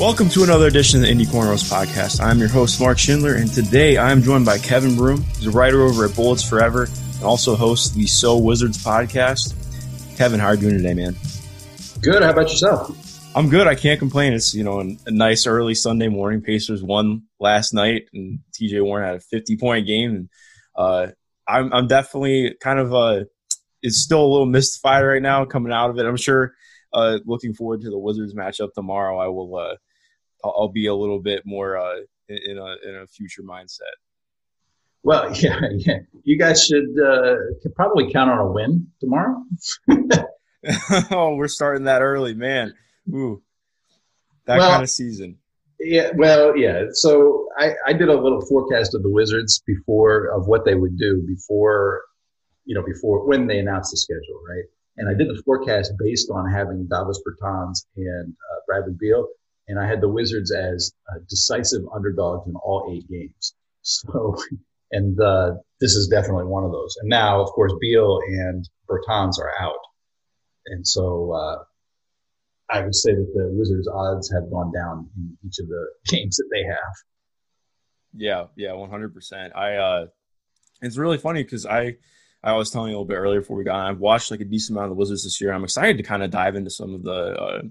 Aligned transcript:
Welcome 0.00 0.30
to 0.30 0.42
another 0.42 0.66
edition 0.66 1.00
of 1.00 1.02
the 1.02 1.10
Indy 1.10 1.26
Cornrows 1.26 1.70
podcast. 1.70 2.24
I'm 2.24 2.38
your 2.38 2.48
host, 2.48 2.80
Mark 2.80 2.98
Schindler, 2.98 3.34
and 3.34 3.52
today 3.52 3.98
I'm 3.98 4.22
joined 4.22 4.46
by 4.46 4.56
Kevin 4.56 4.96
Broom, 4.96 5.20
who's 5.20 5.48
a 5.48 5.50
writer 5.50 5.82
over 5.82 6.06
at 6.06 6.16
Bullets 6.16 6.42
Forever 6.42 6.84
and 7.16 7.22
also 7.22 7.54
hosts 7.54 7.90
the 7.90 8.06
So 8.06 8.38
Wizards 8.38 8.82
podcast. 8.82 9.54
Kevin, 10.16 10.40
how 10.40 10.46
are 10.46 10.54
you 10.54 10.60
doing 10.62 10.78
today, 10.78 10.94
man? 10.94 11.16
Good. 12.00 12.22
How 12.22 12.30
about 12.30 12.48
yourself? 12.48 13.36
I'm 13.36 13.50
good. 13.50 13.66
I 13.66 13.74
can't 13.74 13.98
complain. 13.98 14.32
It's 14.32 14.54
you 14.54 14.64
know 14.64 14.80
a 14.80 15.10
nice 15.10 15.46
early 15.46 15.74
Sunday 15.74 16.08
morning. 16.08 16.40
Pacers 16.40 16.82
won 16.82 17.24
last 17.38 17.74
night, 17.74 18.04
and 18.14 18.38
TJ 18.58 18.82
Warren 18.82 19.06
had 19.06 19.16
a 19.16 19.20
50 19.20 19.58
point 19.58 19.86
game. 19.86 20.12
And 20.12 20.28
uh, 20.74 21.08
I'm 21.46 21.74
I'm 21.74 21.88
definitely 21.88 22.54
kind 22.62 22.78
of 22.78 22.94
uh, 22.94 23.24
it's 23.82 23.98
still 23.98 24.24
a 24.24 24.32
little 24.32 24.46
mystified 24.46 25.04
right 25.04 25.20
now 25.20 25.44
coming 25.44 25.74
out 25.74 25.90
of 25.90 25.98
it. 25.98 26.06
I'm 26.06 26.16
sure. 26.16 26.54
Uh, 26.90 27.18
looking 27.26 27.52
forward 27.52 27.82
to 27.82 27.90
the 27.90 27.98
Wizards 27.98 28.34
matchup 28.34 28.72
tomorrow. 28.72 29.18
I 29.18 29.28
will. 29.28 29.76
I'll, 30.44 30.54
I'll 30.56 30.68
be 30.68 30.86
a 30.86 30.94
little 30.94 31.20
bit 31.20 31.42
more 31.44 31.76
uh, 31.76 32.00
in 32.28 32.58
a 32.58 32.88
in 32.88 32.96
a 32.96 33.06
future 33.06 33.42
mindset. 33.42 33.94
Well, 35.02 35.34
yeah, 35.42 35.60
yeah. 35.76 35.98
You 36.24 36.38
guys 36.38 36.64
should 36.64 36.98
uh, 36.98 37.36
probably 37.74 38.12
count 38.12 38.30
on 38.30 38.38
a 38.38 38.50
win 38.50 38.88
tomorrow. 39.00 39.42
oh, 41.10 41.34
we're 41.34 41.48
starting 41.48 41.84
that 41.84 42.02
early, 42.02 42.34
man. 42.34 42.74
Ooh, 43.08 43.42
that 44.46 44.58
well, 44.58 44.70
kind 44.70 44.82
of 44.82 44.90
season. 44.90 45.38
Yeah, 45.78 46.10
well, 46.14 46.56
yeah. 46.56 46.84
So 46.92 47.48
I, 47.58 47.72
I 47.86 47.92
did 47.94 48.08
a 48.08 48.14
little 48.14 48.42
forecast 48.42 48.94
of 48.94 49.02
the 49.02 49.08
Wizards 49.10 49.62
before 49.66 50.26
of 50.26 50.46
what 50.46 50.66
they 50.66 50.74
would 50.74 50.98
do 50.98 51.24
before, 51.26 52.02
you 52.66 52.74
know, 52.74 52.84
before 52.84 53.26
when 53.26 53.46
they 53.46 53.58
announced 53.58 53.92
the 53.92 53.96
schedule, 53.96 54.42
right? 54.46 54.64
And 54.98 55.08
I 55.08 55.14
did 55.14 55.28
the 55.28 55.42
forecast 55.42 55.92
based 55.98 56.30
on 56.30 56.50
having 56.50 56.86
Davis 56.86 57.18
Bertans 57.26 57.86
and 57.96 58.32
uh, 58.32 58.60
Bradley 58.66 58.92
Beal, 59.00 59.26
and 59.70 59.78
I 59.78 59.86
had 59.86 60.00
the 60.00 60.08
Wizards 60.08 60.50
as 60.52 60.92
a 61.08 61.20
decisive 61.28 61.82
underdogs 61.94 62.46
in 62.48 62.54
all 62.56 62.92
eight 62.92 63.08
games. 63.08 63.54
So, 63.82 64.36
and 64.92 65.18
uh, 65.18 65.52
this 65.80 65.92
is 65.92 66.08
definitely 66.08 66.44
one 66.44 66.64
of 66.64 66.72
those. 66.72 66.94
And 67.00 67.08
now, 67.08 67.40
of 67.40 67.48
course, 67.50 67.72
Beal 67.80 68.20
and 68.28 68.68
Bertans 68.88 69.38
are 69.38 69.52
out, 69.58 69.78
and 70.66 70.86
so 70.86 71.32
uh, 71.32 71.64
I 72.68 72.82
would 72.82 72.94
say 72.94 73.12
that 73.12 73.32
the 73.34 73.48
Wizards' 73.52 73.88
odds 73.88 74.30
have 74.32 74.50
gone 74.50 74.70
down 74.72 75.08
in 75.16 75.38
each 75.46 75.58
of 75.60 75.68
the 75.68 75.86
games 76.08 76.36
that 76.36 76.48
they 76.52 76.64
have. 76.64 76.94
Yeah, 78.12 78.44
yeah, 78.56 78.72
one 78.74 78.90
hundred 78.90 79.14
percent. 79.14 79.54
I 79.56 79.76
uh, 79.76 80.06
it's 80.82 80.98
really 80.98 81.18
funny 81.18 81.42
because 81.42 81.64
I 81.64 81.96
I 82.42 82.54
was 82.54 82.70
telling 82.70 82.90
you 82.90 82.96
a 82.96 82.98
little 82.98 83.08
bit 83.08 83.16
earlier 83.16 83.40
before 83.40 83.56
we 83.56 83.64
got 83.64 83.76
on. 83.76 83.86
I've 83.86 84.00
watched 84.00 84.30
like 84.30 84.40
a 84.40 84.44
decent 84.44 84.76
amount 84.76 84.90
of 84.90 84.96
the 84.96 85.00
Wizards 85.00 85.24
this 85.24 85.40
year. 85.40 85.52
I'm 85.52 85.64
excited 85.64 85.96
to 85.98 86.02
kind 86.02 86.22
of 86.22 86.30
dive 86.30 86.56
into 86.56 86.70
some 86.70 86.94
of 86.94 87.02
the 87.02 87.12
uh, 87.12 87.62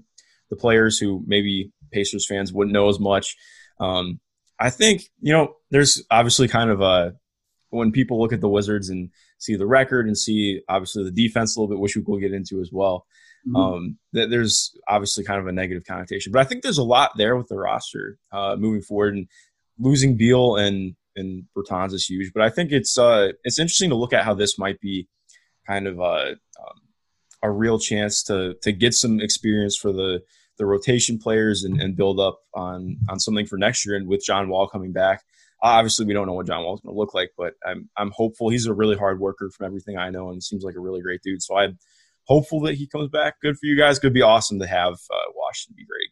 the 0.50 0.56
players 0.56 0.98
who 0.98 1.22
maybe 1.26 1.70
Pacers 1.90 2.26
fans 2.26 2.52
wouldn't 2.52 2.74
know 2.74 2.88
as 2.88 2.98
much. 2.98 3.36
Um, 3.78 4.20
I 4.58 4.70
think 4.70 5.02
you 5.20 5.32
know 5.32 5.54
there's 5.70 6.04
obviously 6.10 6.48
kind 6.48 6.70
of 6.70 6.80
a 6.80 7.14
when 7.70 7.92
people 7.92 8.20
look 8.20 8.32
at 8.32 8.40
the 8.40 8.48
Wizards 8.48 8.88
and 8.88 9.10
see 9.38 9.56
the 9.56 9.66
record 9.66 10.06
and 10.06 10.18
see 10.18 10.60
obviously 10.68 11.04
the 11.04 11.10
defense 11.10 11.56
a 11.56 11.60
little 11.60 11.74
bit, 11.74 11.80
which 11.80 11.96
we 11.96 12.02
will 12.02 12.18
get 12.18 12.32
into 12.32 12.60
as 12.60 12.70
well. 12.72 13.06
Mm-hmm. 13.46 13.56
Um, 13.56 13.98
there's 14.12 14.76
obviously 14.86 15.24
kind 15.24 15.40
of 15.40 15.46
a 15.46 15.52
negative 15.52 15.84
connotation, 15.86 16.32
but 16.32 16.40
I 16.40 16.44
think 16.44 16.62
there's 16.62 16.78
a 16.78 16.84
lot 16.84 17.12
there 17.16 17.36
with 17.36 17.48
the 17.48 17.56
roster 17.56 18.18
uh, 18.32 18.56
moving 18.58 18.82
forward. 18.82 19.14
And 19.14 19.28
losing 19.78 20.16
Beal 20.16 20.56
and 20.56 20.94
and 21.16 21.44
Bertans 21.56 21.92
is 21.92 22.08
huge, 22.08 22.32
but 22.32 22.42
I 22.42 22.50
think 22.50 22.70
it's 22.70 22.98
uh, 22.98 23.32
it's 23.44 23.58
interesting 23.58 23.90
to 23.90 23.96
look 23.96 24.12
at 24.12 24.24
how 24.24 24.34
this 24.34 24.58
might 24.58 24.80
be 24.80 25.08
kind 25.66 25.86
of 25.86 25.98
a 25.98 26.02
uh, 26.02 26.34
um, 26.60 26.80
a 27.42 27.50
real 27.50 27.78
chance 27.78 28.22
to 28.24 28.54
to 28.62 28.72
get 28.72 28.94
some 28.94 29.20
experience 29.20 29.76
for 29.76 29.92
the 29.92 30.22
the 30.60 30.66
rotation 30.66 31.18
players 31.18 31.64
and, 31.64 31.80
and 31.80 31.96
build 31.96 32.20
up 32.20 32.38
on 32.54 32.98
on 33.08 33.18
something 33.18 33.46
for 33.46 33.56
next 33.56 33.84
year. 33.84 33.96
And 33.96 34.06
with 34.06 34.22
John 34.22 34.50
Wall 34.50 34.68
coming 34.68 34.92
back, 34.92 35.24
obviously 35.62 36.04
we 36.04 36.12
don't 36.12 36.26
know 36.26 36.34
what 36.34 36.46
John 36.46 36.62
Wall 36.62 36.74
is 36.74 36.80
going 36.80 36.94
to 36.94 36.98
look 36.98 37.14
like, 37.14 37.30
but 37.36 37.54
I'm 37.66 37.88
I'm 37.96 38.10
hopeful. 38.10 38.50
He's 38.50 38.66
a 38.66 38.74
really 38.74 38.96
hard 38.96 39.18
worker 39.18 39.50
from 39.50 39.66
everything 39.66 39.96
I 39.96 40.10
know, 40.10 40.30
and 40.30 40.42
seems 40.42 40.62
like 40.62 40.76
a 40.76 40.80
really 40.80 41.00
great 41.00 41.22
dude. 41.22 41.42
So 41.42 41.56
I'm 41.56 41.78
hopeful 42.24 42.60
that 42.60 42.74
he 42.74 42.86
comes 42.86 43.08
back. 43.08 43.40
Good 43.40 43.56
for 43.56 43.64
you 43.66 43.76
guys. 43.76 43.98
Could 43.98 44.12
be 44.12 44.20
awesome 44.22 44.58
to 44.60 44.66
have 44.66 44.92
uh, 44.92 45.32
Washington 45.34 45.76
be 45.76 45.86
great 45.86 46.08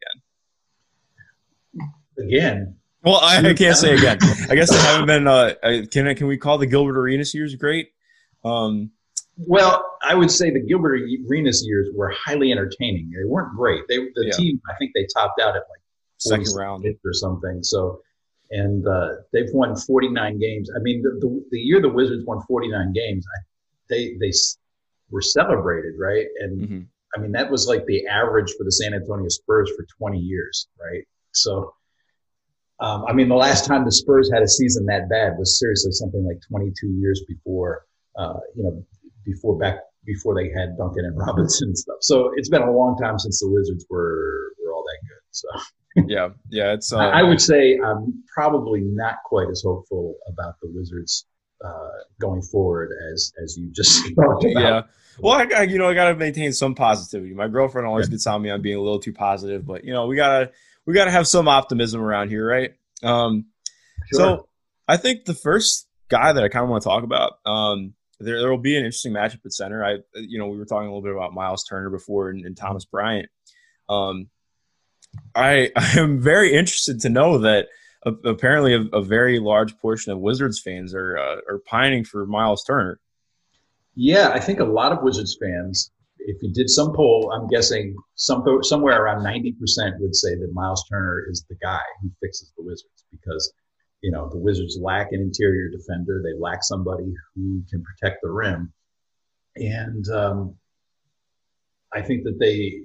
again. 2.16 2.26
Again. 2.26 2.76
Well, 3.04 3.20
I, 3.22 3.50
I 3.50 3.54
can't 3.54 3.76
say 3.76 3.94
again. 3.94 4.18
I 4.50 4.54
guess 4.54 4.70
they 4.70 4.78
haven't 4.78 5.06
been. 5.06 5.28
Uh, 5.28 5.54
can 5.92 6.14
can 6.16 6.26
we 6.26 6.38
call 6.38 6.56
the 6.56 6.66
Gilbert 6.66 6.98
Arenas 6.98 7.34
years 7.34 7.54
great? 7.54 7.90
Um, 8.44 8.92
well, 9.46 9.98
I 10.02 10.14
would 10.14 10.30
say 10.30 10.50
the 10.50 10.60
Gilbert 10.60 11.00
Arenas 11.28 11.64
years 11.66 11.88
were 11.94 12.10
highly 12.10 12.50
entertaining. 12.50 13.10
They 13.10 13.24
weren't 13.24 13.54
great. 13.56 13.82
They 13.88 13.98
the 14.14 14.26
yeah. 14.26 14.32
team. 14.32 14.60
I 14.68 14.74
think 14.78 14.92
they 14.94 15.06
topped 15.14 15.40
out 15.40 15.56
at 15.56 15.62
like 15.70 15.80
second 16.18 16.54
round 16.56 16.84
or 17.04 17.12
something. 17.12 17.62
So, 17.62 18.00
and 18.50 18.86
uh, 18.86 19.08
they've 19.32 19.50
won 19.52 19.76
49 19.76 20.38
games. 20.38 20.70
I 20.74 20.80
mean, 20.80 21.02
the, 21.02 21.18
the, 21.20 21.44
the 21.52 21.60
year 21.60 21.80
the 21.80 21.88
Wizards 21.88 22.24
won 22.26 22.40
49 22.48 22.92
games, 22.92 23.24
I, 23.26 23.38
they 23.88 24.16
they 24.20 24.32
were 25.10 25.22
celebrated, 25.22 25.94
right? 25.98 26.26
And 26.40 26.60
mm-hmm. 26.60 26.80
I 27.16 27.20
mean, 27.20 27.32
that 27.32 27.50
was 27.50 27.66
like 27.66 27.86
the 27.86 28.06
average 28.06 28.52
for 28.58 28.64
the 28.64 28.72
San 28.72 28.92
Antonio 28.92 29.28
Spurs 29.28 29.70
for 29.76 29.86
20 29.98 30.18
years, 30.18 30.68
right? 30.80 31.04
So, 31.32 31.74
um, 32.80 33.04
I 33.08 33.12
mean, 33.12 33.28
the 33.28 33.34
last 33.34 33.66
time 33.66 33.84
the 33.84 33.92
Spurs 33.92 34.30
had 34.32 34.42
a 34.42 34.48
season 34.48 34.84
that 34.86 35.08
bad 35.08 35.38
was 35.38 35.58
seriously 35.58 35.92
something 35.92 36.24
like 36.26 36.40
22 36.48 36.88
years 36.88 37.24
before, 37.26 37.86
uh, 38.16 38.40
you 38.54 38.62
know, 38.64 38.84
before 39.28 39.58
back 39.58 39.76
before 40.04 40.34
they 40.34 40.48
had 40.58 40.76
Duncan 40.76 41.04
and 41.04 41.16
Robinson 41.26 41.68
and 41.68 41.78
stuff. 41.78 41.98
So 42.00 42.30
it's 42.36 42.48
been 42.48 42.62
a 42.62 42.72
long 42.72 42.96
time 43.00 43.18
since 43.18 43.40
the 43.40 43.48
Wizards 43.50 43.86
were 43.90 44.52
were 44.64 44.72
all 44.72 44.84
that 44.84 45.08
good. 45.08 45.22
So. 45.30 45.48
yeah, 46.06 46.28
yeah, 46.50 46.74
it's. 46.74 46.92
Uh, 46.92 46.98
I, 46.98 47.20
I 47.20 47.22
would 47.22 47.40
say 47.40 47.78
I'm 47.84 48.22
probably 48.32 48.80
not 48.82 49.16
quite 49.24 49.48
as 49.50 49.62
hopeful 49.64 50.16
about 50.28 50.54
the 50.60 50.68
Wizards 50.72 51.26
uh, 51.64 51.88
going 52.20 52.42
forward 52.42 52.90
as 53.12 53.32
as 53.42 53.56
you 53.56 53.70
just 53.72 54.04
talked 54.14 54.44
about. 54.44 54.62
Yeah. 54.62 54.82
Well, 55.18 55.34
I, 55.34 55.60
I 55.60 55.62
you 55.62 55.78
know 55.78 55.88
I 55.88 55.94
got 55.94 56.10
to 56.10 56.14
maintain 56.14 56.52
some 56.52 56.74
positivity. 56.74 57.34
My 57.34 57.48
girlfriend 57.48 57.86
always 57.86 58.06
yeah. 58.06 58.12
gets 58.12 58.26
on 58.26 58.42
me 58.42 58.50
on 58.50 58.62
being 58.62 58.76
a 58.76 58.80
little 58.80 59.00
too 59.00 59.12
positive, 59.12 59.66
but 59.66 59.84
you 59.84 59.92
know 59.92 60.06
we 60.06 60.16
gotta 60.16 60.52
we 60.86 60.94
gotta 60.94 61.10
have 61.10 61.26
some 61.26 61.48
optimism 61.48 62.00
around 62.00 62.28
here, 62.28 62.46
right? 62.46 62.74
Um, 63.02 63.46
sure. 64.12 64.20
So 64.20 64.48
I 64.86 64.98
think 64.98 65.24
the 65.24 65.34
first 65.34 65.88
guy 66.08 66.32
that 66.32 66.42
I 66.42 66.48
kind 66.48 66.64
of 66.64 66.70
want 66.70 66.82
to 66.82 66.88
talk 66.88 67.02
about, 67.02 67.38
um, 67.44 67.94
there 68.20 68.40
there 68.40 68.50
will 68.50 68.58
be 68.58 68.76
an 68.76 68.84
interesting 68.84 69.12
matchup 69.12 69.44
at 69.44 69.52
center. 69.52 69.84
I 69.84 69.98
you 70.14 70.38
know 70.38 70.48
we 70.48 70.58
were 70.58 70.64
talking 70.64 70.88
a 70.88 70.90
little 70.90 71.02
bit 71.02 71.14
about 71.14 71.34
Miles 71.34 71.64
Turner 71.64 71.90
before 71.90 72.30
and, 72.30 72.44
and 72.44 72.56
Thomas 72.56 72.84
Bryant. 72.84 73.28
Um, 73.88 74.28
I 75.34 75.70
I 75.76 75.98
am 75.98 76.20
very 76.20 76.54
interested 76.54 77.00
to 77.00 77.08
know 77.08 77.38
that 77.38 77.68
apparently 78.04 78.74
a, 78.74 78.80
a, 78.96 79.02
very 79.02 79.38
large 79.38 79.76
portion 79.78 80.12
of 80.12 80.18
Wizards 80.18 80.60
fans 80.60 80.94
are 80.94 81.18
uh, 81.18 81.36
are 81.48 81.58
pining 81.66 82.04
for 82.04 82.26
Miles 82.26 82.64
Turner. 82.64 83.00
Yeah, 83.94 84.30
I 84.32 84.38
think 84.38 84.60
a 84.60 84.64
lot 84.64 84.92
of 84.92 85.02
Wizards 85.02 85.36
fans, 85.40 85.90
if 86.18 86.40
you 86.42 86.52
did 86.52 86.70
some 86.70 86.94
poll, 86.94 87.32
I'm 87.34 87.48
guessing 87.48 87.96
some 88.14 88.44
somewhere 88.62 89.02
around 89.02 89.24
90% 89.24 89.98
would 89.98 90.14
say 90.14 90.36
that 90.36 90.50
Miles 90.52 90.84
Turner 90.88 91.24
is 91.28 91.44
the 91.48 91.56
guy 91.56 91.80
who 92.00 92.10
fixes 92.20 92.52
the 92.56 92.62
Wizards 92.62 93.04
because 93.10 93.52
you 94.02 94.10
know 94.10 94.28
the 94.30 94.38
Wizards 94.38 94.78
lack 94.80 95.12
an 95.12 95.20
interior 95.20 95.70
defender, 95.70 96.22
they 96.22 96.38
lack 96.38 96.62
somebody 96.62 97.12
who 97.34 97.62
can 97.70 97.82
protect 97.82 98.22
the 98.22 98.30
rim, 98.30 98.72
and 99.56 100.08
um, 100.08 100.54
I 101.92 102.02
think 102.02 102.24
that 102.24 102.38
they 102.38 102.82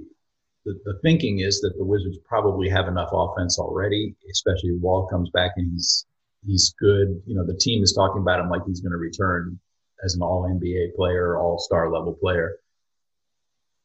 the, 0.65 0.79
the 0.85 0.99
thinking 1.01 1.39
is 1.39 1.59
that 1.61 1.73
the 1.77 1.83
Wizards 1.83 2.17
probably 2.25 2.69
have 2.69 2.87
enough 2.87 3.09
offense 3.11 3.59
already, 3.59 4.15
especially 4.31 4.69
if 4.69 4.81
Wall 4.81 5.07
comes 5.07 5.29
back 5.31 5.51
and 5.57 5.71
he's 5.71 6.05
he's 6.45 6.73
good. 6.79 7.21
You 7.25 7.35
know, 7.35 7.45
the 7.45 7.57
team 7.57 7.83
is 7.83 7.93
talking 7.93 8.21
about 8.21 8.39
him 8.39 8.49
like 8.49 8.61
he's 8.65 8.81
going 8.81 8.91
to 8.91 8.97
return 8.97 9.59
as 10.03 10.15
an 10.15 10.21
All 10.21 10.43
NBA 10.43 10.95
player, 10.95 11.37
All 11.37 11.59
Star 11.59 11.91
level 11.91 12.13
player. 12.13 12.57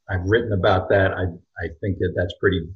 I've 0.09 0.25
written 0.25 0.53
about 0.53 0.89
that. 0.91 1.13
I 1.13 1.25
I 1.63 1.69
think 1.81 1.99
that 1.99 2.15
that's 2.17 2.35
pretty 2.41 2.69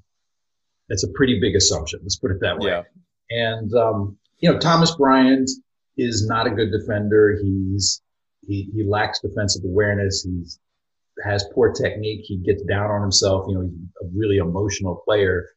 that's 0.89 1.05
a 1.05 1.09
pretty 1.09 1.41
big 1.41 1.57
assumption. 1.57 2.01
Let's 2.03 2.17
put 2.17 2.33
it 2.33 2.41
that 2.41 2.59
way. 2.59 2.71
Yeah. 2.71 2.83
And 3.31 3.73
um, 3.75 4.19
you 4.43 4.53
know, 4.53 4.59
Thomas 4.59 4.95
Bryant 4.97 5.49
is 5.97 6.27
not 6.27 6.47
a 6.47 6.51
good 6.51 6.71
defender. 6.73 7.39
He's 7.43 8.03
he, 8.47 8.69
he 8.75 8.83
lacks 8.83 9.21
defensive 9.21 9.65
awareness. 9.65 10.25
He's 10.25 10.59
has 11.25 11.45
poor 11.55 11.73
technique. 11.73 12.23
He 12.25 12.39
gets 12.39 12.63
down 12.63 12.91
on 12.91 13.03
himself. 13.03 13.47
You 13.49 13.55
know, 13.55 13.63
he's 13.63 13.73
a 14.03 14.07
really 14.13 14.39
emotional 14.39 15.01
player, 15.05 15.49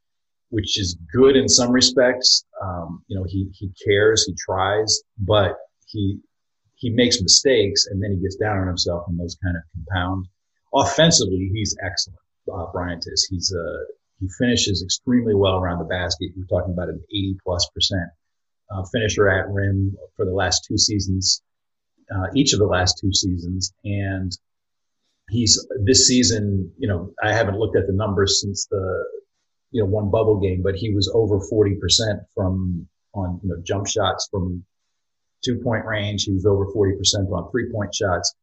which 0.49 0.79
is 0.79 0.97
good 1.11 1.35
in 1.35 1.49
some 1.49 1.71
respects. 1.71 2.45
Um, 2.61 3.03
you 3.07 3.17
know, 3.17 3.25
he, 3.27 3.49
he 3.53 3.71
cares, 3.83 4.25
he 4.25 4.35
tries, 4.45 5.01
but 5.17 5.55
he, 5.87 6.19
he 6.75 6.89
makes 6.91 7.21
mistakes 7.21 7.87
and 7.87 8.03
then 8.03 8.11
he 8.11 8.17
gets 8.17 8.35
down 8.35 8.57
on 8.57 8.67
himself 8.67 9.05
and 9.07 9.19
those 9.19 9.37
kind 9.41 9.55
of 9.57 9.63
compound. 9.73 10.27
Offensively, 10.73 11.49
he's 11.53 11.75
excellent. 11.83 12.19
Uh, 12.53 12.71
Bryant 12.71 13.05
is. 13.07 13.25
He's, 13.31 13.55
uh, 13.55 13.85
he 14.19 14.27
finishes 14.37 14.83
extremely 14.83 15.33
well 15.33 15.55
around 15.55 15.79
the 15.79 15.85
basket. 15.85 16.31
You're 16.35 16.45
talking 16.47 16.73
about 16.73 16.89
an 16.89 17.01
80 17.09 17.37
plus 17.43 17.67
percent 17.73 18.09
uh, 18.71 18.83
finisher 18.91 19.29
at 19.29 19.49
rim 19.49 19.95
for 20.15 20.25
the 20.25 20.33
last 20.33 20.65
two 20.67 20.77
seasons, 20.77 21.41
uh, 22.13 22.27
each 22.35 22.53
of 22.53 22.59
the 22.59 22.65
last 22.65 22.99
two 22.99 23.13
seasons. 23.13 23.73
And 23.83 24.31
he's 25.29 25.65
this 25.83 26.07
season, 26.07 26.71
you 26.77 26.87
know, 26.87 27.13
I 27.23 27.33
haven't 27.33 27.57
looked 27.57 27.77
at 27.77 27.87
the 27.87 27.93
numbers 27.93 28.41
since 28.41 28.67
the 28.67 29.05
you 29.71 29.81
know 29.81 29.89
one 29.89 30.09
bubble 30.09 30.39
game, 30.39 30.61
but 30.63 30.75
he 30.75 30.93
was 30.93 31.11
over 31.13 31.39
forty 31.39 31.75
percent 31.75 32.21
from 32.33 32.87
on 33.13 33.39
you 33.43 33.49
know 33.49 33.61
jump 33.63 33.87
shots 33.87 34.27
from 34.31 34.63
two 35.43 35.59
point 35.63 35.85
range. 35.85 36.23
He 36.23 36.33
was 36.33 36.45
over 36.45 36.67
forty 36.71 36.95
percent 36.95 37.27
on 37.29 37.51
three 37.51 37.71
point 37.71 37.93
shots 37.93 38.33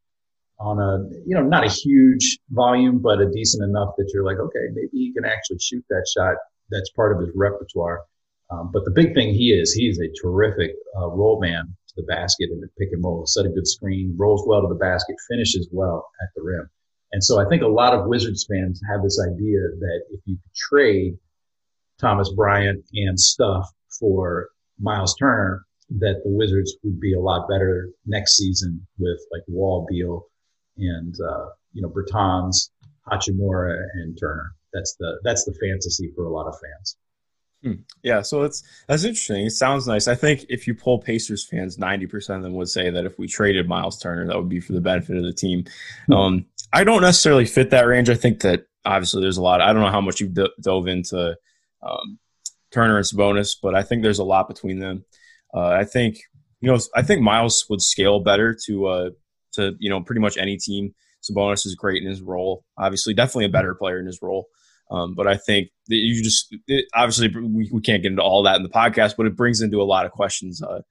on 0.58 0.78
a 0.78 1.08
you 1.26 1.34
know 1.34 1.42
not 1.42 1.64
a 1.64 1.70
huge 1.70 2.38
volume, 2.50 2.98
but 2.98 3.20
a 3.20 3.30
decent 3.30 3.64
enough 3.64 3.94
that 3.96 4.10
you're 4.12 4.24
like, 4.24 4.38
okay, 4.38 4.66
maybe 4.74 4.90
he 4.92 5.12
can 5.12 5.24
actually 5.24 5.58
shoot 5.58 5.84
that 5.88 6.06
shot. 6.14 6.36
That's 6.70 6.90
part 6.90 7.14
of 7.14 7.20
his 7.20 7.30
repertoire. 7.34 8.02
Um, 8.52 8.70
but 8.72 8.84
the 8.84 8.90
big 8.90 9.14
thing 9.14 9.32
he 9.32 9.52
is, 9.52 9.72
he 9.72 9.88
is 9.88 9.98
a 9.98 10.12
terrific 10.20 10.72
uh, 10.96 11.08
roll 11.08 11.40
man 11.40 11.74
to 11.88 11.94
the 11.96 12.02
basket 12.02 12.50
and 12.50 12.62
the 12.62 12.68
pick 12.78 12.88
and 12.92 13.02
roll. 13.02 13.24
Set 13.26 13.46
a 13.46 13.48
good 13.48 13.66
screen, 13.66 14.14
rolls 14.18 14.44
well 14.46 14.60
to 14.60 14.68
the 14.68 14.74
basket, 14.74 15.16
finishes 15.30 15.68
well 15.72 16.06
at 16.22 16.28
the 16.36 16.42
rim. 16.42 16.68
And 17.12 17.22
so 17.22 17.40
I 17.40 17.48
think 17.48 17.62
a 17.62 17.68
lot 17.68 17.94
of 17.94 18.06
Wizards 18.06 18.46
fans 18.48 18.80
have 18.90 19.02
this 19.02 19.18
idea 19.20 19.60
that 19.80 20.02
if 20.10 20.20
you 20.26 20.38
trade 20.70 21.18
Thomas 21.98 22.32
Bryant 22.32 22.84
and 22.94 23.18
stuff 23.18 23.68
for 23.98 24.48
Miles 24.80 25.14
Turner, 25.18 25.64
that 25.98 26.22
the 26.24 26.30
Wizards 26.30 26.74
would 26.82 27.00
be 27.00 27.14
a 27.14 27.20
lot 27.20 27.48
better 27.48 27.90
next 28.06 28.36
season 28.36 28.86
with 28.98 29.20
like 29.30 29.42
Wall, 29.46 29.86
Beal, 29.88 30.26
and 30.78 31.14
uh, 31.20 31.48
you 31.72 31.82
know 31.82 31.90
Bertans, 31.90 32.70
Hachimura, 33.10 33.76
and 33.94 34.18
Turner. 34.18 34.54
That's 34.72 34.96
the 34.98 35.20
that's 35.22 35.44
the 35.44 35.54
fantasy 35.60 36.10
for 36.16 36.24
a 36.24 36.30
lot 36.30 36.46
of 36.46 36.54
fans. 36.54 36.96
Hmm. 37.62 37.74
Yeah, 38.02 38.22
so 38.22 38.42
it's 38.42 38.62
that's 38.88 39.04
interesting. 39.04 39.46
It 39.46 39.50
sounds 39.50 39.86
nice. 39.86 40.08
I 40.08 40.14
think 40.16 40.46
if 40.48 40.66
you 40.66 40.74
pull 40.74 40.98
Pacers 40.98 41.46
fans, 41.46 41.78
ninety 41.78 42.06
percent 42.06 42.38
of 42.38 42.42
them 42.42 42.54
would 42.54 42.68
say 42.68 42.90
that 42.90 43.04
if 43.04 43.18
we 43.18 43.28
traded 43.28 43.68
Miles 43.68 44.00
Turner, 44.00 44.26
that 44.26 44.36
would 44.36 44.48
be 44.48 44.60
for 44.60 44.72
the 44.72 44.80
benefit 44.80 45.16
of 45.16 45.22
the 45.22 45.32
team. 45.32 45.64
Hmm. 46.06 46.12
Um, 46.12 46.46
I 46.72 46.84
don't 46.84 47.02
necessarily 47.02 47.44
fit 47.44 47.70
that 47.70 47.86
range. 47.86 48.10
I 48.10 48.14
think 48.14 48.40
that 48.40 48.66
obviously 48.84 49.22
there's 49.22 49.36
a 49.36 49.42
lot. 49.42 49.60
I 49.60 49.72
don't 49.72 49.82
know 49.82 49.90
how 49.90 50.00
much 50.00 50.20
you 50.20 50.28
d- 50.28 50.50
dove 50.60 50.88
into 50.88 51.36
um, 51.82 52.18
Turner 52.72 52.96
and 52.96 53.06
Sabonis, 53.06 53.56
but 53.62 53.74
I 53.74 53.82
think 53.82 54.02
there's 54.02 54.18
a 54.18 54.24
lot 54.24 54.48
between 54.48 54.78
them. 54.78 55.04
Uh, 55.54 55.68
I 55.68 55.84
think 55.84 56.18
you 56.60 56.70
know 56.70 56.78
I 56.96 57.02
think 57.02 57.20
Miles 57.20 57.66
would 57.70 57.82
scale 57.82 58.20
better 58.20 58.56
to 58.66 58.86
uh, 58.86 59.10
to 59.52 59.76
you 59.78 59.90
know 59.90 60.00
pretty 60.00 60.20
much 60.20 60.36
any 60.36 60.56
team. 60.56 60.94
Sabonis 61.22 61.64
is 61.64 61.76
great 61.76 62.02
in 62.02 62.08
his 62.08 62.20
role. 62.20 62.64
Obviously, 62.76 63.14
definitely 63.14 63.44
a 63.44 63.50
better 63.50 63.74
player 63.76 64.00
in 64.00 64.06
his 64.06 64.20
role. 64.20 64.48
Um, 64.92 65.14
but 65.14 65.26
I 65.26 65.38
think 65.38 65.70
that 65.88 65.96
you 65.96 66.22
just 66.22 66.54
it, 66.68 66.84
obviously 66.94 67.28
we, 67.28 67.70
we 67.72 67.80
can't 67.80 68.02
get 68.02 68.12
into 68.12 68.22
all 68.22 68.42
that 68.42 68.56
in 68.56 68.62
the 68.62 68.68
podcast, 68.68 69.14
but 69.16 69.26
it 69.26 69.36
brings 69.36 69.62
into 69.62 69.80
a 69.80 69.84
lot 69.84 70.04
of 70.04 70.12
questions 70.12 70.62
uh, 70.62 70.82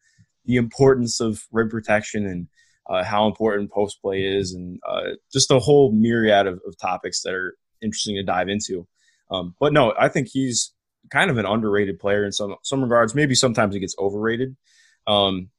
the 0.46 0.56
importance 0.56 1.20
of 1.20 1.44
rim 1.52 1.70
protection 1.70 2.26
and 2.26 2.48
uh, 2.90 3.04
how 3.04 3.28
important 3.28 3.72
post 3.72 4.02
play 4.02 4.24
is, 4.24 4.54
and 4.54 4.80
uh, 4.88 5.12
just 5.32 5.52
a 5.52 5.60
whole 5.60 5.92
myriad 5.92 6.48
of, 6.48 6.60
of, 6.66 6.76
topics 6.78 7.22
that 7.22 7.34
are 7.34 7.56
interesting 7.82 8.16
to 8.16 8.24
dive 8.24 8.50
into. 8.50 8.88
Um, 9.30 9.56
but 9.60 9.72
no, 9.72 9.94
I 9.98 10.10
think 10.10 10.30
he's 10.30 10.74
kind 11.12 11.30
of 11.30 11.38
an 11.38 11.46
underrated 11.46 12.00
player 12.00 12.26
in 12.26 12.32
some 12.32 12.56
some 12.64 12.82
regards. 12.82 13.14
Maybe 13.14 13.36
sometimes 13.36 13.76
he 13.76 13.80
gets 13.80 13.96
overrated. 14.00 14.58
Um, 15.06 15.50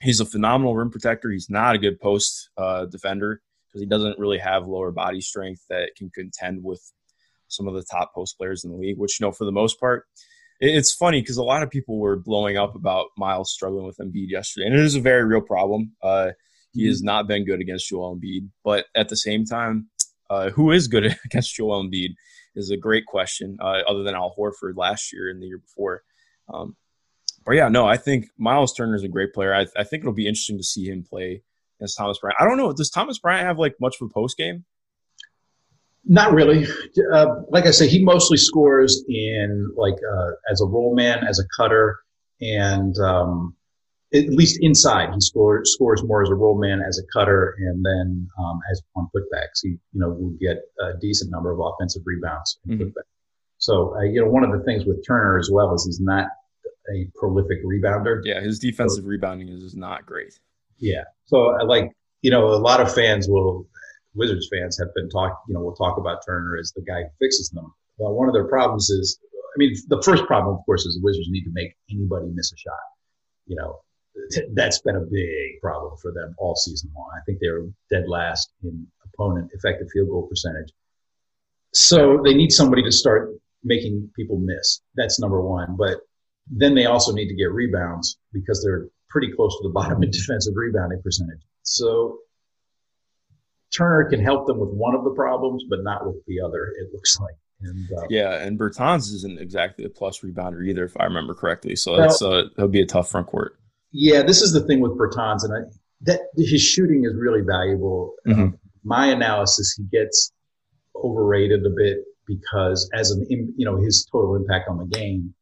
he's 0.00 0.20
a 0.20 0.24
phenomenal 0.24 0.76
rim 0.76 0.90
protector. 0.90 1.30
He's 1.30 1.50
not 1.50 1.74
a 1.74 1.78
good 1.78 2.00
post 2.00 2.50
uh, 2.56 2.86
defender 2.86 3.42
because 3.66 3.82
he 3.82 3.88
doesn't 3.88 4.18
really 4.18 4.38
have 4.38 4.68
lower 4.68 4.92
body 4.92 5.20
strength 5.20 5.62
that 5.68 5.90
can 5.96 6.10
contend 6.10 6.62
with 6.62 6.80
some 7.48 7.68
of 7.68 7.74
the 7.74 7.84
top 7.90 8.14
post 8.14 8.36
players 8.38 8.64
in 8.64 8.70
the 8.70 8.76
league. 8.76 8.98
Which 8.98 9.18
you 9.18 9.26
know, 9.26 9.32
for 9.32 9.44
the 9.44 9.52
most 9.52 9.80
part, 9.80 10.04
it's 10.60 10.94
funny 10.94 11.20
because 11.20 11.36
a 11.36 11.42
lot 11.42 11.62
of 11.62 11.70
people 11.70 11.98
were 11.98 12.16
blowing 12.16 12.56
up 12.56 12.74
about 12.74 13.08
Miles 13.16 13.52
struggling 13.52 13.86
with 13.86 13.98
Embiid 13.98 14.30
yesterday, 14.30 14.66
and 14.66 14.74
it 14.74 14.84
is 14.84 14.94
a 14.94 15.00
very 15.00 15.24
real 15.24 15.40
problem. 15.40 15.92
Uh, 16.02 16.30
he 16.72 16.86
has 16.86 16.98
mm-hmm. 16.98 17.06
not 17.06 17.28
been 17.28 17.44
good 17.44 17.60
against 17.60 17.88
Joel 17.88 18.16
Embiid, 18.16 18.48
but 18.64 18.86
at 18.94 19.08
the 19.08 19.16
same 19.16 19.44
time, 19.44 19.88
uh, 20.30 20.50
who 20.50 20.70
is 20.70 20.88
good 20.88 21.04
against 21.24 21.54
Joel 21.54 21.84
Embiid 21.84 22.14
is 22.54 22.70
a 22.70 22.76
great 22.76 23.06
question. 23.06 23.56
Uh, 23.60 23.82
other 23.88 24.02
than 24.02 24.14
Al 24.14 24.34
Horford 24.36 24.76
last 24.76 25.12
year 25.12 25.30
and 25.30 25.42
the 25.42 25.46
year 25.46 25.58
before. 25.58 26.02
Um, 26.52 26.76
but 27.46 27.54
yeah, 27.54 27.68
no, 27.68 27.86
I 27.86 27.96
think 27.96 28.26
Miles 28.36 28.74
Turner 28.74 28.96
is 28.96 29.04
a 29.04 29.08
great 29.08 29.32
player. 29.32 29.54
I, 29.54 29.66
I 29.76 29.84
think 29.84 30.02
it'll 30.02 30.12
be 30.12 30.26
interesting 30.26 30.58
to 30.58 30.64
see 30.64 30.86
him 30.86 31.02
play 31.02 31.42
against 31.78 31.96
Thomas 31.96 32.18
Bryant. 32.18 32.36
I 32.40 32.44
don't 32.44 32.58
know. 32.58 32.72
Does 32.72 32.90
Thomas 32.90 33.18
Bryant 33.18 33.46
have 33.46 33.58
like 33.58 33.76
much 33.80 33.96
of 34.00 34.06
a 34.10 34.12
post 34.12 34.36
game? 34.36 34.64
Not 36.08 36.32
really. 36.32 36.66
Uh, 37.12 37.26
like 37.50 37.66
I 37.66 37.70
say, 37.70 37.86
he 37.86 38.02
mostly 38.02 38.38
scores 38.38 39.04
in 39.08 39.70
like 39.76 39.94
uh, 39.94 40.30
as 40.50 40.60
a 40.60 40.66
roll 40.66 40.94
man, 40.94 41.24
as 41.24 41.38
a 41.38 41.44
cutter, 41.56 41.98
and 42.40 42.96
um, 42.98 43.54
at 44.14 44.28
least 44.28 44.58
inside, 44.62 45.12
he 45.12 45.20
scores 45.20 45.72
scores 45.74 46.02
more 46.02 46.22
as 46.22 46.30
a 46.30 46.34
roll 46.34 46.58
man, 46.58 46.80
as 46.80 46.98
a 46.98 47.02
cutter, 47.12 47.54
and 47.58 47.84
then 47.84 48.26
um, 48.38 48.58
as 48.72 48.82
on 48.96 49.08
putbacks, 49.14 49.60
he 49.62 49.68
you 49.68 49.78
know 50.00 50.08
will 50.08 50.34
get 50.40 50.62
a 50.80 50.96
decent 50.98 51.30
number 51.30 51.50
of 51.50 51.60
offensive 51.60 52.02
rebounds 52.06 52.58
and 52.64 52.80
mm-hmm. 52.80 52.88
So 53.58 53.94
uh, 53.96 54.02
you 54.02 54.20
know, 54.22 54.30
one 54.30 54.44
of 54.44 54.52
the 54.52 54.64
things 54.64 54.86
with 54.86 55.04
Turner 55.06 55.38
as 55.38 55.50
well 55.52 55.74
is 55.74 55.84
he's 55.84 56.00
not 56.00 56.28
a 56.94 57.10
prolific 57.16 57.64
rebounder. 57.64 58.20
Yeah, 58.24 58.40
his 58.40 58.58
defensive 58.58 59.04
so, 59.04 59.08
rebounding 59.08 59.48
is, 59.48 59.62
is 59.62 59.76
not 59.76 60.06
great. 60.06 60.38
Yeah. 60.78 61.04
So 61.26 61.56
I 61.58 61.64
like, 61.64 61.92
you 62.22 62.30
know, 62.30 62.46
a 62.48 62.56
lot 62.56 62.80
of 62.80 62.92
fans 62.92 63.28
will, 63.28 63.66
Wizards 64.18 64.48
fans 64.52 64.78
have 64.78 64.92
been 64.94 65.08
talking, 65.08 65.36
you 65.48 65.54
know, 65.54 65.60
we'll 65.60 65.74
talk 65.74 65.98
about 65.98 66.24
Turner 66.26 66.56
as 66.58 66.72
the 66.72 66.82
guy 66.82 67.02
who 67.02 67.08
fixes 67.20 67.50
them. 67.50 67.72
Well, 67.96 68.14
one 68.14 68.28
of 68.28 68.34
their 68.34 68.48
problems 68.48 68.90
is, 68.90 69.18
I 69.34 69.56
mean, 69.56 69.74
the 69.88 70.02
first 70.02 70.24
problem, 70.26 70.56
of 70.56 70.64
course, 70.66 70.84
is 70.84 70.96
the 70.96 71.00
Wizards 71.02 71.28
need 71.30 71.44
to 71.44 71.52
make 71.52 71.74
anybody 71.90 72.26
miss 72.32 72.52
a 72.52 72.56
shot. 72.56 72.74
You 73.46 73.56
know, 73.56 73.80
that's 74.52 74.80
been 74.80 74.96
a 74.96 75.00
big 75.00 75.60
problem 75.62 75.96
for 76.02 76.12
them 76.12 76.34
all 76.38 76.54
season 76.54 76.90
long. 76.96 77.08
I 77.16 77.22
think 77.24 77.38
they 77.40 77.48
were 77.48 77.66
dead 77.90 78.04
last 78.08 78.52
in 78.62 78.86
opponent 79.04 79.50
effective 79.54 79.88
field 79.92 80.08
goal 80.08 80.26
percentage. 80.26 80.72
So 81.72 82.20
they 82.24 82.34
need 82.34 82.52
somebody 82.52 82.82
to 82.82 82.92
start 82.92 83.30
making 83.64 84.10
people 84.16 84.38
miss. 84.38 84.80
That's 84.94 85.20
number 85.20 85.40
one. 85.40 85.76
But 85.76 85.98
then 86.50 86.74
they 86.74 86.86
also 86.86 87.12
need 87.12 87.28
to 87.28 87.34
get 87.34 87.52
rebounds 87.52 88.18
because 88.32 88.62
they're 88.62 88.88
pretty 89.08 89.32
close 89.32 89.56
to 89.58 89.62
the 89.62 89.72
bottom 89.74 90.02
in 90.02 90.10
defensive 90.10 90.54
rebounding 90.56 91.02
percentage. 91.02 91.40
So 91.62 92.18
Turner 93.74 94.08
can 94.08 94.22
help 94.22 94.46
them 94.46 94.58
with 94.58 94.70
one 94.70 94.94
of 94.94 95.04
the 95.04 95.10
problems, 95.10 95.64
but 95.68 95.82
not 95.82 96.06
with 96.06 96.16
the 96.26 96.40
other. 96.40 96.72
It 96.80 96.92
looks 96.92 97.18
like. 97.20 97.34
And, 97.60 97.88
uh, 97.98 98.06
yeah, 98.08 98.42
and 98.42 98.58
Bertans 98.58 99.12
isn't 99.12 99.40
exactly 99.40 99.84
a 99.84 99.88
plus 99.88 100.20
rebounder 100.20 100.66
either, 100.66 100.84
if 100.84 100.98
I 100.98 101.04
remember 101.04 101.34
correctly. 101.34 101.74
So 101.74 101.96
that's 101.96 102.22
uh, 102.22 102.44
it'll 102.56 102.68
be 102.68 102.80
a 102.80 102.86
tough 102.86 103.10
front 103.10 103.26
court. 103.26 103.58
Yeah, 103.90 104.22
this 104.22 104.42
is 104.42 104.52
the 104.52 104.60
thing 104.60 104.80
with 104.80 104.92
Bertans, 104.92 105.44
and 105.44 105.52
I, 105.52 105.70
that 106.02 106.20
his 106.36 106.62
shooting 106.62 107.04
is 107.04 107.14
really 107.16 107.40
valuable. 107.40 108.14
Mm-hmm. 108.26 108.40
Um, 108.40 108.58
my 108.84 109.06
analysis, 109.06 109.74
he 109.76 109.84
gets 109.84 110.32
overrated 110.94 111.66
a 111.66 111.70
bit 111.70 111.98
because 112.26 112.88
as 112.94 113.10
an 113.10 113.26
you 113.28 113.64
know 113.64 113.76
his 113.76 114.06
total 114.10 114.36
impact 114.36 114.68
on 114.68 114.78
the 114.78 114.86
game 114.86 115.34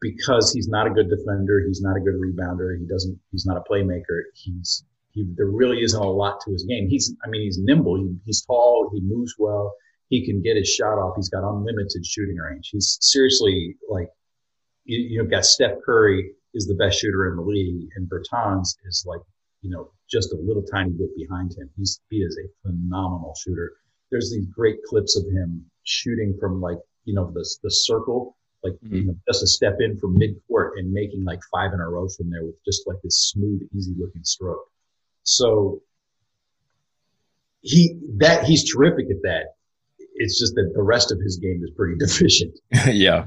because 0.00 0.52
he's 0.52 0.68
not 0.68 0.86
a 0.86 0.90
good 0.90 1.08
defender, 1.08 1.62
he's 1.66 1.80
not 1.80 1.96
a 1.96 2.00
good 2.00 2.14
rebounder, 2.14 2.78
he 2.78 2.86
doesn't, 2.86 3.18
he's 3.30 3.46
not 3.46 3.56
a 3.56 3.62
playmaker. 3.70 4.22
He's, 4.34 4.84
he, 5.12 5.26
there 5.36 5.46
really 5.46 5.82
isn't 5.82 6.00
a 6.00 6.10
lot 6.10 6.40
to 6.44 6.52
his 6.52 6.64
game. 6.64 6.88
He's, 6.88 7.14
I 7.24 7.28
mean, 7.28 7.42
he's 7.42 7.58
nimble, 7.58 7.96
he, 7.96 8.14
he's 8.24 8.42
tall, 8.42 8.90
he 8.92 9.00
moves 9.00 9.34
well, 9.38 9.74
he 10.08 10.24
can 10.24 10.42
get 10.42 10.56
his 10.56 10.68
shot 10.68 10.98
off. 10.98 11.14
He's 11.16 11.28
got 11.28 11.48
unlimited 11.48 12.04
shooting 12.04 12.36
range. 12.36 12.70
He's 12.72 12.98
seriously 13.00 13.76
like, 13.88 14.08
you, 14.84 14.98
you 14.98 15.22
know, 15.22 15.28
got 15.28 15.44
Steph 15.44 15.78
Curry 15.84 16.32
is 16.54 16.66
the 16.66 16.74
best 16.74 17.00
shooter 17.00 17.30
in 17.30 17.36
the 17.36 17.42
league, 17.42 17.88
and 17.94 18.10
Bertans 18.10 18.74
is 18.86 19.04
like, 19.06 19.20
you 19.62 19.70
know, 19.70 19.90
just 20.10 20.32
a 20.32 20.36
little 20.36 20.62
tiny 20.62 20.90
bit 20.90 21.14
behind 21.16 21.52
him. 21.56 21.70
He's 21.76 22.00
he 22.10 22.18
is 22.18 22.36
a 22.38 22.68
phenomenal 22.68 23.36
shooter. 23.40 23.72
There's 24.10 24.32
these 24.32 24.46
great 24.46 24.82
clips 24.84 25.16
of 25.16 25.24
him 25.26 25.64
shooting 25.84 26.36
from 26.40 26.60
like, 26.60 26.78
you 27.04 27.14
know, 27.14 27.30
the 27.30 27.48
the 27.62 27.70
circle 27.70 28.36
like 28.62 28.74
mm-hmm. 28.74 28.94
you 28.94 29.04
know, 29.06 29.16
just 29.28 29.42
a 29.42 29.46
step 29.46 29.76
in 29.80 29.98
from 29.98 30.18
mid 30.18 30.36
court 30.46 30.78
and 30.78 30.92
making 30.92 31.24
like 31.24 31.40
five 31.52 31.72
in 31.72 31.80
a 31.80 31.88
row 31.88 32.08
from 32.08 32.30
there 32.30 32.44
with 32.44 32.62
just 32.64 32.86
like 32.86 32.98
this 33.02 33.30
smooth, 33.30 33.62
easy 33.74 33.94
looking 33.98 34.24
stroke. 34.24 34.69
So 35.36 35.82
he 37.62 37.98
that 38.18 38.44
he's 38.44 38.70
terrific 38.72 39.06
at 39.10 39.22
that. 39.22 39.54
It's 40.14 40.38
just 40.38 40.54
that 40.54 40.72
the 40.74 40.82
rest 40.82 41.12
of 41.12 41.18
his 41.20 41.38
game 41.38 41.60
is 41.62 41.70
pretty 41.76 41.96
deficient. 41.98 42.58
yeah. 42.86 43.26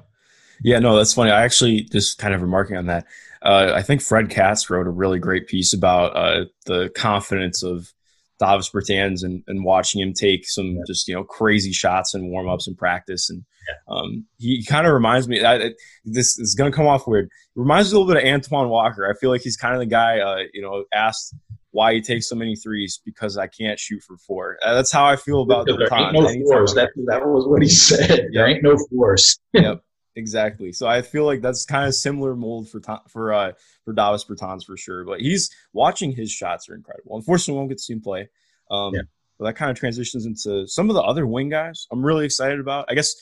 Yeah, 0.64 0.80
no, 0.80 0.96
that's 0.96 1.14
funny. 1.14 1.32
I 1.32 1.44
actually 1.44 1.82
just 1.82 2.20
kind 2.20 2.34
of 2.34 2.42
remarking 2.42 2.78
on 2.78 2.86
that. 2.86 3.06
Uh, 3.42 3.74
I 3.76 3.82
think 3.82 4.02
Fred 4.02 4.30
Katz 4.30 4.70
wrote 4.70 4.88
a 4.88 4.92
really 4.92 5.20
great 5.20 5.48
piece 5.48 5.74
about 5.74 6.16
uh, 6.16 6.46
the 6.66 6.90
confidence 6.96 7.64
of 7.64 7.92
Davis 8.40 8.70
Bertans 8.70 9.24
and, 9.24 9.44
and 9.48 9.66
watching 9.66 10.02
him 10.02 10.14
take 10.14 10.48
some 10.48 10.76
yeah. 10.76 10.82
just 10.88 11.08
you 11.08 11.16
know 11.16 11.24
crazy 11.24 11.72
shots 11.72 12.14
and 12.14 12.30
warm 12.30 12.48
ups 12.50 12.68
and 12.68 12.78
practice 12.78 13.30
and 13.30 13.44
yeah. 13.68 13.96
um, 13.96 14.26
he 14.38 14.64
kind 14.64 14.88
of 14.88 14.94
reminds 14.94 15.28
me 15.28 15.40
that 15.40 15.76
this 16.06 16.38
is 16.38 16.56
going 16.56 16.72
to 16.72 16.76
come 16.76 16.88
off 16.88 17.08
weird. 17.08 17.30
Reminds 17.56 17.92
me 17.92 17.98
a 17.98 18.00
little 18.00 18.14
bit 18.14 18.24
of 18.24 18.30
Antoine 18.30 18.70
Walker. 18.70 19.10
I 19.10 19.18
feel 19.20 19.30
like 19.30 19.42
he's 19.42 19.58
kind 19.58 19.74
of 19.74 19.80
the 19.80 19.86
guy 19.86 20.20
uh, 20.20 20.44
you 20.54 20.62
know 20.62 20.84
asked 20.94 21.36
why 21.74 21.96
he 21.96 22.02
takes 22.02 22.30
so 22.30 22.36
many 22.36 22.56
threes 22.56 23.02
because 23.04 23.36
I 23.36 23.48
can't 23.48 23.80
shoot 23.80 24.02
for 24.04 24.16
four. 24.18 24.58
Uh, 24.64 24.76
that's 24.76 24.92
how 24.92 25.06
I 25.06 25.16
feel 25.16 25.42
about 25.42 25.66
the 25.66 25.76
there 25.76 26.00
ain't 26.00 26.14
no 26.14 26.22
force. 26.46 26.74
That, 26.76 26.92
that 27.08 27.26
was 27.26 27.48
what 27.48 27.64
he 27.64 27.68
said. 27.68 28.10
Yep. 28.10 28.28
There 28.32 28.48
ain't 28.48 28.64
no 28.64 28.78
force. 28.90 29.40
yep. 29.54 29.82
Exactly. 30.16 30.72
So 30.72 30.86
I 30.86 31.02
feel 31.02 31.26
like 31.26 31.42
that's 31.42 31.66
kind 31.66 31.88
of 31.88 31.96
similar 31.96 32.36
mold 32.36 32.70
for 32.70 32.80
for 33.10 33.34
uh, 33.34 33.54
for 33.84 33.94
Davis 33.94 34.24
Bertans 34.24 34.64
for 34.64 34.78
sure. 34.78 35.04
But 35.04 35.22
he's 35.22 35.50
watching 35.74 36.12
his 36.12 36.32
shots 36.32 36.70
are 36.70 36.76
incredible. 36.76 37.16
Unfortunately, 37.16 37.54
we 37.54 37.58
won't 37.58 37.70
get 37.70 37.80
to 37.80 37.84
see 37.84 37.94
him 37.94 38.02
play. 38.02 38.30
Um, 38.70 38.94
yeah. 38.94 39.02
But 39.40 39.46
that 39.46 39.56
kind 39.56 39.72
of 39.72 39.78
transitions 39.78 40.28
into 40.28 40.68
some 40.68 40.92
of 40.92 40.96
the 40.96 41.02
other 41.02 41.26
wing 41.26 41.50
guys. 41.50 41.88
I'm 41.92 42.06
really 42.06 42.26
excited 42.26 42.60
about. 42.60 42.86
I 42.88 42.94
guess 42.94 43.16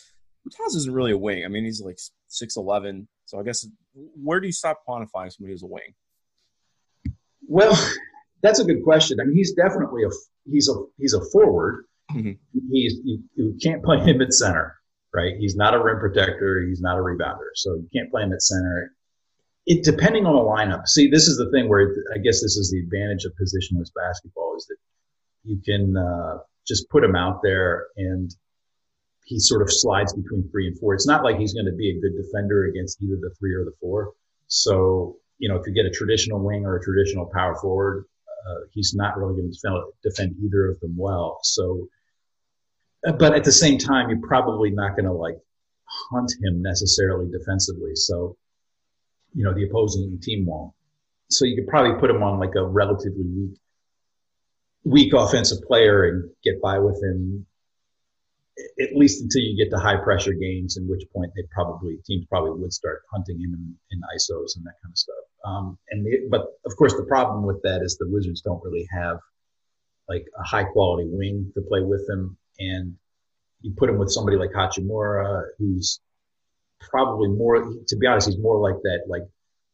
Bertans 0.45 0.75
isn't 0.75 0.93
really 0.93 1.13
a 1.13 1.17
wing. 1.17 1.45
I 1.45 1.47
mean, 1.47 1.63
he's 1.63 1.81
like 1.81 1.99
six 2.27 2.57
eleven. 2.57 3.07
So 3.23 3.39
I 3.39 3.43
guess 3.43 3.65
where 3.93 4.41
do 4.41 4.47
you 4.47 4.53
stop 4.53 4.81
quantifying 4.85 5.31
somebody 5.31 5.53
as 5.53 5.63
a 5.63 5.67
wing? 5.67 5.93
Well, 7.47 7.79
that's 8.41 8.59
a 8.59 8.63
good 8.63 8.83
question. 8.83 9.19
I 9.19 9.25
mean, 9.25 9.35
he's 9.35 9.53
definitely 9.53 10.03
a 10.03 10.09
he's 10.49 10.69
a 10.69 10.73
he's 10.97 11.13
a 11.13 11.21
forward. 11.31 11.85
Mm-hmm. 12.11 12.31
He's 12.71 12.99
you, 13.03 13.23
you 13.35 13.57
can't 13.61 13.83
play 13.83 13.99
him 13.99 14.21
at 14.21 14.33
center, 14.33 14.75
right? 15.13 15.35
He's 15.39 15.55
not 15.55 15.73
a 15.73 15.79
rim 15.83 15.99
protector. 15.99 16.65
He's 16.67 16.81
not 16.81 16.97
a 16.97 17.01
rebounder, 17.01 17.51
so 17.55 17.75
you 17.75 17.87
can't 17.93 18.11
play 18.11 18.23
him 18.23 18.33
at 18.33 18.41
center. 18.41 18.93
It 19.65 19.83
depending 19.83 20.25
on 20.25 20.35
the 20.35 20.41
lineup. 20.41 20.87
See, 20.87 21.09
this 21.09 21.27
is 21.27 21.37
the 21.37 21.49
thing 21.51 21.69
where 21.69 21.95
I 22.13 22.17
guess 22.17 22.41
this 22.41 22.57
is 22.57 22.71
the 22.71 22.79
advantage 22.79 23.25
of 23.25 23.33
positionless 23.33 23.91
basketball 23.95 24.55
is 24.57 24.65
that 24.67 24.77
you 25.43 25.61
can 25.63 25.95
uh, 25.95 26.39
just 26.67 26.89
put 26.89 27.03
him 27.03 27.15
out 27.15 27.41
there 27.43 27.87
and 27.97 28.33
he 29.25 29.39
sort 29.39 29.61
of 29.61 29.71
slides 29.71 30.13
between 30.13 30.49
three 30.49 30.67
and 30.67 30.77
four. 30.79 30.93
It's 30.93 31.07
not 31.07 31.23
like 31.23 31.37
he's 31.37 31.53
going 31.53 31.65
to 31.65 31.71
be 31.71 31.91
a 31.91 32.01
good 32.01 32.17
defender 32.17 32.65
against 32.65 33.01
either 33.01 33.15
the 33.21 33.33
three 33.39 33.53
or 33.53 33.63
the 33.63 33.71
four. 33.79 34.11
So, 34.47 35.17
you 35.37 35.47
know, 35.47 35.55
if 35.55 35.65
you 35.65 35.73
get 35.73 35.85
a 35.85 35.89
traditional 35.89 36.39
wing 36.39 36.65
or 36.65 36.75
a 36.75 36.83
traditional 36.83 37.29
power 37.33 37.55
forward, 37.55 38.05
he's 38.71 38.93
not 38.93 39.17
really 39.17 39.35
going 39.35 39.51
to 39.51 39.57
defend, 39.57 39.83
defend 40.03 40.35
either 40.43 40.71
of 40.71 40.79
them 40.79 40.95
well. 40.97 41.39
So, 41.43 41.87
uh, 43.05 43.13
but 43.13 43.33
at 43.33 43.43
the 43.43 43.51
same 43.51 43.77
time, 43.77 44.09
you're 44.09 44.27
probably 44.27 44.71
not 44.71 44.91
going 44.91 45.05
to 45.05 45.13
like 45.13 45.37
hunt 45.85 46.31
him 46.41 46.61
necessarily 46.61 47.29
defensively. 47.31 47.95
So, 47.95 48.37
you 49.33 49.43
know, 49.43 49.53
the 49.53 49.67
opposing 49.67 50.19
team 50.21 50.45
won't. 50.45 50.73
So 51.29 51.45
you 51.45 51.55
could 51.55 51.67
probably 51.67 51.99
put 51.99 52.09
him 52.09 52.23
on 52.23 52.39
like 52.39 52.55
a 52.55 52.65
relatively 52.65 53.23
weak, 53.23 53.59
weak 54.83 55.13
offensive 55.13 55.61
player 55.63 56.05
and 56.05 56.29
get 56.43 56.61
by 56.61 56.79
with 56.79 57.01
him 57.01 57.45
at 58.79 58.95
least 58.95 59.21
until 59.21 59.41
you 59.41 59.55
get 59.55 59.69
to 59.71 59.79
high 59.79 59.97
pressure 59.97 60.33
games, 60.33 60.77
in 60.77 60.87
which 60.87 61.03
point 61.13 61.31
they 61.35 61.43
probably 61.51 61.97
teams 62.05 62.25
probably 62.27 62.59
would 62.59 62.73
start 62.73 63.03
hunting 63.11 63.39
him 63.39 63.53
in, 63.53 63.75
in 63.91 64.01
ISOs 64.15 64.55
and 64.55 64.65
that 64.65 64.75
kind 64.83 64.91
of 64.91 64.97
stuff. 64.97 65.15
Um, 65.45 65.77
and 65.89 66.05
the, 66.05 66.27
but 66.29 66.45
of 66.65 66.75
course, 66.77 66.93
the 66.93 67.05
problem 67.07 67.45
with 67.45 67.61
that 67.63 67.81
is 67.81 67.97
the 67.97 68.07
Wizards 68.07 68.41
don't 68.41 68.63
really 68.63 68.87
have 68.91 69.17
like 70.07 70.25
a 70.37 70.43
high 70.43 70.63
quality 70.63 71.07
wing 71.09 71.51
to 71.55 71.61
play 71.61 71.81
with 71.81 72.05
them, 72.07 72.37
and 72.59 72.95
you 73.61 73.73
put 73.77 73.89
him 73.89 73.97
with 73.97 74.11
somebody 74.11 74.37
like 74.37 74.51
Hachimura, 74.51 75.43
who's 75.57 75.99
probably 76.79 77.29
more. 77.29 77.63
To 77.87 77.95
be 77.97 78.07
honest, 78.07 78.27
he's 78.27 78.37
more 78.37 78.59
like 78.59 78.81
that 78.83 79.03
like 79.07 79.23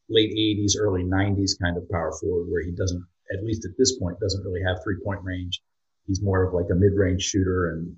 late 0.09 0.31
'80s, 0.31 0.73
early 0.79 1.03
'90s 1.03 1.59
kind 1.61 1.77
of 1.77 1.89
power 1.89 2.11
forward, 2.19 2.49
where 2.49 2.63
he 2.63 2.71
doesn't, 2.71 3.03
at 3.33 3.43
least 3.43 3.65
at 3.65 3.71
this 3.77 3.97
point, 3.97 4.19
doesn't 4.19 4.43
really 4.43 4.61
have 4.65 4.77
three 4.83 4.97
point 5.03 5.21
range. 5.23 5.61
He's 6.07 6.21
more 6.21 6.43
of 6.43 6.53
like 6.53 6.67
a 6.71 6.75
mid 6.75 6.93
range 6.95 7.23
shooter 7.23 7.71
and 7.71 7.97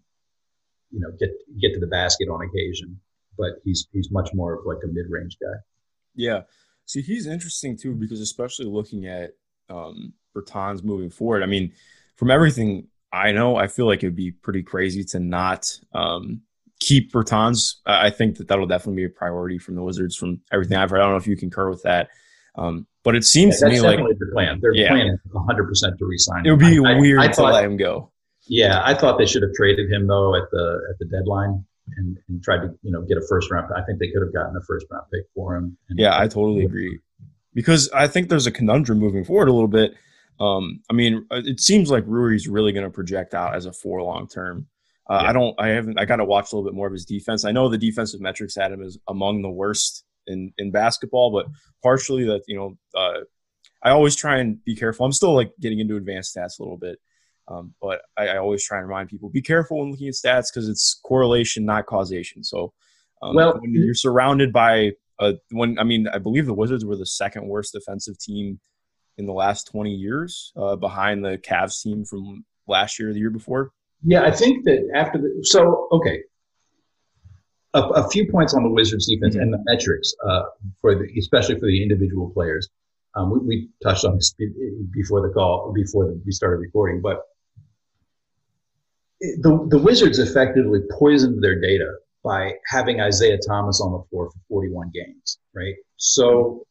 you 0.92 1.00
know 1.00 1.12
get 1.20 1.30
get 1.60 1.74
to 1.74 1.80
the 1.80 1.88
basket 1.88 2.30
on 2.30 2.42
occasion, 2.42 3.00
but 3.38 3.54
he's 3.64 3.88
he's 3.92 4.10
much 4.12 4.30
more 4.34 4.54
of 4.54 4.66
like 4.66 4.84
a 4.84 4.88
mid 4.88 5.06
range 5.10 5.38
guy. 5.42 5.58
Yeah, 6.16 6.42
see, 6.90 7.02
he's 7.02 7.28
interesting 7.28 7.78
too 7.78 7.94
because 7.94 8.20
especially 8.20 8.66
looking 8.66 9.06
at 9.06 9.32
um, 9.70 10.14
Bertans 10.36 10.84
moving 10.84 11.10
forward. 11.10 11.44
I 11.44 11.46
mean, 11.46 11.72
from 12.16 12.32
everything 12.32 12.88
I 13.14 13.32
know, 13.32 13.56
I 13.56 13.68
feel 13.68 13.86
like 13.86 14.04
it 14.04 14.08
would 14.08 14.16
be 14.16 14.32
pretty 14.32 14.64
crazy 14.64 15.04
to 15.06 15.20
not 15.20 15.72
um, 15.94 16.42
keep 16.80 17.12
Bertans. 17.12 17.76
I 17.86 18.10
think 18.10 18.38
that 18.38 18.48
that'll 18.48 18.66
definitely 18.66 19.04
be 19.04 19.06
a 19.06 19.10
priority 19.10 19.60
from 19.60 19.76
the 19.76 19.84
Wizards. 19.84 20.16
From 20.16 20.42
everything 20.52 20.78
I've 20.78 20.90
heard, 20.90 21.00
I 21.00 21.04
don't 21.04 21.12
know 21.12 21.18
if 21.18 21.28
you 21.28 21.38
concur 21.38 21.70
with 21.70 21.84
that. 21.84 22.10
Um, 22.56 22.88
but 23.04 23.16
it 23.16 23.24
seems 23.24 23.62
yeah, 23.62 23.68
to 23.68 23.74
me 23.74 23.82
like 23.82 24.00
the 24.00 24.30
plan. 24.34 24.60
Their 24.60 24.74
yeah. 24.74 24.90
plan 24.90 25.08
is 25.08 25.20
100 25.32 25.68
percent 25.68 25.98
to 26.00 26.06
resign. 26.06 26.46
It 26.46 26.52
would 26.52 26.60
be 26.60 26.80
weird 26.80 27.22
I, 27.22 27.26
I 27.26 27.28
to 27.28 27.34
thought, 27.36 27.54
let 27.54 27.64
him 27.64 27.78
go. 27.78 28.12
Yeah, 28.48 28.82
I 28.84 28.96
thought 28.96 29.20
they 29.20 29.28
should 29.28 29.44
have 29.44 29.54
traded 29.54 29.92
him 29.92 30.08
though 30.08 30.36
at 30.36 30.50
the 30.52 30.82
at 30.90 30.98
the 30.98 31.06
deadline 31.06 31.66
and, 31.98 32.18
and 32.28 32.44
tried 32.44 32.60
to 32.60 32.70
you 32.82 32.92
know 32.92 33.02
get 33.04 33.18
a 33.18 33.26
first 33.28 33.52
round. 33.52 33.72
I 33.76 33.84
think 33.84 34.00
they 34.00 34.08
could 34.08 34.22
have 34.22 34.34
gotten 34.34 34.56
a 34.56 34.62
first 34.62 34.86
round 34.92 35.06
pick 35.14 35.24
for 35.36 35.56
him. 35.56 35.78
yeah, 35.90 36.18
I 36.18 36.28
totally 36.28 36.66
agree 36.66 37.00
because 37.54 37.90
I 37.92 38.08
think 38.08 38.30
there's 38.30 38.48
a 38.48 38.52
conundrum 38.52 39.00
moving 39.00 39.24
forward 39.24 39.50
a 39.50 39.54
little 39.54 39.68
bit. 39.68 39.94
Um, 40.40 40.82
I 40.90 40.94
mean, 40.94 41.26
it 41.32 41.60
seems 41.60 41.92
like 41.92 42.04
Rui's 42.08 42.48
really 42.48 42.72
going 42.72 42.86
to 42.86 42.90
project 42.90 43.34
out 43.34 43.56
as 43.56 43.66
a 43.66 43.74
four 43.74 44.02
long 44.02 44.28
term. 44.28 44.68
Uh, 45.10 45.20
yeah. 45.22 45.30
I 45.30 45.34
don't. 45.34 45.56
I 45.60 45.68
haven't. 45.70 46.00
I 46.00 46.06
got 46.06 46.18
to 46.18 46.26
watch 46.26 46.52
a 46.52 46.56
little 46.56 46.70
bit 46.70 46.76
more 46.76 46.88
of 46.88 46.94
his 46.94 47.06
defense. 47.06 47.44
I 47.44 47.52
know 47.52 47.68
the 47.68 47.78
defensive 47.78 48.22
metrics 48.22 48.58
at 48.58 48.72
him 48.72 48.82
is 48.82 48.98
among 49.08 49.42
the 49.42 49.50
worst 49.50 50.06
in 50.28 50.54
in 50.58 50.72
basketball, 50.72 51.32
but 51.32 51.48
partially 51.82 52.26
that 52.26 52.44
you 52.48 52.56
know, 52.56 52.78
uh, 52.96 53.22
I 53.84 53.90
always 53.90 54.16
try 54.16 54.38
and 54.38 54.64
be 54.64 54.76
careful. 54.76 55.06
I'm 55.06 55.12
still 55.12 55.34
like 55.34 55.52
getting 55.60 55.80
into 55.80 55.98
advanced 55.98 56.36
stats 56.36 56.60
a 56.60 56.64
little 56.64 56.78
bit, 56.78 57.00
um, 57.50 57.74
but 57.82 58.02
I, 58.16 58.28
I, 58.28 58.38
always 58.38 58.64
try 58.64 58.78
and 58.78 58.88
remind 58.88 59.10
people 59.10 59.30
be 59.30 59.42
careful 59.42 59.80
when 59.80 59.90
looking 59.90 60.08
at 60.08 60.14
stats 60.14 60.46
because 60.54 60.70
it's 60.70 61.00
correlation, 61.04 61.66
not 61.66 61.88
causation. 61.88 62.44
So, 62.44 62.74
um, 63.22 63.36
well, 63.36 63.60
when 63.60 63.74
you're 63.74 63.96
surrounded 63.96 64.54
by 64.54 64.92
a, 65.20 65.34
when 65.52 65.80
I 65.80 65.84
mean, 65.84 66.08
I 66.08 66.20
believe 66.20 66.46
the 66.46 66.54
Wizards 66.54 66.86
were 66.86 66.96
the 66.96 67.06
second 67.06 67.48
worst 67.48 67.74
defensive 67.74 68.20
team 68.20 68.60
in 69.18 69.26
the 69.26 69.34
last 69.34 69.66
20 69.72 69.92
years, 69.92 70.54
uh, 70.56 70.76
behind 70.76 71.26
the 71.26 71.38
Cavs 71.40 71.82
team 71.82 72.06
from 72.06 72.46
last 72.68 73.00
year, 73.00 73.12
the 73.12 73.20
year 73.20 73.32
before. 73.32 73.72
Yeah, 74.04 74.24
I 74.24 74.32
think 74.32 74.64
that 74.66 74.90
after 74.96 75.18
the 75.18 75.40
so 75.44 75.88
okay, 75.92 76.22
a, 77.74 77.82
a 77.82 78.10
few 78.10 78.32
points 78.32 78.54
on 78.54 78.64
the 78.64 78.70
Wizards 78.70 79.08
defense 79.08 79.36
mm-hmm. 79.36 79.44
and 79.44 79.54
the 79.54 79.64
metrics 79.66 80.14
uh, 80.26 80.44
for 80.80 80.96
the 80.96 81.08
especially 81.18 81.56
for 81.56 81.66
the 81.66 81.82
individual 81.82 82.30
players. 82.30 82.70
Um, 83.16 83.32
we, 83.32 83.40
we, 83.40 83.70
touched 83.82 84.06
on 84.06 84.16
this 84.16 84.36
before 84.92 85.28
the 85.28 85.34
call, 85.34 85.74
before 85.74 86.06
the, 86.06 86.22
we 86.24 86.32
started 86.32 86.58
recording, 86.58 87.02
but 87.02 87.24
the, 89.22 89.68
the 89.70 89.78
Wizards 89.78 90.20
effectively 90.20 90.80
poisoned 90.98 91.44
their 91.44 91.60
data 91.60 91.92
by 92.24 92.54
having 92.68 93.02
Isaiah 93.02 93.40
Thomas 93.46 93.82
on 93.82 93.92
the 93.92 94.04
floor 94.10 94.30
for 94.30 94.40
41 94.50 94.92
games, 94.94 95.40
right? 95.54 95.76
So, 95.98 96.66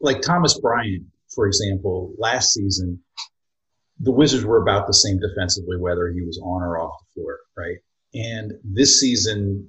like 0.00 0.20
Thomas 0.20 0.58
Bryant, 0.58 1.04
for 1.34 1.46
example, 1.46 2.14
last 2.18 2.52
season, 2.52 3.02
the 4.00 4.12
Wizards 4.12 4.44
were 4.44 4.62
about 4.62 4.86
the 4.86 4.94
same 4.94 5.18
defensively, 5.18 5.78
whether 5.78 6.08
he 6.08 6.20
was 6.22 6.38
on 6.42 6.62
or 6.62 6.78
off 6.78 6.94
the 7.00 7.20
floor, 7.20 7.38
right? 7.56 7.78
And 8.14 8.52
this 8.62 9.00
season, 9.00 9.68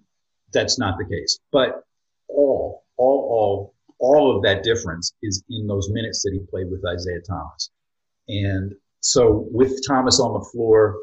that's 0.52 0.78
not 0.78 0.98
the 0.98 1.06
case. 1.06 1.40
But 1.52 1.84
all, 2.28 2.84
all, 2.98 3.28
all, 3.30 3.74
all 4.00 4.36
of 4.36 4.44
that 4.44 4.64
difference 4.64 5.14
is 5.24 5.44
in 5.50 5.68
those 5.68 5.90
minutes 5.90 6.22
that 6.24 6.34
he 6.34 6.40
played 6.40 6.70
with 6.70 6.86
Isaiah 6.86 7.22
Thomas. 7.26 7.72
And 8.28 8.76
so 9.00 9.48
with 9.52 9.80
Thomas 9.88 10.20
on 10.20 10.34
the 10.34 10.46
floor, 10.52 10.98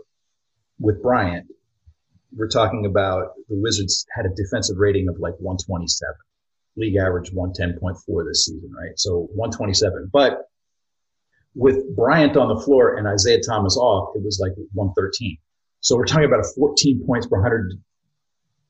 with 0.78 1.02
Bryant, 1.02 1.46
we're 2.36 2.48
talking 2.48 2.86
about 2.86 3.32
the 3.48 3.56
Wizards 3.56 4.06
had 4.14 4.26
a 4.26 4.34
defensive 4.34 4.76
rating 4.78 5.08
of 5.08 5.18
like 5.18 5.34
127. 5.38 6.14
League 6.76 6.96
average 6.96 7.30
110.4 7.32 8.26
this 8.26 8.46
season, 8.46 8.72
right? 8.72 8.98
So 8.98 9.28
127. 9.34 10.10
But 10.12 10.48
with 11.54 11.94
Bryant 11.94 12.36
on 12.36 12.48
the 12.48 12.60
floor 12.60 12.96
and 12.96 13.06
Isaiah 13.06 13.40
Thomas 13.40 13.76
off, 13.76 14.16
it 14.16 14.24
was 14.24 14.40
like 14.40 14.52
113. 14.72 15.38
So 15.80 15.96
we're 15.96 16.06
talking 16.06 16.24
about 16.24 16.40
a 16.40 16.48
14 16.56 17.04
points 17.06 17.26
per 17.26 17.36
100 17.36 17.72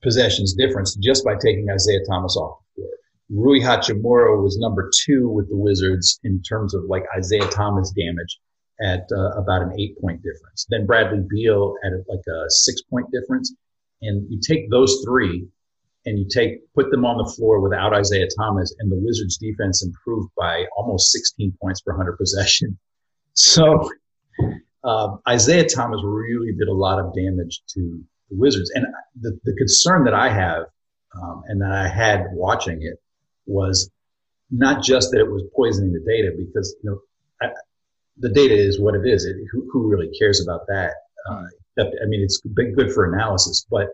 possessions 0.02 0.52
difference 0.52 0.94
just 0.96 1.25
by 1.25 1.34
taking 1.40 1.70
Isaiah 1.70 2.04
Thomas 2.06 2.37
off 2.37 2.58
the 2.76 2.82
floor. 2.82 2.90
Rui 3.30 3.61
Hachimura 3.61 4.42
was 4.42 4.58
number 4.58 4.90
two 5.06 5.30
with 5.30 5.49
the 5.49 5.56
Wizards 5.56 6.20
in 6.25 6.42
terms 6.42 6.75
of 6.75 6.84
like 6.84 7.04
Isaiah 7.16 7.49
Thomas 7.49 7.90
damage 7.92 8.38
at 8.81 9.07
uh, 9.12 9.31
about 9.40 9.62
an 9.62 9.73
eight 9.78 9.99
point 10.00 10.23
difference. 10.23 10.66
Then 10.69 10.87
Bradley 10.87 11.25
Beal 11.28 11.75
at 11.85 11.93
like 12.09 12.25
a 12.28 12.45
six 12.49 12.83
point 12.83 13.07
difference. 13.12 13.54
And 14.02 14.31
you 14.31 14.40
take 14.40 14.71
those 14.71 15.02
three 15.04 15.47
and 16.07 16.19
you 16.19 16.26
take, 16.28 16.61
put 16.75 16.90
them 16.90 17.04
on 17.07 17.16
the 17.16 17.33
floor 17.33 17.61
without 17.61 17.95
Isaiah 17.95 18.28
Thomas 18.38 18.75
and 18.78 18.93
the 18.93 19.00
Wizards 19.02 19.38
defense 19.38 19.83
improved 19.83 20.31
by 20.37 20.66
almost 20.76 21.12
16 21.12 21.57
points 21.61 21.81
per 21.81 21.93
100 21.93 22.16
possession. 22.16 22.78
So, 23.37 23.90
uh, 24.85 25.16
Isaiah 25.28 25.69
Thomas 25.69 26.00
really 26.04 26.52
did 26.52 26.69
a 26.69 26.73
lot 26.73 27.00
of 27.00 27.12
damage 27.16 27.62
to 27.71 28.00
the 28.31 28.37
Wizards. 28.37 28.71
And 28.76 28.87
the, 29.21 29.37
the 29.43 29.57
concern 29.57 30.04
that 30.04 30.14
I 30.14 30.28
have, 30.28 30.66
um, 31.21 31.43
and 31.49 31.61
that 31.61 31.73
I 31.73 31.88
had 31.88 32.26
watching 32.31 32.83
it 32.83 33.02
was 33.45 33.90
not 34.52 34.85
just 34.85 35.11
that 35.11 35.19
it 35.19 35.28
was 35.28 35.43
poisoning 35.57 35.93
the 35.93 36.04
data 36.07 36.31
because, 36.37 36.76
you 36.85 36.90
know, 36.90 37.00
I, 37.43 37.50
the 38.18 38.28
data 38.28 38.54
is 38.54 38.80
what 38.80 38.94
it 38.94 39.06
is. 39.06 39.25
It, 39.25 39.37
who, 39.50 39.68
who, 39.73 39.88
really 39.88 40.11
cares 40.18 40.40
about 40.42 40.66
that? 40.68 40.94
Uh, 41.28 41.44
I 41.80 42.06
mean, 42.06 42.23
it's 42.23 42.40
been 42.40 42.75
good 42.75 42.92
for 42.92 43.12
analysis, 43.12 43.66
but 43.71 43.88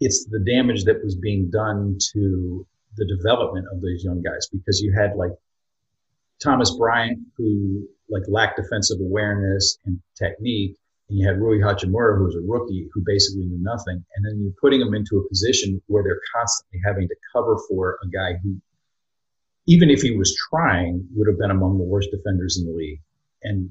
it's 0.00 0.26
the 0.26 0.40
damage 0.40 0.84
that 0.84 1.02
was 1.02 1.16
being 1.16 1.50
done 1.50 1.96
to 2.12 2.66
the 2.96 3.06
development 3.06 3.66
of 3.72 3.80
those 3.80 4.04
young 4.04 4.22
guys 4.22 4.48
because 4.52 4.80
you 4.80 4.92
had 4.92 5.16
like 5.16 5.32
Thomas 6.42 6.76
Bryant 6.76 7.18
who 7.36 7.86
like 8.10 8.22
lacked 8.28 8.60
defensive 8.60 9.00
awareness 9.00 9.78
and 9.86 10.00
technique. 10.16 10.76
And 11.08 11.18
you 11.18 11.26
had 11.26 11.38
Rui 11.38 11.58
Hachimura, 11.58 12.18
who 12.18 12.24
was 12.24 12.36
a 12.36 12.40
rookie 12.40 12.88
who 12.92 13.02
basically 13.06 13.46
knew 13.46 13.62
nothing. 13.62 14.04
And 14.16 14.24
then 14.24 14.42
you're 14.42 14.52
putting 14.60 14.80
them 14.80 14.94
into 14.94 15.18
a 15.18 15.28
position 15.28 15.80
where 15.86 16.02
they're 16.02 16.20
constantly 16.34 16.80
having 16.84 17.08
to 17.08 17.14
cover 17.32 17.56
for 17.68 17.98
a 18.02 18.08
guy 18.08 18.38
who, 18.42 18.60
even 19.66 19.88
if 19.88 20.02
he 20.02 20.16
was 20.16 20.36
trying, 20.50 21.06
would 21.14 21.28
have 21.28 21.38
been 21.38 21.52
among 21.52 21.78
the 21.78 21.84
worst 21.84 22.10
defenders 22.10 22.58
in 22.58 22.66
the 22.66 22.76
league 22.76 23.00
and 23.42 23.70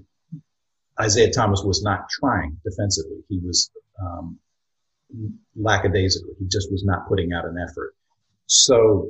Isaiah 0.99 1.31
Thomas 1.31 1.61
was 1.63 1.83
not 1.83 2.09
trying 2.09 2.57
defensively. 2.63 3.17
He 3.29 3.39
was 3.39 3.69
um, 4.01 4.39
lackadaisical. 5.55 6.33
He 6.39 6.45
just 6.47 6.71
was 6.71 6.83
not 6.85 7.07
putting 7.07 7.33
out 7.33 7.45
an 7.45 7.57
effort. 7.57 7.95
So 8.47 9.09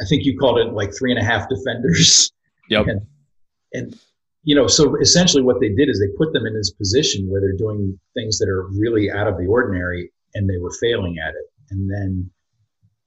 I 0.00 0.04
think 0.08 0.24
you 0.24 0.38
called 0.38 0.58
it 0.58 0.72
like 0.72 0.96
three 0.96 1.10
and 1.10 1.20
a 1.20 1.24
half 1.24 1.48
defenders. 1.48 2.30
Yep. 2.68 2.86
And, 2.88 3.06
and 3.74 3.96
you 4.42 4.56
know, 4.56 4.66
so 4.66 4.96
essentially 5.00 5.40
what 5.40 5.60
they 5.60 5.68
did 5.68 5.88
is 5.88 6.00
they 6.00 6.16
put 6.18 6.32
them 6.32 6.46
in 6.46 6.52
this 6.52 6.72
position 6.72 7.30
where 7.30 7.40
they're 7.40 7.56
doing 7.56 7.96
things 8.12 8.38
that 8.38 8.48
are 8.48 8.66
really 8.76 9.08
out 9.08 9.28
of 9.28 9.38
the 9.38 9.46
ordinary 9.46 10.10
and 10.34 10.50
they 10.50 10.58
were 10.58 10.72
failing 10.80 11.14
at 11.24 11.34
it. 11.34 11.46
And 11.70 11.88
then 11.88 12.28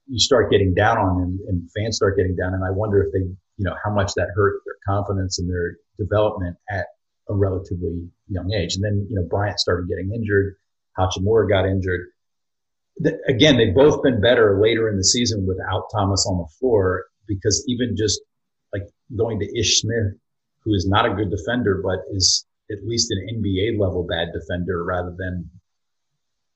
you 0.08 0.18
start 0.18 0.50
getting 0.50 0.72
down 0.72 0.96
on 0.96 1.20
them 1.20 1.38
and 1.46 1.70
fans 1.76 1.96
start 1.96 2.16
getting 2.16 2.34
down. 2.36 2.54
And 2.54 2.64
I 2.64 2.70
wonder 2.70 3.02
if 3.02 3.12
they, 3.12 3.30
you 3.60 3.64
know, 3.64 3.76
how 3.84 3.90
much 3.90 4.14
that 4.14 4.28
hurt 4.34 4.62
their 4.64 4.76
confidence 4.86 5.38
and 5.38 5.50
their 5.50 5.76
development 5.98 6.56
at 6.70 6.86
a 7.28 7.34
relatively 7.34 8.08
young 8.30 8.50
age. 8.54 8.74
And 8.74 8.82
then, 8.82 9.06
you 9.10 9.16
know, 9.16 9.26
Bryant 9.28 9.60
started 9.60 9.86
getting 9.86 10.14
injured. 10.14 10.56
Hachimura 10.98 11.46
got 11.46 11.66
injured. 11.66 12.08
The, 12.96 13.18
again, 13.28 13.58
they've 13.58 13.74
both 13.74 14.02
been 14.02 14.18
better 14.18 14.58
later 14.62 14.88
in 14.88 14.96
the 14.96 15.04
season 15.04 15.46
without 15.46 15.88
Thomas 15.92 16.26
on 16.26 16.38
the 16.38 16.46
floor 16.58 17.04
because 17.28 17.62
even 17.68 17.98
just 17.98 18.22
like 18.72 18.84
going 19.14 19.38
to 19.40 19.58
Ish 19.60 19.82
Smith 19.82 20.14
who 20.64 20.72
is 20.72 20.86
not 20.88 21.04
a 21.04 21.14
good 21.14 21.30
defender, 21.30 21.82
but 21.84 21.98
is 22.14 22.46
at 22.70 22.78
least 22.86 23.10
an 23.10 23.42
NBA 23.42 23.78
level 23.78 24.04
bad 24.04 24.28
defender 24.32 24.84
rather 24.84 25.14
than, 25.18 25.50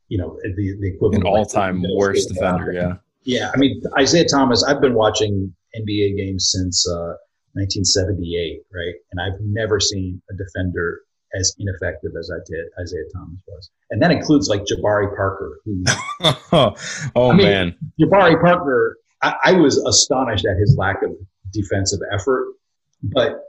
you 0.08 0.16
know, 0.16 0.38
the, 0.42 0.76
the 0.80 0.88
equivalent. 0.88 1.24
An 1.24 1.28
all 1.28 1.44
time 1.44 1.84
worst 1.94 2.30
defender, 2.30 2.72
yeah. 2.72 2.94
Yeah. 3.24 3.50
I 3.52 3.58
mean, 3.58 3.82
Isaiah 3.98 4.26
Thomas, 4.26 4.64
I've 4.64 4.80
been 4.80 4.94
watching 4.94 5.54
NBA 5.76 6.16
games 6.16 6.50
since 6.52 6.86
uh, 6.88 7.14
1978, 7.54 8.62
right? 8.72 8.94
And 9.12 9.20
I've 9.20 9.40
never 9.40 9.80
seen 9.80 10.20
a 10.30 10.34
defender 10.34 11.00
as 11.34 11.54
ineffective 11.58 12.12
as 12.18 12.30
I 12.30 12.38
did 12.46 12.66
Isaiah 12.80 13.04
Thomas 13.14 13.40
was. 13.46 13.70
And 13.90 14.02
that 14.02 14.10
includes 14.10 14.48
like 14.48 14.62
Jabari 14.64 15.14
Parker, 15.16 15.58
who. 15.64 15.82
oh, 16.52 17.30
I 17.30 17.34
mean, 17.34 17.46
man. 17.46 17.76
Jabari 18.00 18.40
Parker, 18.40 18.98
I, 19.22 19.34
I 19.44 19.52
was 19.52 19.78
astonished 19.78 20.46
at 20.46 20.56
his 20.56 20.76
lack 20.78 21.02
of 21.02 21.10
defensive 21.52 22.00
effort, 22.12 22.54
but 23.02 23.40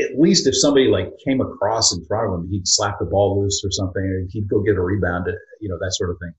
at 0.00 0.18
least 0.18 0.46
if 0.46 0.56
somebody 0.56 0.88
like 0.88 1.10
came 1.24 1.40
across 1.40 1.94
in 1.94 2.04
front 2.04 2.28
of 2.28 2.40
him, 2.40 2.48
he'd 2.50 2.68
slap 2.68 2.98
the 2.98 3.06
ball 3.06 3.40
loose 3.40 3.62
or 3.64 3.70
something, 3.70 4.02
or 4.02 4.26
he'd 4.30 4.48
go 4.48 4.60
get 4.60 4.76
a 4.76 4.80
rebound, 4.80 5.26
you 5.60 5.68
know, 5.68 5.78
that 5.80 5.92
sort 5.92 6.10
of 6.10 6.18
thing. 6.18 6.32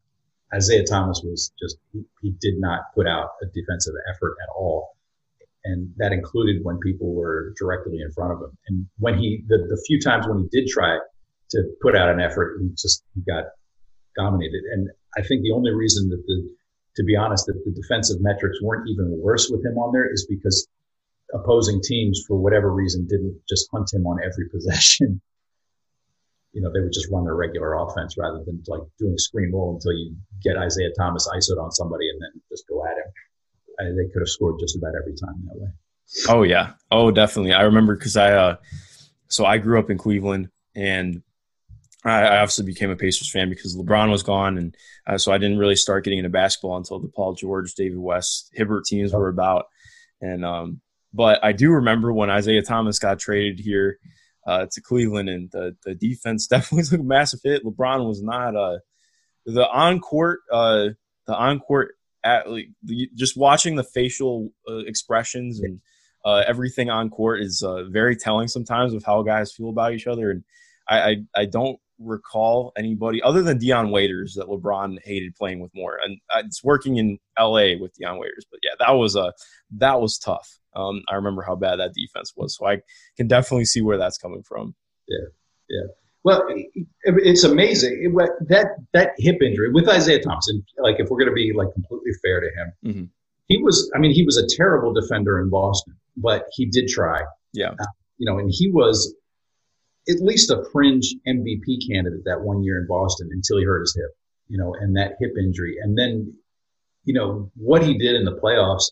Isaiah 0.54 0.86
Thomas 0.86 1.22
was 1.24 1.52
just, 1.60 1.78
he, 1.92 2.04
he 2.22 2.34
did 2.40 2.56
not 2.58 2.82
put 2.96 3.08
out 3.08 3.32
a 3.42 3.48
defensive 3.48 3.94
effort 4.14 4.38
at 4.42 4.50
all. 4.56 4.96
And 5.68 5.92
that 5.98 6.14
included 6.14 6.64
when 6.64 6.80
people 6.80 7.14
were 7.14 7.54
directly 7.60 8.00
in 8.00 8.10
front 8.14 8.32
of 8.32 8.40
him. 8.40 8.58
And 8.68 8.88
when 9.00 9.18
he, 9.18 9.44
the, 9.48 9.58
the 9.58 9.84
few 9.86 10.00
times 10.00 10.26
when 10.26 10.40
he 10.40 10.48
did 10.50 10.70
try 10.70 10.98
to 11.52 11.64
put 11.82 11.96
out 11.96 12.10
an 12.10 12.22
effort, 12.22 12.60
he 12.62 12.70
just, 12.70 13.04
he 13.14 13.22
got 13.22 13.46
dominated. 14.16 14.64
And 14.72 14.90
I 15.18 15.24
think 15.24 15.42
the 15.42 15.52
only 15.52 15.72
reason 15.72 16.10
that 16.10 16.24
the, 16.26 16.50
to 16.96 17.04
be 17.04 17.18
honest, 17.18 17.48
that 17.48 17.62
the 17.66 17.72
defensive 17.72 18.18
metrics 18.22 18.62
weren't 18.62 18.88
even 18.90 19.20
worse 19.22 19.50
with 19.52 19.66
him 19.66 19.78
on 19.78 19.92
there 19.92 20.12
is 20.12 20.26
because 20.30 20.68
opposing 21.34 21.82
teams, 21.84 22.24
for 22.26 22.38
whatever 22.38 22.74
reason, 22.74 23.06
didn't 23.06 23.38
just 23.50 23.68
hunt 23.72 23.94
him 23.94 24.08
on 24.08 24.20
every 24.24 24.50
possession. 24.54 25.20
you 26.54 26.62
know, 26.62 26.72
they 26.72 26.80
would 26.80 26.94
just 26.94 27.12
run 27.12 27.26
their 27.26 27.36
regular 27.36 27.76
offense 27.76 28.16
rather 28.18 28.42
than 28.46 28.64
like 28.68 28.82
doing 29.00 29.18
screen 29.18 29.52
roll 29.54 29.76
until 29.76 29.92
you 29.92 30.16
get 30.42 30.56
Isaiah 30.56 30.96
Thomas 30.98 31.28
ISOed 31.28 31.62
on 31.62 31.72
somebody 31.72 32.10
and 32.10 32.22
then 32.22 32.42
just 32.50 32.66
go 32.70 32.86
at 32.86 32.98
him. 32.98 33.12
I, 33.80 33.86
they 33.86 34.12
could 34.12 34.22
have 34.22 34.30
scored 34.30 34.60
just 34.60 34.76
about 34.76 34.94
every 35.00 35.16
time 35.16 35.44
that 35.48 35.60
way. 35.60 35.70
Oh 36.30 36.44
yeah. 36.44 36.74
Oh, 36.92 37.12
definitely. 37.12 37.54
I 37.54 37.64
remember 37.64 37.96
because 37.96 38.18
I, 38.18 38.34
uh, 38.34 38.56
so 39.28 39.46
I 39.46 39.58
grew 39.58 39.80
up 39.80 39.90
in 39.90 39.98
Cleveland 39.98 40.50
and 40.76 41.22
I, 42.06 42.22
I 42.22 42.38
obviously 42.38 42.66
became 42.66 42.90
a 42.90 42.96
Pacers 42.96 43.30
fan 43.30 43.50
because 43.50 43.76
LeBron 43.76 44.10
was 44.10 44.24
gone. 44.24 44.58
And 44.58 44.76
uh, 45.06 45.18
so 45.18 45.32
I 45.32 45.38
didn't 45.38 45.58
really 45.58 45.76
start 45.76 46.04
getting 46.04 46.20
into 46.20 46.30
basketball 46.30 46.78
until 46.78 47.00
the 47.00 47.10
Paul 47.10 47.34
George, 47.34 47.74
David 47.76 48.00
West, 48.00 48.52
Hibbert 48.54 48.86
teams 48.86 49.14
were 49.14 49.28
about. 49.28 49.66
And, 50.22 50.46
um, 50.46 50.82
but 51.14 51.44
I 51.44 51.52
do 51.52 51.72
remember 51.72 52.14
when 52.14 52.30
Isaiah 52.30 52.62
Thomas 52.62 53.00
got 53.00 53.20
traded 53.20 53.60
here 53.60 53.98
uh, 54.48 54.66
to 54.72 54.82
Cleveland, 54.82 55.30
and 55.30 55.52
the 55.52 55.76
the 55.84 55.94
defense 55.94 56.48
definitely 56.50 56.86
took 56.86 57.02
a 57.02 57.04
massive 57.04 57.42
hit. 57.44 57.64
LeBron 57.64 58.08
was 58.08 58.24
not 58.24 58.56
uh, 58.56 58.78
the 59.46 59.68
on 59.68 60.00
court 60.00 60.40
uh, 60.52 60.90
the 61.28 61.36
on 61.36 61.60
court 61.60 61.96
at 62.28 62.52
like, 62.52 62.68
just 63.16 63.38
watching 63.38 63.76
the 63.76 63.84
facial 63.84 64.50
uh, 64.70 64.80
expressions 64.80 65.60
and 65.60 65.80
uh, 66.26 66.44
everything 66.46 66.90
on 66.90 67.10
court 67.10 67.42
is 67.42 67.64
uh, 67.64 67.86
very 67.90 68.16
telling 68.16 68.48
sometimes 68.48 68.94
of 68.94 69.04
how 69.04 69.22
guys 69.24 69.54
feel 69.54 69.70
about 69.70 69.94
each 69.94 70.08
other. 70.08 70.30
And 70.30 70.44
I, 70.88 71.00
I, 71.00 71.16
I 71.36 71.46
don't 71.46 71.80
recall 72.00 72.74
anybody 72.78 73.22
other 73.24 73.42
than 73.42 73.58
Dion 73.58 73.92
Waiters 73.92 74.36
that 74.36 74.48
LeBron 74.48 74.98
hated 75.04 75.36
playing 75.36 75.62
with 75.62 75.72
more. 75.74 75.98
And 76.04 76.20
it's 76.36 76.64
working 76.64 76.98
in 76.98 77.18
LA 77.40 77.78
with 77.80 77.94
Dion 77.98 78.20
Waiters, 78.20 78.46
but 78.50 78.60
yeah, 78.62 78.76
that 78.80 78.92
was 78.92 79.16
a 79.16 79.34
that 79.78 80.02
was 80.02 80.18
tough. 80.18 80.60
Um, 80.76 81.02
I 81.10 81.16
remember 81.16 81.42
how 81.42 81.56
bad 81.56 81.78
that 81.78 81.94
defense 81.94 82.34
was, 82.36 82.56
so 82.56 82.68
I 82.68 82.82
can 83.16 83.28
definitely 83.28 83.66
see 83.66 83.82
where 83.82 83.98
that's 83.98 84.18
coming 84.18 84.44
from. 84.44 84.76
Yeah, 85.08 85.28
yeah. 85.70 85.88
Well, 86.28 86.46
it's 87.04 87.46
amazing 87.46 88.02
it, 88.04 88.48
that 88.50 88.72
that 88.92 89.12
hip 89.18 89.38
injury 89.42 89.72
with 89.72 89.88
Isaiah 89.88 90.22
Thomas. 90.22 90.52
Like, 90.78 90.98
if 91.00 91.08
we're 91.10 91.20
going 91.20 91.30
to 91.30 91.34
be 91.34 91.54
like 91.56 91.72
completely 91.72 92.12
fair 92.22 92.42
to 92.42 92.48
him, 92.48 92.74
mm-hmm. 92.86 93.04
he 93.48 93.64
was. 93.64 93.90
I 93.96 94.00
mean, 94.00 94.12
he 94.12 94.26
was 94.26 94.36
a 94.36 94.46
terrible 94.58 94.92
defender 94.92 95.40
in 95.40 95.50
Boston, 95.50 95.96
but 96.18 96.44
he 96.52 96.66
did 96.66 96.90
try. 96.90 97.22
Yeah. 97.54 97.70
Uh, 97.70 97.86
you 98.18 98.30
know, 98.30 98.40
and 98.40 98.52
he 98.54 98.70
was 98.70 99.16
at 100.10 100.20
least 100.20 100.52
a 100.52 100.66
fringe 100.74 101.16
MVP 101.26 101.90
candidate 101.90 102.26
that 102.26 102.42
one 102.42 102.62
year 102.62 102.78
in 102.78 102.88
Boston 102.88 103.30
until 103.32 103.60
he 103.60 103.64
hurt 103.64 103.80
his 103.80 103.96
hip. 103.96 104.12
You 104.50 104.58
know, 104.58 104.76
and 104.78 104.98
that 104.98 105.14
hip 105.22 105.32
injury, 105.42 105.78
and 105.82 105.98
then, 105.98 106.34
you 107.06 107.14
know, 107.14 107.50
what 107.56 107.86
he 107.86 107.98
did 107.98 108.16
in 108.16 108.26
the 108.26 108.36
playoffs 108.36 108.92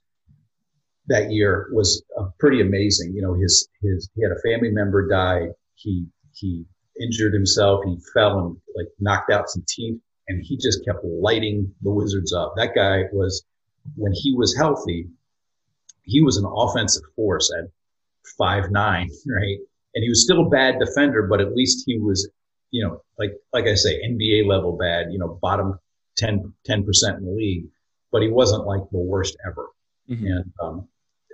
that 1.07 1.33
year 1.33 1.67
was 1.73 2.01
uh, 2.17 2.27
pretty 2.39 2.61
amazing. 2.61 3.13
You 3.13 3.23
know, 3.23 3.33
his 3.33 3.67
his 3.81 4.09
he 4.15 4.23
had 4.23 4.31
a 4.31 4.39
family 4.39 4.71
member 4.71 5.05
die. 5.09 5.47
He 5.73 6.05
he 6.31 6.65
injured 7.01 7.33
himself. 7.33 7.83
He 7.85 7.97
fell 8.13 8.39
and 8.39 8.57
like 8.75 8.87
knocked 8.99 9.31
out 9.31 9.49
some 9.49 9.63
teeth, 9.67 9.99
and 10.27 10.43
he 10.43 10.57
just 10.57 10.85
kept 10.85 11.03
lighting 11.03 11.73
the 11.81 11.91
Wizards 11.91 12.33
up. 12.33 12.53
That 12.57 12.75
guy 12.75 13.03
was 13.11 13.45
when 13.95 14.13
he 14.13 14.33
was 14.33 14.55
healthy, 14.55 15.07
he 16.03 16.21
was 16.21 16.37
an 16.37 16.45
offensive 16.45 17.03
force 17.15 17.51
at 17.57 17.69
five 18.37 18.71
nine, 18.71 19.09
right? 19.27 19.57
And 19.93 20.03
he 20.03 20.09
was 20.09 20.23
still 20.23 20.45
a 20.45 20.49
bad 20.49 20.79
defender, 20.79 21.23
but 21.23 21.39
at 21.39 21.55
least 21.55 21.83
he 21.85 21.99
was, 21.99 22.29
you 22.71 22.85
know, 22.85 23.01
like 23.17 23.33
like 23.53 23.65
I 23.65 23.75
say, 23.75 24.01
NBA 24.01 24.47
level 24.47 24.77
bad. 24.77 25.11
You 25.11 25.19
know, 25.19 25.39
bottom 25.41 25.79
10 26.17 26.53
percent 26.85 27.17
in 27.19 27.25
the 27.25 27.31
league, 27.31 27.65
but 28.11 28.21
he 28.21 28.29
wasn't 28.29 28.65
like 28.65 28.81
the 28.91 28.97
worst 28.97 29.35
ever. 29.45 29.69
Mm-hmm. 30.09 30.25
And 30.25 30.53
um, 30.61 30.87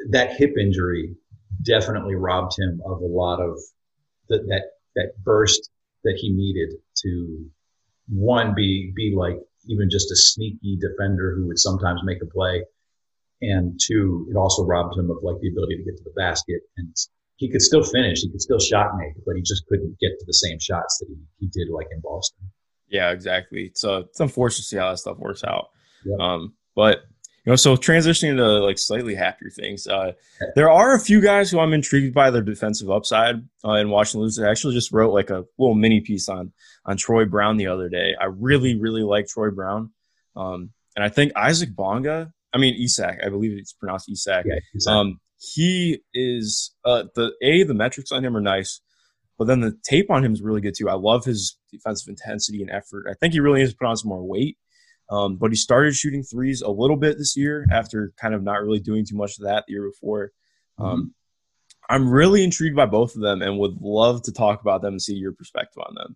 that 0.09 0.35
hip 0.35 0.53
injury 0.59 1.15
definitely 1.63 2.15
robbed 2.15 2.57
him 2.57 2.81
of 2.85 3.01
a 3.01 3.05
lot 3.05 3.39
of 3.39 3.59
the, 4.29 4.39
that 4.47 4.63
that 4.95 5.11
burst 5.23 5.69
that 6.03 6.17
he 6.17 6.31
needed 6.31 6.77
to 7.03 7.45
one 8.09 8.53
be 8.55 8.91
be 8.95 9.13
like 9.15 9.37
even 9.67 9.89
just 9.89 10.11
a 10.11 10.15
sneaky 10.15 10.77
defender 10.79 11.35
who 11.35 11.47
would 11.47 11.59
sometimes 11.59 12.01
make 12.03 12.21
a 12.21 12.25
play, 12.25 12.63
and 13.41 13.79
two, 13.81 14.27
it 14.29 14.35
also 14.35 14.65
robbed 14.65 14.97
him 14.97 15.09
of 15.09 15.17
like 15.21 15.39
the 15.41 15.49
ability 15.49 15.77
to 15.77 15.83
get 15.83 15.97
to 15.97 16.03
the 16.03 16.13
basket 16.15 16.61
and 16.77 16.95
he 17.41 17.49
could 17.49 17.61
still 17.61 17.83
finish, 17.83 18.21
he 18.21 18.29
could 18.29 18.41
still 18.41 18.59
shot 18.59 18.91
make, 18.97 19.13
but 19.25 19.35
he 19.35 19.41
just 19.41 19.65
couldn't 19.65 19.97
get 19.99 20.11
to 20.19 20.25
the 20.27 20.33
same 20.33 20.59
shots 20.59 20.99
that 20.99 21.07
he, 21.09 21.15
he 21.39 21.47
did 21.47 21.73
like 21.73 21.87
in 21.91 21.99
Boston. 21.99 22.45
Yeah, 22.87 23.09
exactly. 23.09 23.71
So 23.73 23.97
it's 23.97 24.19
unfortunate 24.19 24.57
to 24.57 24.63
see 24.63 24.77
how 24.77 24.91
that 24.91 24.97
stuff 24.97 25.17
works 25.17 25.43
out. 25.43 25.69
Yep. 26.05 26.19
Um, 26.19 26.53
but 26.75 26.99
you 27.45 27.51
know, 27.51 27.55
so 27.55 27.75
transitioning 27.75 28.37
to 28.37 28.45
like 28.59 28.77
slightly 28.77 29.15
happier 29.15 29.49
things, 29.49 29.87
uh, 29.87 30.11
there 30.55 30.69
are 30.69 30.93
a 30.93 30.99
few 30.99 31.21
guys 31.21 31.49
who 31.49 31.59
I'm 31.59 31.73
intrigued 31.73 32.13
by 32.13 32.29
their 32.29 32.43
defensive 32.43 32.91
upside 32.91 33.35
uh, 33.65 33.73
in 33.73 33.89
Washington 33.89 34.21
Losers. 34.21 34.45
I 34.45 34.51
actually 34.51 34.75
just 34.75 34.91
wrote 34.91 35.11
like 35.11 35.31
a 35.31 35.45
little 35.57 35.75
mini 35.75 36.01
piece 36.01 36.29
on 36.29 36.51
on 36.85 36.97
Troy 36.97 37.25
Brown 37.25 37.57
the 37.57 37.67
other 37.67 37.89
day. 37.89 38.13
I 38.19 38.25
really, 38.25 38.79
really 38.79 39.01
like 39.01 39.27
Troy 39.27 39.49
Brown, 39.49 39.91
um, 40.35 40.69
and 40.95 41.03
I 41.03 41.09
think 41.09 41.31
Isaac 41.35 41.75
Bonga. 41.75 42.31
I 42.53 42.57
mean 42.57 42.75
Isak. 42.79 43.19
I 43.25 43.29
believe 43.29 43.57
it's 43.57 43.73
pronounced 43.73 44.11
Isak. 44.11 44.45
Yeah, 44.45 44.59
exactly. 44.75 44.99
um, 44.99 45.19
he 45.39 46.01
is 46.13 46.75
uh, 46.85 47.05
the 47.15 47.33
a 47.41 47.63
the 47.63 47.73
metrics 47.73 48.11
on 48.11 48.23
him 48.23 48.37
are 48.37 48.41
nice, 48.41 48.81
but 49.39 49.45
then 49.45 49.61
the 49.61 49.75
tape 49.83 50.11
on 50.11 50.23
him 50.23 50.33
is 50.33 50.43
really 50.43 50.61
good 50.61 50.75
too. 50.77 50.89
I 50.89 50.93
love 50.93 51.25
his 51.25 51.57
defensive 51.71 52.09
intensity 52.09 52.61
and 52.61 52.69
effort. 52.69 53.07
I 53.09 53.15
think 53.15 53.33
he 53.33 53.39
really 53.39 53.61
needs 53.61 53.71
to 53.71 53.77
put 53.77 53.87
on 53.87 53.97
some 53.97 54.09
more 54.09 54.23
weight. 54.23 54.59
Um, 55.11 55.35
but 55.35 55.51
he 55.51 55.57
started 55.57 55.93
shooting 55.93 56.23
threes 56.23 56.61
a 56.61 56.71
little 56.71 56.95
bit 56.95 57.17
this 57.17 57.35
year 57.35 57.65
after 57.69 58.13
kind 58.17 58.33
of 58.33 58.43
not 58.43 58.63
really 58.63 58.79
doing 58.79 59.05
too 59.05 59.17
much 59.17 59.37
of 59.37 59.43
that 59.43 59.65
the 59.67 59.73
year 59.73 59.89
before. 59.89 60.31
Um, 60.77 60.85
mm-hmm. 60.85 61.07
I'm 61.93 62.09
really 62.09 62.45
intrigued 62.45 62.77
by 62.77 62.85
both 62.85 63.15
of 63.15 63.21
them 63.21 63.41
and 63.41 63.59
would 63.59 63.81
love 63.81 64.23
to 64.23 64.31
talk 64.31 64.61
about 64.61 64.81
them 64.81 64.93
and 64.93 65.01
see 65.01 65.15
your 65.15 65.33
perspective 65.33 65.83
on 65.85 65.93
them. 65.95 66.15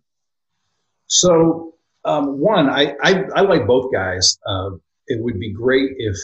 So, 1.08 1.74
um, 2.06 2.38
one, 2.40 2.70
I, 2.70 2.94
I, 3.02 3.24
I, 3.34 3.40
like 3.42 3.66
both 3.66 3.92
guys. 3.92 4.38
Uh, 4.46 4.70
it 5.08 5.22
would 5.22 5.38
be 5.38 5.52
great 5.52 5.90
if 5.98 6.16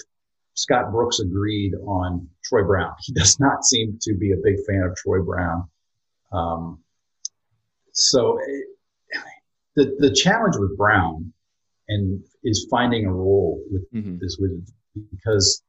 Scott 0.55 0.91
Brooks 0.91 1.21
agreed 1.21 1.75
on 1.87 2.27
Troy 2.43 2.65
Brown. 2.65 2.95
He 3.01 3.13
does 3.15 3.39
not 3.39 3.65
seem 3.65 3.99
to 4.01 4.15
be 4.15 4.33
a 4.33 4.37
big 4.43 4.57
fan 4.67 4.83
of 4.83 4.97
Troy 4.97 5.21
Brown. 5.21 5.69
Um, 6.33 6.79
so, 7.93 8.39
it, 8.39 8.67
the, 9.77 9.97
the 9.99 10.15
challenge 10.15 10.57
with 10.59 10.77
Brown 10.79 11.33
and 11.89 12.25
is 12.45 12.67
finding 12.71 13.07
a 13.07 13.13
role 13.13 13.63
with 13.71 13.91
mm-hmm. 13.93 14.19
this 14.21 14.37
Wizards 14.41 14.73
because 15.11 15.63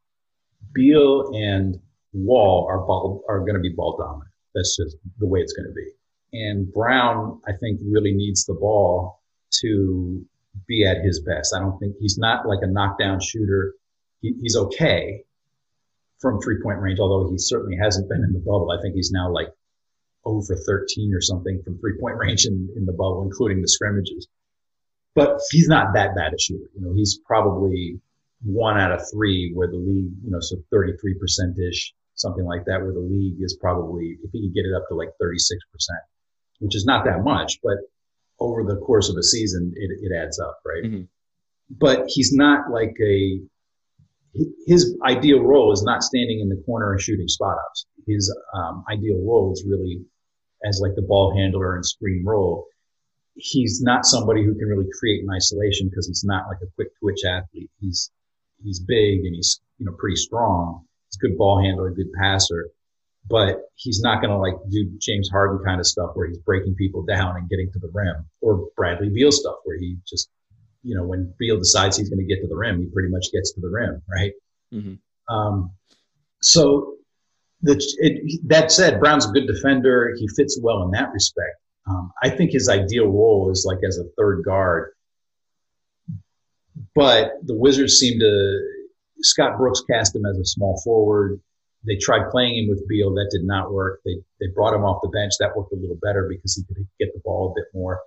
Beal 0.73 1.31
and 1.33 1.79
Wall 2.13 2.67
are 2.69 2.79
ball 2.79 3.23
are 3.27 3.39
going 3.39 3.55
to 3.55 3.59
be 3.59 3.69
ball 3.69 3.97
dominant. 3.97 4.29
That's 4.53 4.77
just 4.77 4.97
the 5.19 5.27
way 5.27 5.39
it's 5.39 5.53
going 5.53 5.67
to 5.67 5.73
be. 5.73 5.89
And 6.33 6.71
Brown, 6.71 7.41
I 7.47 7.51
think, 7.59 7.79
really 7.83 8.13
needs 8.13 8.45
the 8.45 8.53
ball 8.53 9.21
to 9.61 10.25
be 10.67 10.85
at 10.85 11.03
his 11.03 11.21
best. 11.21 11.53
I 11.55 11.59
don't 11.59 11.77
think 11.79 11.95
he's 11.99 12.17
not 12.17 12.47
like 12.47 12.59
a 12.61 12.67
knockdown 12.67 13.19
shooter. 13.19 13.73
He, 14.21 14.33
he's 14.41 14.55
okay 14.55 15.23
from 16.19 16.39
three 16.41 16.61
point 16.61 16.79
range, 16.79 16.99
although 16.99 17.29
he 17.29 17.37
certainly 17.37 17.77
hasn't 17.77 18.09
been 18.09 18.23
in 18.23 18.33
the 18.33 18.39
bubble. 18.39 18.71
I 18.71 18.81
think 18.81 18.95
he's 18.95 19.11
now 19.11 19.31
like 19.31 19.49
over 20.25 20.55
13 20.55 21.13
or 21.13 21.21
something 21.21 21.61
from 21.63 21.77
three 21.79 21.97
point 21.99 22.17
range 22.17 22.45
in, 22.45 22.69
in 22.75 22.85
the 22.85 22.93
bubble, 22.93 23.23
including 23.23 23.61
the 23.61 23.67
scrimmages. 23.67 24.27
But 25.15 25.39
he's 25.51 25.67
not 25.67 25.93
that 25.93 26.15
bad 26.15 26.33
a 26.33 26.39
shooter. 26.39 26.69
You 26.75 26.81
know, 26.81 26.93
he's 26.95 27.19
probably 27.25 27.99
one 28.43 28.77
out 28.79 28.91
of 28.91 29.01
three 29.11 29.51
where 29.53 29.67
the 29.67 29.77
league, 29.77 30.11
you 30.23 30.31
know, 30.31 30.39
so 30.39 30.57
33% 30.73 31.59
ish, 31.69 31.93
something 32.15 32.45
like 32.45 32.65
that, 32.65 32.81
where 32.81 32.93
the 32.93 32.99
league 32.99 33.37
is 33.39 33.57
probably, 33.59 34.17
if 34.23 34.31
he 34.31 34.47
could 34.47 34.55
get 34.55 34.65
it 34.65 34.73
up 34.75 34.87
to 34.89 34.95
like 34.95 35.09
36%, 35.21 35.37
which 36.59 36.75
is 36.75 36.85
not 36.85 37.05
that 37.05 37.23
much, 37.23 37.59
but 37.63 37.77
over 38.39 38.63
the 38.63 38.77
course 38.77 39.09
of 39.09 39.15
a 39.17 39.23
season, 39.23 39.73
it, 39.75 39.91
it 40.01 40.15
adds 40.15 40.39
up, 40.39 40.59
right? 40.65 40.83
Mm-hmm. 40.83 41.03
But 41.69 42.05
he's 42.07 42.33
not 42.33 42.71
like 42.71 42.95
a, 43.01 43.39
his 44.65 44.97
ideal 45.05 45.41
role 45.41 45.71
is 45.71 45.83
not 45.83 46.03
standing 46.03 46.39
in 46.39 46.49
the 46.49 46.61
corner 46.65 46.91
and 46.91 47.01
shooting 47.01 47.27
spot 47.27 47.55
ups. 47.69 47.85
His 48.07 48.35
um, 48.55 48.83
ideal 48.91 49.23
role 49.23 49.53
is 49.53 49.63
really 49.67 50.01
as 50.65 50.79
like 50.81 50.95
the 50.95 51.01
ball 51.01 51.35
handler 51.35 51.75
and 51.75 51.85
screen 51.85 52.23
role. 52.25 52.65
He's 53.35 53.81
not 53.81 54.05
somebody 54.05 54.43
who 54.43 54.53
can 54.53 54.67
really 54.67 54.89
create 54.99 55.23
in 55.23 55.29
isolation 55.29 55.89
because 55.89 56.07
he's 56.07 56.23
not 56.23 56.47
like 56.47 56.59
a 56.61 56.67
quick 56.75 56.89
twitch 56.99 57.25
athlete. 57.25 57.71
He's 57.79 58.11
he's 58.63 58.79
big 58.79 59.25
and 59.25 59.35
he's 59.35 59.59
you 59.79 59.85
know 59.85 59.93
pretty 59.93 60.15
strong. 60.15 60.85
He's 61.09 61.17
a 61.17 61.27
good 61.27 61.37
ball 61.37 61.61
handler, 61.61 61.87
a 61.87 61.95
good 61.95 62.11
passer, 62.13 62.69
but 63.27 63.69
he's 63.75 64.01
not 64.01 64.21
going 64.21 64.31
to 64.31 64.37
like 64.37 64.55
do 64.69 64.89
James 64.99 65.29
Harden 65.29 65.63
kind 65.65 65.79
of 65.79 65.87
stuff 65.87 66.11
where 66.13 66.27
he's 66.27 66.37
breaking 66.39 66.75
people 66.75 67.03
down 67.03 67.37
and 67.37 67.49
getting 67.49 67.71
to 67.71 67.79
the 67.79 67.89
rim, 67.93 68.25
or 68.41 68.67
Bradley 68.75 69.09
Beal 69.09 69.31
stuff 69.31 69.57
where 69.63 69.77
he 69.77 69.97
just 70.07 70.29
you 70.83 70.95
know 70.95 71.03
when 71.03 71.33
Beal 71.39 71.57
decides 71.57 71.97
he's 71.97 72.09
going 72.09 72.19
to 72.19 72.25
get 72.25 72.41
to 72.41 72.47
the 72.47 72.55
rim, 72.55 72.81
he 72.81 72.87
pretty 72.87 73.09
much 73.09 73.31
gets 73.31 73.53
to 73.53 73.61
the 73.61 73.69
rim, 73.69 74.01
right? 74.07 74.33
Mm-hmm. 74.73 75.33
Um, 75.33 75.71
so 76.41 76.95
the, 77.63 77.81
it, 77.99 78.41
that 78.49 78.71
said, 78.71 78.99
Brown's 78.99 79.25
a 79.25 79.31
good 79.31 79.47
defender. 79.47 80.13
He 80.17 80.27
fits 80.27 80.59
well 80.61 80.83
in 80.83 80.91
that 80.91 81.11
respect. 81.13 81.57
Um, 81.85 82.11
I 82.21 82.29
think 82.29 82.51
his 82.51 82.69
ideal 82.69 83.07
role 83.07 83.51
is 83.51 83.65
like 83.67 83.79
as 83.85 83.97
a 83.97 84.05
third 84.17 84.43
guard 84.43 84.93
but 86.95 87.33
the 87.43 87.55
Wizards 87.55 87.97
seem 87.97 88.19
to, 88.19 88.69
Scott 89.21 89.57
Brooks 89.57 89.81
cast 89.89 90.15
him 90.15 90.25
as 90.25 90.37
a 90.37 90.45
small 90.45 90.81
forward. 90.83 91.39
They 91.85 91.95
tried 91.95 92.29
playing 92.29 92.63
him 92.63 92.69
with 92.69 92.87
Beal. 92.87 93.13
That 93.13 93.29
did 93.31 93.43
not 93.43 93.71
work. 93.71 94.01
They, 94.05 94.15
they 94.39 94.47
brought 94.47 94.73
him 94.73 94.83
off 94.83 95.01
the 95.01 95.09
bench. 95.09 95.33
That 95.39 95.55
worked 95.55 95.73
a 95.73 95.75
little 95.75 95.99
better 96.01 96.27
because 96.29 96.55
he 96.55 96.63
could 96.63 96.87
get 96.99 97.13
the 97.13 97.21
ball 97.23 97.51
a 97.51 97.59
bit 97.59 97.67
more. 97.73 97.99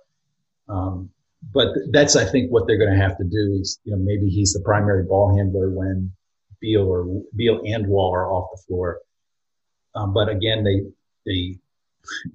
Um, 0.69 1.09
but 1.53 1.69
that's, 1.91 2.15
I 2.15 2.25
think, 2.25 2.51
what 2.51 2.67
they're 2.67 2.77
going 2.77 2.91
to 2.91 3.01
have 3.01 3.17
to 3.17 3.23
do 3.23 3.57
is, 3.59 3.79
you 3.83 3.91
know, 3.91 3.99
maybe 3.99 4.29
he's 4.29 4.53
the 4.53 4.61
primary 4.61 5.03
ball 5.03 5.35
handler 5.35 5.69
when 5.69 6.11
Beal 6.59 6.87
or 6.87 7.23
Beal 7.35 7.61
and 7.65 7.87
Wall 7.87 8.13
are 8.13 8.31
off 8.31 8.49
the 8.51 8.61
floor. 8.67 8.99
Um, 9.95 10.13
but 10.13 10.29
again, 10.29 10.63
they, 10.63 10.81
they, 11.25 11.59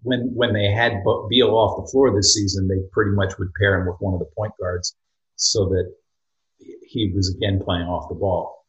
when, 0.03 0.33
when 0.35 0.53
they 0.53 0.67
had 0.71 1.03
Beal 1.29 1.51
off 1.51 1.85
the 1.85 1.91
floor 1.91 2.15
this 2.15 2.35
season, 2.35 2.69
they 2.69 2.81
pretty 2.93 3.13
much 3.13 3.39
would 3.39 3.53
pair 3.55 3.81
him 3.81 3.87
with 3.87 3.97
one 4.01 4.15
of 4.15 4.21
the 4.21 4.29
point 4.37 4.53
guards 4.61 4.95
so 5.37 5.67
that 5.71 5.93
he 6.87 7.13
was 7.15 7.35
again 7.35 7.61
playing 7.63 7.87
off 7.87 8.09
the 8.09 8.15
ball. 8.15 8.67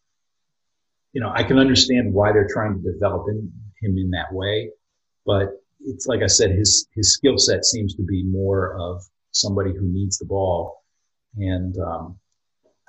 You 1.11 1.21
know, 1.21 1.31
I 1.33 1.43
can 1.43 1.59
understand 1.59 2.13
why 2.13 2.31
they're 2.31 2.49
trying 2.51 2.81
to 2.81 2.91
develop 2.91 3.27
in, 3.29 3.51
him 3.81 3.97
in 3.97 4.11
that 4.11 4.33
way, 4.33 4.71
but 5.25 5.49
it's 5.85 6.07
like 6.07 6.21
I 6.21 6.27
said, 6.27 6.51
his 6.51 6.87
his 6.95 7.13
skill 7.13 7.37
set 7.37 7.65
seems 7.65 7.95
to 7.95 8.03
be 8.03 8.23
more 8.23 8.75
of 8.79 9.03
somebody 9.31 9.71
who 9.71 9.81
needs 9.83 10.17
the 10.17 10.25
ball, 10.25 10.83
and 11.37 11.77
um, 11.77 12.17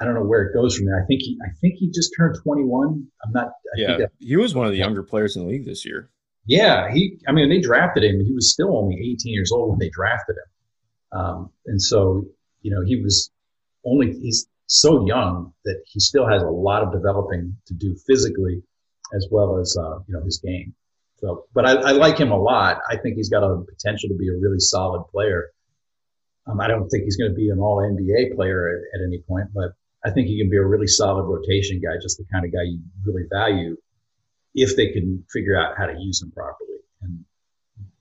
I 0.00 0.04
don't 0.04 0.14
know 0.14 0.24
where 0.24 0.42
it 0.42 0.54
goes 0.54 0.76
from 0.76 0.86
there. 0.86 1.02
I 1.02 1.06
think 1.06 1.22
he 1.22 1.38
I 1.44 1.50
think 1.60 1.74
he 1.76 1.90
just 1.90 2.12
turned 2.16 2.36
21. 2.42 3.06
I'm 3.24 3.32
not. 3.32 3.46
I 3.46 3.50
yeah, 3.76 4.06
he 4.18 4.36
was 4.36 4.54
one 4.54 4.66
of 4.66 4.72
the 4.72 4.78
younger 4.78 5.02
players 5.02 5.36
in 5.36 5.42
the 5.42 5.48
league 5.48 5.66
this 5.66 5.84
year. 5.84 6.10
Yeah, 6.46 6.92
he. 6.92 7.18
I 7.26 7.32
mean, 7.32 7.48
they 7.48 7.60
drafted 7.60 8.04
him. 8.04 8.24
He 8.24 8.32
was 8.32 8.52
still 8.52 8.76
only 8.76 8.96
18 8.96 9.32
years 9.32 9.50
old 9.52 9.70
when 9.70 9.78
they 9.78 9.88
drafted 9.88 10.36
him, 10.36 11.18
um, 11.18 11.50
and 11.66 11.80
so 11.80 12.26
you 12.60 12.70
know 12.70 12.82
he 12.84 13.00
was 13.00 13.30
only 13.84 14.12
he's 14.12 14.46
so 14.66 15.06
young 15.06 15.52
that 15.64 15.82
he 15.86 16.00
still 16.00 16.26
has 16.26 16.42
a 16.42 16.48
lot 16.48 16.82
of 16.82 16.92
developing 16.92 17.56
to 17.66 17.74
do 17.74 17.96
physically 18.06 18.62
as 19.14 19.26
well 19.30 19.58
as 19.58 19.76
uh, 19.78 19.98
you 20.06 20.14
know 20.14 20.22
his 20.22 20.38
game. 20.38 20.74
So, 21.16 21.46
but 21.54 21.64
I, 21.64 21.72
I, 21.74 21.92
like 21.92 22.18
him 22.18 22.32
a 22.32 22.38
lot. 22.38 22.80
I 22.90 22.96
think 22.96 23.16
he's 23.16 23.30
got 23.30 23.42
a 23.42 23.62
potential 23.62 24.08
to 24.08 24.16
be 24.16 24.28
a 24.28 24.36
really 24.36 24.58
solid 24.58 25.04
player. 25.10 25.50
Um, 26.46 26.60
I 26.60 26.68
don't 26.68 26.88
think 26.88 27.04
he's 27.04 27.16
going 27.16 27.30
to 27.30 27.34
be 27.34 27.48
an 27.48 27.58
All 27.58 27.78
NBA 27.78 28.34
player 28.34 28.68
at, 28.68 29.00
at, 29.00 29.06
any 29.06 29.22
point, 29.22 29.48
but 29.54 29.72
I 30.04 30.10
think 30.10 30.26
he 30.26 30.38
can 30.38 30.50
be 30.50 30.58
a 30.58 30.64
really 30.64 30.86
solid 30.86 31.22
rotation 31.22 31.80
guy, 31.80 31.96
just 32.02 32.18
the 32.18 32.26
kind 32.30 32.44
of 32.44 32.52
guy 32.52 32.62
you 32.62 32.80
really 33.04 33.22
value 33.32 33.76
if 34.54 34.76
they 34.76 34.90
can 34.92 35.24
figure 35.32 35.56
out 35.56 35.76
how 35.76 35.86
to 35.86 35.94
use 35.98 36.20
them 36.20 36.32
properly. 36.32 36.78
And 37.02 37.24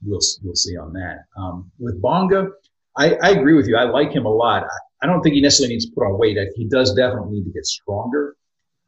we'll 0.06 0.22
we'll 0.44 0.56
see 0.56 0.78
on 0.78 0.94
that. 0.94 1.26
Um, 1.38 1.72
with 1.80 2.02
Bonga, 2.02 2.50
I, 2.96 3.16
I, 3.16 3.30
agree 3.32 3.56
with 3.56 3.68
you. 3.68 3.76
I 3.76 3.84
like 3.86 4.12
him 4.12 4.26
a 4.26 4.34
lot. 4.34 4.66
I 5.02 5.08
don't 5.08 5.22
think 5.22 5.36
he 5.36 5.42
necessarily 5.42 5.74
needs 5.74 5.86
to 5.86 5.92
put 5.94 6.04
on 6.04 6.20
weight. 6.20 6.38
He 6.56 6.68
does 6.68 6.94
definitely 6.94 7.40
need 7.40 7.46
to 7.46 7.52
get 7.52 7.66
stronger. 7.66 8.36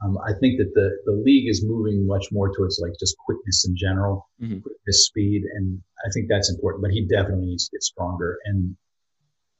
Um, 0.03 0.17
I 0.27 0.33
think 0.39 0.57
that 0.59 0.71
the, 0.75 0.91
the 1.05 1.13
league 1.13 1.49
is 1.49 1.65
moving 1.65 2.05
much 2.05 2.27
more 2.31 2.53
towards 2.53 2.79
like 2.81 2.93
just 2.99 3.15
quickness 3.25 3.65
in 3.67 3.75
general, 3.75 4.29
mm-hmm. 4.41 4.59
quickness, 4.59 5.07
speed, 5.07 5.43
and 5.55 5.81
I 6.05 6.09
think 6.13 6.27
that's 6.29 6.51
important. 6.51 6.83
But 6.83 6.91
he 6.91 7.07
definitely 7.07 7.47
needs 7.47 7.69
to 7.69 7.77
get 7.77 7.83
stronger. 7.83 8.37
And 8.45 8.75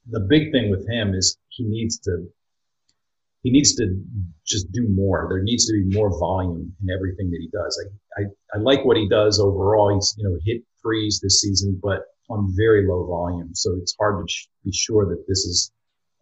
the 0.10 0.20
big 0.20 0.52
thing 0.52 0.70
with 0.70 0.88
him 0.88 1.13
is 1.13 1.38
he 1.50 1.63
needs 1.63 2.00
to 2.00 2.28
he 3.46 3.52
needs 3.52 3.76
to 3.76 3.96
just 4.44 4.72
do 4.72 4.88
more. 4.90 5.28
There 5.30 5.44
needs 5.44 5.68
to 5.68 5.74
be 5.74 5.96
more 5.96 6.10
volume 6.20 6.74
in 6.82 6.90
everything 6.90 7.30
that 7.30 7.38
he 7.40 7.48
does. 7.54 7.86
I, 8.18 8.22
I, 8.22 8.26
I 8.56 8.60
like 8.60 8.84
what 8.84 8.98
he 8.98 9.08
does 9.08 9.40
overall. 9.40 9.94
He's 9.94 10.16
you 10.18 10.28
know 10.28 10.36
hit 10.44 10.64
threes 10.82 11.20
this 11.22 11.42
season, 11.42 11.80
but 11.82 12.02
on 12.28 12.52
very 12.58 12.88
low 12.88 13.06
volume, 13.06 13.52
so 13.54 13.76
it's 13.80 13.96
hard 14.00 14.28
to 14.28 14.34
be 14.64 14.72
sure 14.72 15.06
that 15.06 15.24
this 15.28 15.46
is 15.46 15.72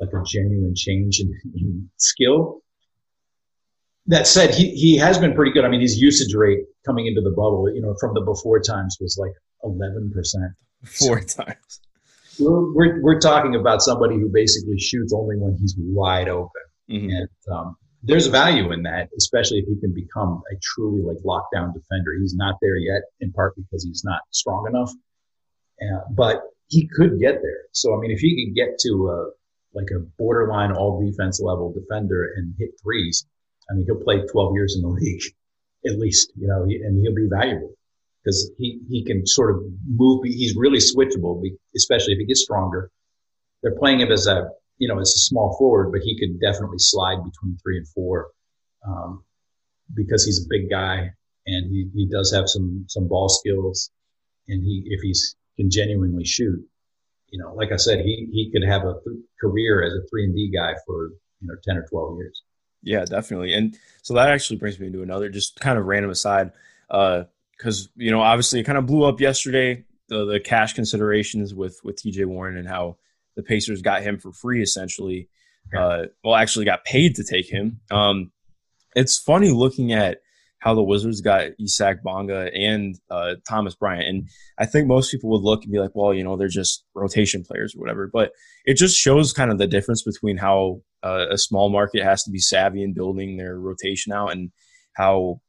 like 0.02 0.10
a 0.10 0.22
genuine 0.26 0.74
change 0.76 1.22
in, 1.22 1.32
in 1.56 1.90
skill. 1.96 2.60
That 4.08 4.28
said, 4.28 4.54
he, 4.54 4.72
he 4.72 4.98
has 4.98 5.18
been 5.18 5.34
pretty 5.34 5.54
good. 5.54 5.64
I 5.64 5.70
mean, 5.70 5.80
his 5.80 5.96
usage 5.96 6.36
rate 6.36 6.60
coming 6.86 7.08
into 7.08 7.22
the 7.22 7.30
bubble, 7.30 7.74
you 7.74 7.82
know, 7.82 7.96
from 8.02 8.14
the 8.14 8.20
before 8.20 8.60
times 8.60 8.98
was 9.00 9.18
like 9.18 9.32
11%. 9.64 10.12
Four 10.84 11.22
times. 11.22 11.80
We're, 12.38 12.74
we're, 12.74 13.02
we're, 13.02 13.20
talking 13.22 13.56
about 13.56 13.82
somebody 13.82 14.16
who 14.16 14.28
basically 14.28 14.78
shoots 14.78 15.14
only 15.14 15.38
when 15.38 15.56
he's 15.58 15.74
wide 15.78 16.28
open. 16.28 16.50
Mm-hmm. 16.90 17.10
And, 17.10 17.30
um, 17.52 17.76
there's 18.04 18.28
value 18.28 18.72
in 18.74 18.84
that, 18.84 19.10
especially 19.18 19.60
if 19.60 19.66
he 19.66 19.80
can 19.80 19.94
become 19.94 20.42
a 20.52 20.56
truly 20.62 21.02
like 21.02 21.18
lockdown 21.24 21.74
defender. 21.74 22.14
He's 22.20 22.36
not 22.36 22.56
there 22.62 22.76
yet, 22.76 23.04
in 23.22 23.32
part 23.32 23.56
because 23.56 23.86
he's 23.86 24.04
not 24.04 24.22
strong 24.32 24.68
enough, 24.68 24.92
uh, 25.82 26.02
but 26.12 26.42
he 26.68 26.90
could 26.94 27.20
get 27.20 27.42
there. 27.42 27.64
So, 27.72 27.96
I 27.96 28.00
mean, 28.00 28.12
if 28.12 28.20
he 28.20 28.46
could 28.46 28.56
get 28.56 28.78
to 28.80 29.10
a, 29.10 29.78
like 29.78 29.88
a 29.96 30.00
borderline 30.18 30.74
all 30.74 31.04
defense 31.04 31.40
level 31.42 31.72
defender 31.72 32.34
and 32.36 32.54
hit 32.60 32.72
threes, 32.82 33.26
I 33.70 33.74
mean, 33.74 33.86
he'll 33.86 34.04
play 34.04 34.20
12 34.20 34.54
years 34.54 34.76
in 34.76 34.82
the 34.82 34.88
league 35.00 35.22
at 35.86 36.00
least, 36.00 36.32
you 36.36 36.48
know, 36.48 36.64
and 36.64 37.02
he'll 37.02 37.16
be 37.16 37.28
valuable 37.30 37.74
because 38.24 38.52
he, 38.58 38.80
he 38.90 39.04
can 39.04 39.26
sort 39.26 39.56
of 39.56 39.64
move. 39.86 40.22
He's 40.24 40.56
really 40.56 40.80
switchable, 40.80 41.42
especially 41.76 42.14
if 42.14 42.20
he 42.20 42.26
gets 42.26 42.44
stronger. 42.44 42.90
They're 43.62 43.76
playing 43.76 44.00
him 44.00 44.12
as 44.12 44.28
a, 44.28 44.50
you 44.78 44.88
know, 44.88 45.00
as 45.00 45.10
a 45.10 45.20
small 45.20 45.56
forward, 45.58 45.92
but 45.92 46.02
he 46.02 46.18
could 46.20 46.40
definitely 46.40 46.80
slide 46.80 47.24
between 47.24 47.58
three 47.64 47.78
and 47.78 47.88
four, 47.90 48.28
um, 48.88 49.24
because 49.94 50.26
he's 50.26 50.44
a 50.44 50.50
big 50.50 50.70
guy 50.70 51.12
and 51.46 51.72
he, 51.72 51.90
he 51.94 52.08
does 52.10 52.34
have 52.34 52.48
some, 52.48 52.86
some 52.88 53.08
ball 53.08 53.30
skills 53.30 53.92
and 54.48 54.64
he, 54.64 54.84
if 54.88 55.02
he's 55.02 55.36
can 55.58 55.70
genuinely 55.70 56.26
shoot, 56.26 56.60
you 57.30 57.40
know, 57.40 57.54
like 57.54 57.72
I 57.72 57.78
said, 57.78 58.00
he, 58.00 58.28
he 58.32 58.52
could 58.52 58.68
have 58.68 58.84
a 58.84 58.94
th- 59.04 59.24
career 59.40 59.84
as 59.84 59.94
a 59.94 60.08
three 60.10 60.26
and 60.26 60.36
D 60.36 60.52
guy 60.54 60.74
for, 60.86 61.10
you 61.42 61.48
know, 61.48 61.56
10 61.64 61.78
or 61.78 61.88
12 61.90 62.18
years. 62.18 62.42
Yeah, 62.82 63.06
definitely. 63.06 63.54
And 63.54 63.78
so 64.02 64.14
that 64.16 64.30
actually 64.30 64.58
brings 64.58 64.80
me 64.80 64.92
to 64.92 65.02
another 65.04 65.30
just 65.30 65.60
kind 65.60 65.78
of 65.78 65.86
random 65.86 66.12
aside. 66.12 66.52
Uh, 66.90 67.24
cause 67.60 67.90
you 67.96 68.12
know, 68.12 68.22
obviously 68.22 68.60
it 68.60 68.64
kind 68.64 68.78
of 68.78 68.86
blew 68.86 69.04
up 69.04 69.22
yesterday, 69.22 69.84
the, 70.10 70.26
the 70.26 70.40
cash 70.40 70.74
considerations 70.74 71.54
with, 71.54 71.80
with 71.84 71.96
TJ 71.96 72.26
Warren 72.26 72.58
and 72.58 72.68
how 72.68 72.98
the 73.36 73.44
Pacers 73.44 73.82
got 73.82 74.04
him 74.04 74.20
for 74.20 74.32
free 74.32 74.62
essentially. 74.62 75.30
Uh, 75.76 76.04
well, 76.24 76.36
actually 76.36 76.66
got 76.66 76.84
paid 76.84 77.16
to 77.16 77.24
take 77.24 77.50
him. 77.50 77.80
Um, 77.90 78.32
it's 78.96 79.18
funny 79.18 79.50
looking 79.50 79.94
at 79.94 80.20
how 80.60 80.74
the 80.74 80.84
Wizards 80.84 81.20
got 81.20 81.50
Isak 81.60 82.04
Bonga 82.04 82.50
and 82.54 82.96
uh, 83.10 83.36
Thomas 83.48 83.76
Bryant. 83.76 84.08
And 84.08 84.30
I 84.58 84.66
think 84.66 84.88
most 84.88 85.12
people 85.12 85.30
would 85.32 85.42
look 85.42 85.64
and 85.64 85.72
be 85.72 85.80
like, 85.80 85.92
well, 85.94 86.14
you 86.14 86.24
know, 86.24 86.38
they're 86.38 86.48
just 86.48 86.86
rotation 86.96 87.44
players 87.44 87.76
or 87.76 87.80
whatever. 87.80 88.10
But 88.12 88.32
it 88.66 88.76
just 88.76 88.98
shows 88.98 89.34
kind 89.34 89.52
of 89.52 89.58
the 89.58 89.68
difference 89.68 90.04
between 90.04 90.38
how 90.38 90.82
uh, 91.04 91.26
a 91.30 91.38
small 91.38 91.70
market 91.70 92.04
has 92.04 92.24
to 92.24 92.32
be 92.32 92.40
savvy 92.40 92.82
in 92.82 92.94
building 92.94 93.36
their 93.36 93.60
rotation 93.60 94.14
out 94.14 94.32
and 94.32 94.52
how 94.94 95.42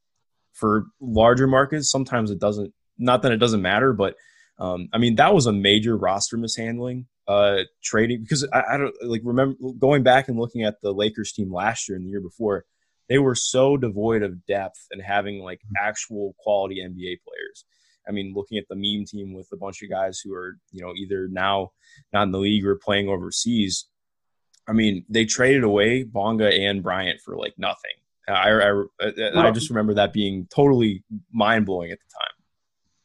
for 0.52 0.86
larger 1.00 1.46
markets, 1.46 1.92
sometimes 1.92 2.32
it 2.32 2.40
doesn't, 2.40 2.72
not 2.98 3.22
that 3.22 3.32
it 3.32 3.38
doesn't 3.38 3.62
matter, 3.62 3.92
but 3.92 4.16
um, 4.58 4.88
I 4.92 4.98
mean, 4.98 5.14
that 5.16 5.34
was 5.34 5.46
a 5.46 5.52
major 5.52 5.96
roster 5.96 6.36
mishandling 6.36 7.06
uh, 7.26 7.62
trading 7.82 8.22
because 8.22 8.46
I, 8.52 8.62
I 8.72 8.76
don't 8.76 8.94
like 9.02 9.22
remember 9.24 9.56
going 9.78 10.02
back 10.02 10.28
and 10.28 10.38
looking 10.38 10.62
at 10.62 10.80
the 10.82 10.92
Lakers 10.92 11.32
team 11.32 11.52
last 11.52 11.88
year 11.88 11.96
and 11.96 12.06
the 12.06 12.10
year 12.10 12.20
before 12.20 12.64
they 13.08 13.18
were 13.18 13.34
so 13.34 13.76
devoid 13.76 14.22
of 14.22 14.44
depth 14.46 14.86
and 14.90 15.02
having 15.02 15.40
like 15.40 15.58
mm-hmm. 15.58 15.86
actual 15.86 16.34
quality 16.38 16.76
NBA 16.76 17.18
players. 17.26 17.64
I 18.06 18.12
mean, 18.12 18.34
looking 18.34 18.58
at 18.58 18.64
the 18.68 18.76
meme 18.76 19.06
team 19.06 19.32
with 19.32 19.48
a 19.52 19.56
bunch 19.56 19.82
of 19.82 19.88
guys 19.88 20.20
who 20.20 20.34
are, 20.34 20.58
you 20.72 20.82
know, 20.84 20.92
either 20.94 21.28
now 21.28 21.70
not 22.12 22.24
in 22.24 22.32
the 22.32 22.38
league 22.38 22.66
or 22.66 22.76
playing 22.76 23.08
overseas. 23.08 23.86
I 24.68 24.72
mean, 24.72 25.04
they 25.08 25.24
traded 25.24 25.64
away 25.64 26.02
Bonga 26.02 26.48
and 26.48 26.82
Bryant 26.82 27.20
for 27.24 27.36
like 27.36 27.54
nothing. 27.56 27.92
I, 28.28 28.50
I, 28.50 29.48
I 29.48 29.50
just 29.50 29.68
remember 29.68 29.94
that 29.94 30.12
being 30.12 30.46
totally 30.54 31.02
mind 31.32 31.66
blowing 31.66 31.90
at 31.90 31.98
the 31.98 32.06
time. 32.14 32.34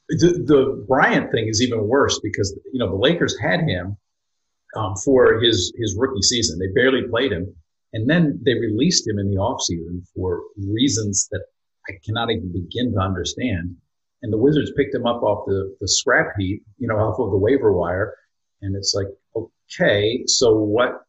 The, 0.10 0.44
the 0.46 0.86
Bryant 0.88 1.32
thing 1.32 1.48
is 1.48 1.62
even 1.62 1.88
worse 1.88 2.20
because 2.22 2.58
you 2.74 2.80
know 2.80 2.90
the 2.90 2.96
Lakers 2.96 3.38
had 3.40 3.62
him 3.62 3.98
um, 4.76 4.96
for 5.04 5.40
his 5.42 5.74
his 5.78 5.96
rookie 5.98 6.22
season. 6.22 6.60
They 6.60 6.72
barely 6.74 7.08
played 7.08 7.32
him, 7.32 7.54
and 7.94 8.10
then 8.10 8.40
they 8.46 8.54
released 8.54 9.08
him 9.08 9.20
in 9.20 9.30
the 9.30 9.38
offseason 9.38 10.06
for 10.16 10.42
reasons 10.58 11.28
that 11.32 11.42
I 11.90 11.94
cannot 12.06 12.32
even 12.32 12.52
begin 12.52 12.94
to 12.94 13.00
understand. 13.00 13.76
And 14.22 14.34
the 14.34 14.38
Wizards 14.38 14.72
picked 14.76 14.94
him 14.94 15.06
up 15.06 15.24
off 15.24 15.46
the, 15.48 15.76
the 15.80 15.88
scrap 15.88 16.34
heap, 16.38 16.64
you 16.78 16.88
know, 16.88 16.98
off 16.98 17.20
of 17.20 17.32
the 17.32 17.38
waiver 17.38 17.72
wire. 17.72 18.16
And 18.62 18.76
it's 18.76 18.94
like, 18.94 19.08
okay, 19.36 20.24
so 20.26 20.58
what? 20.58 21.06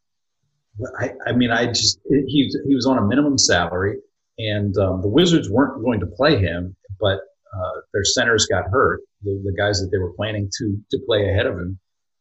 I, 0.99 1.11
I 1.27 1.33
mean, 1.33 1.51
I 1.51 1.67
just, 1.67 1.99
he, 2.09 2.51
he 2.67 2.75
was 2.75 2.87
on 2.87 2.99
a 2.99 3.07
minimum 3.07 3.37
salary 3.37 3.99
and 4.39 4.77
um, 4.79 5.03
the 5.03 5.09
Wizards 5.09 5.51
weren't 5.51 5.83
going 5.83 6.01
to 6.01 6.07
play 6.07 6.39
him, 6.39 6.77
but 7.01 7.19
uh, 7.53 7.81
their 7.93 8.05
centers 8.05 8.47
got 8.47 8.71
hurt, 8.71 9.01
the, 9.23 9.43
the 9.45 9.53
guys 9.53 9.81
that 9.81 9.91
they 9.91 9.99
were 9.99 10.13
planning 10.13 10.49
to, 10.59 10.79
to 10.93 10.99
play 11.07 11.29
ahead 11.29 11.47
of 11.47 11.59
him. 11.59 11.79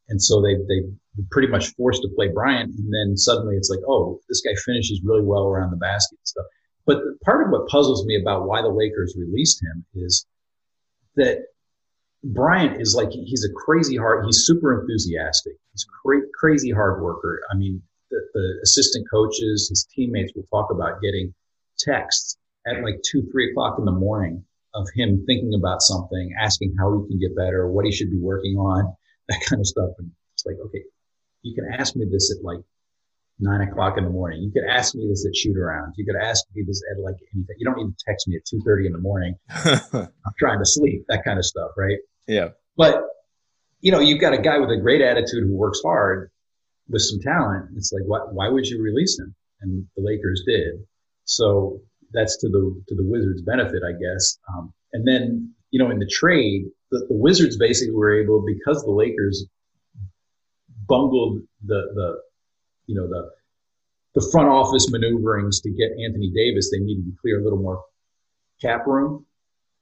And 0.10 0.22
so 0.22 0.42
they, 0.42 0.56
they 0.56 0.90
pretty 1.32 1.48
much 1.48 1.74
forced 1.76 2.02
to 2.02 2.10
play 2.16 2.28
Bryant. 2.28 2.74
And 2.76 2.94
then 2.94 3.18
suddenly 3.18 3.56
it's 3.56 3.70
like, 3.70 3.80
oh, 3.88 4.20
this 4.30 4.42
guy 4.42 4.54
finishes 4.66 5.02
really 5.04 5.24
well 5.24 5.46
around 5.46 5.72
the 5.72 5.78
basket 5.78 6.18
and 6.20 6.28
stuff. 6.28 6.46
But 6.86 7.02
part 7.24 7.46
of 7.46 7.52
what 7.52 7.68
puzzles 7.68 8.06
me 8.06 8.20
about 8.20 8.48
why 8.48 8.62
the 8.62 8.70
Lakers 8.70 9.16
released 9.18 9.62
him 9.64 9.86
is 9.96 10.26
that 11.16 11.46
Bryant 12.24 12.82
is 12.82 12.96
like, 12.96 13.10
he's 13.12 13.46
a 13.46 13.54
crazy 13.54 13.96
hard, 13.96 14.26
he's 14.26 14.46
super 14.46 14.82
enthusiastic. 14.82 15.54
He's 15.72 15.86
cra- 16.02 16.28
crazy 16.38 16.72
hard 16.72 17.02
worker. 17.02 17.42
I 17.52 17.56
mean, 17.56 17.82
the, 18.12 18.20
the 18.34 18.60
assistant 18.64 19.08
coaches, 19.10 19.70
his 19.70 19.88
teammates 19.94 20.34
will 20.36 20.48
talk 20.52 20.72
about 20.72 21.02
getting 21.02 21.34
texts 21.78 22.38
at 22.68 22.84
like 22.84 23.02
two, 23.10 23.24
three 23.32 23.52
o'clock 23.52 23.78
in 23.80 23.86
the 23.86 23.92
morning 23.92 24.44
of 24.76 24.88
him 24.96 25.24
thinking 25.26 25.54
about 25.56 25.82
something, 25.82 26.34
asking 26.40 26.76
how 26.78 26.92
he 26.94 27.08
can 27.08 27.20
get 27.20 27.36
better, 27.36 27.70
what 27.70 27.86
he 27.86 27.92
should 27.92 28.12
be 28.12 28.20
working 28.20 28.58
on, 28.58 28.94
that 29.28 29.42
kind 29.48 29.60
of 29.60 29.68
stuff. 29.68 29.90
And 29.98 30.12
it's 30.34 30.46
like, 30.46 30.58
okay, 30.66 30.84
you 31.42 31.56
can 31.56 31.66
ask 31.80 31.96
me 31.96 32.06
this 32.10 32.36
at 32.38 32.44
like 32.44 32.60
nine 33.40 33.62
o'clock 33.62 33.98
in 33.98 34.04
the 34.04 34.10
morning. 34.10 34.42
You 34.42 34.52
could 34.52 34.70
ask 34.70 34.96
me 34.96 35.08
this 35.10 35.26
at 35.26 35.36
shoot 35.36 35.58
around. 35.58 35.94
You 35.98 36.06
could 36.06 36.16
ask 36.16 36.44
me 36.56 36.64
this 36.66 36.82
at 36.92 37.02
like 37.02 37.16
anything. 37.34 37.56
You 37.58 37.66
don't 37.66 37.78
need 37.78 37.98
to 37.98 38.06
text 38.08 38.28
me 38.28 38.36
at 38.36 38.46
two 38.46 38.60
thirty 38.66 38.86
in 38.86 38.94
the 38.94 39.00
morning. 39.00 39.36
I'm 39.50 40.10
trying 40.38 40.60
to 40.60 40.66
sleep. 40.66 41.06
That 41.08 41.24
kind 41.24 41.40
of 41.40 41.46
stuff, 41.46 41.72
right? 41.78 41.98
Yeah. 42.28 42.50
But 42.76 43.04
you 43.82 43.92
know, 43.92 44.00
you've 44.00 44.20
got 44.20 44.34
a 44.34 44.42
guy 44.42 44.60
with 44.60 44.70
a 44.72 44.78
great 44.78 45.02
attitude 45.02 45.44
who 45.44 45.56
works 45.56 45.82
hard 45.84 46.32
with 46.90 47.02
some 47.02 47.20
talent. 47.22 47.70
It's 47.78 47.94
like, 47.94 48.04
why, 48.06 48.20
why 48.32 48.50
would 48.50 48.68
you 48.68 48.82
release 48.82 49.18
him? 49.18 49.34
And 49.62 49.86
the 49.96 50.04
Lakers 50.04 50.44
did. 50.46 50.74
So 51.26 51.80
that's 52.12 52.38
to 52.38 52.50
the 52.50 52.84
to 52.88 52.96
the 52.96 53.06
Wizards' 53.06 53.42
benefit, 53.42 53.84
I 53.86 53.92
guess. 53.92 54.38
Um, 54.54 54.74
and 54.94 55.08
then 55.08 55.54
you 55.72 55.80
know, 55.80 55.92
in 55.92 56.00
the 56.00 56.10
trade, 56.12 56.66
the, 56.92 57.06
the 57.08 57.16
Wizards 57.16 57.58
basically 57.58 57.94
were 57.94 58.20
able 58.20 58.44
because 58.46 58.84
the 58.84 58.92
Lakers 58.92 59.46
bungled 60.90 61.42
the 61.66 61.82
the 61.94 62.22
you 62.88 62.96
know 62.96 63.08
the 63.08 63.30
the 64.16 64.28
front 64.32 64.50
office 64.50 64.92
maneuverings 64.92 65.62
to 65.62 65.70
get 65.70 65.92
Anthony 66.04 66.32
Davis. 66.32 66.72
They 66.72 66.80
needed 66.80 67.06
to 67.06 67.16
clear 67.22 67.40
a 67.40 67.44
little 67.44 67.60
more 67.60 67.84
cap 68.62 68.86
room 68.88 69.26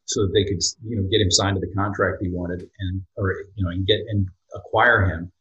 so 0.06 0.22
that 0.22 0.34
they 0.34 0.44
could 0.44 0.62
you 0.86 0.98
know 0.98 1.08
get 1.10 1.22
him 1.22 1.32
signed 1.32 1.60
to 1.60 1.66
the 1.66 1.74
contract 1.74 2.18
he 2.22 2.30
wanted 2.30 2.70
and 2.80 3.02
or 3.16 3.34
you 3.56 3.64
know 3.64 3.72
and 3.72 3.88
get 3.88 4.00
and 4.10 4.28
acquire 4.54 5.06
him. 5.06 5.32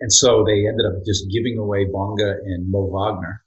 And 0.00 0.12
so 0.12 0.44
they 0.44 0.66
ended 0.66 0.86
up 0.86 1.04
just 1.04 1.30
giving 1.30 1.58
away 1.58 1.84
Bonga 1.84 2.38
and 2.44 2.70
Mo 2.70 2.84
Wagner. 2.84 3.44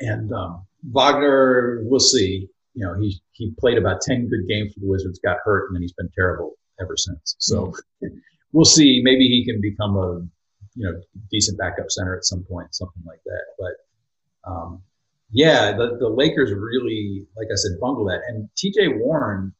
And 0.00 0.32
um, 0.32 0.66
Wagner, 0.90 1.82
we'll 1.84 2.00
see. 2.00 2.48
You 2.74 2.86
know, 2.86 2.94
he 3.00 3.20
he 3.32 3.52
played 3.58 3.78
about 3.78 4.00
ten 4.00 4.28
good 4.28 4.48
games 4.48 4.74
for 4.74 4.80
the 4.80 4.88
Wizards, 4.88 5.20
got 5.20 5.38
hurt, 5.44 5.68
and 5.68 5.76
then 5.76 5.82
he's 5.82 5.92
been 5.92 6.10
terrible 6.14 6.54
ever 6.80 6.96
since. 6.96 7.36
So 7.38 7.66
mm-hmm. 8.02 8.16
we'll 8.52 8.64
see. 8.64 9.00
Maybe 9.04 9.28
he 9.28 9.44
can 9.44 9.60
become 9.60 9.96
a 9.96 10.26
you 10.74 10.90
know, 10.90 11.00
decent 11.30 11.58
backup 11.58 11.90
center 11.90 12.16
at 12.16 12.24
some 12.24 12.44
point, 12.44 12.74
something 12.74 13.02
like 13.06 13.20
that. 13.24 13.44
But, 13.58 14.50
um, 14.50 14.82
yeah, 15.30 15.72
the, 15.72 15.96
the 15.98 16.08
Lakers 16.08 16.52
really, 16.52 17.26
like 17.36 17.48
I 17.50 17.56
said, 17.56 17.72
bungled 17.80 18.08
that. 18.08 18.20
And 18.28 18.48
TJ 18.56 18.98
Warren, 18.98 19.52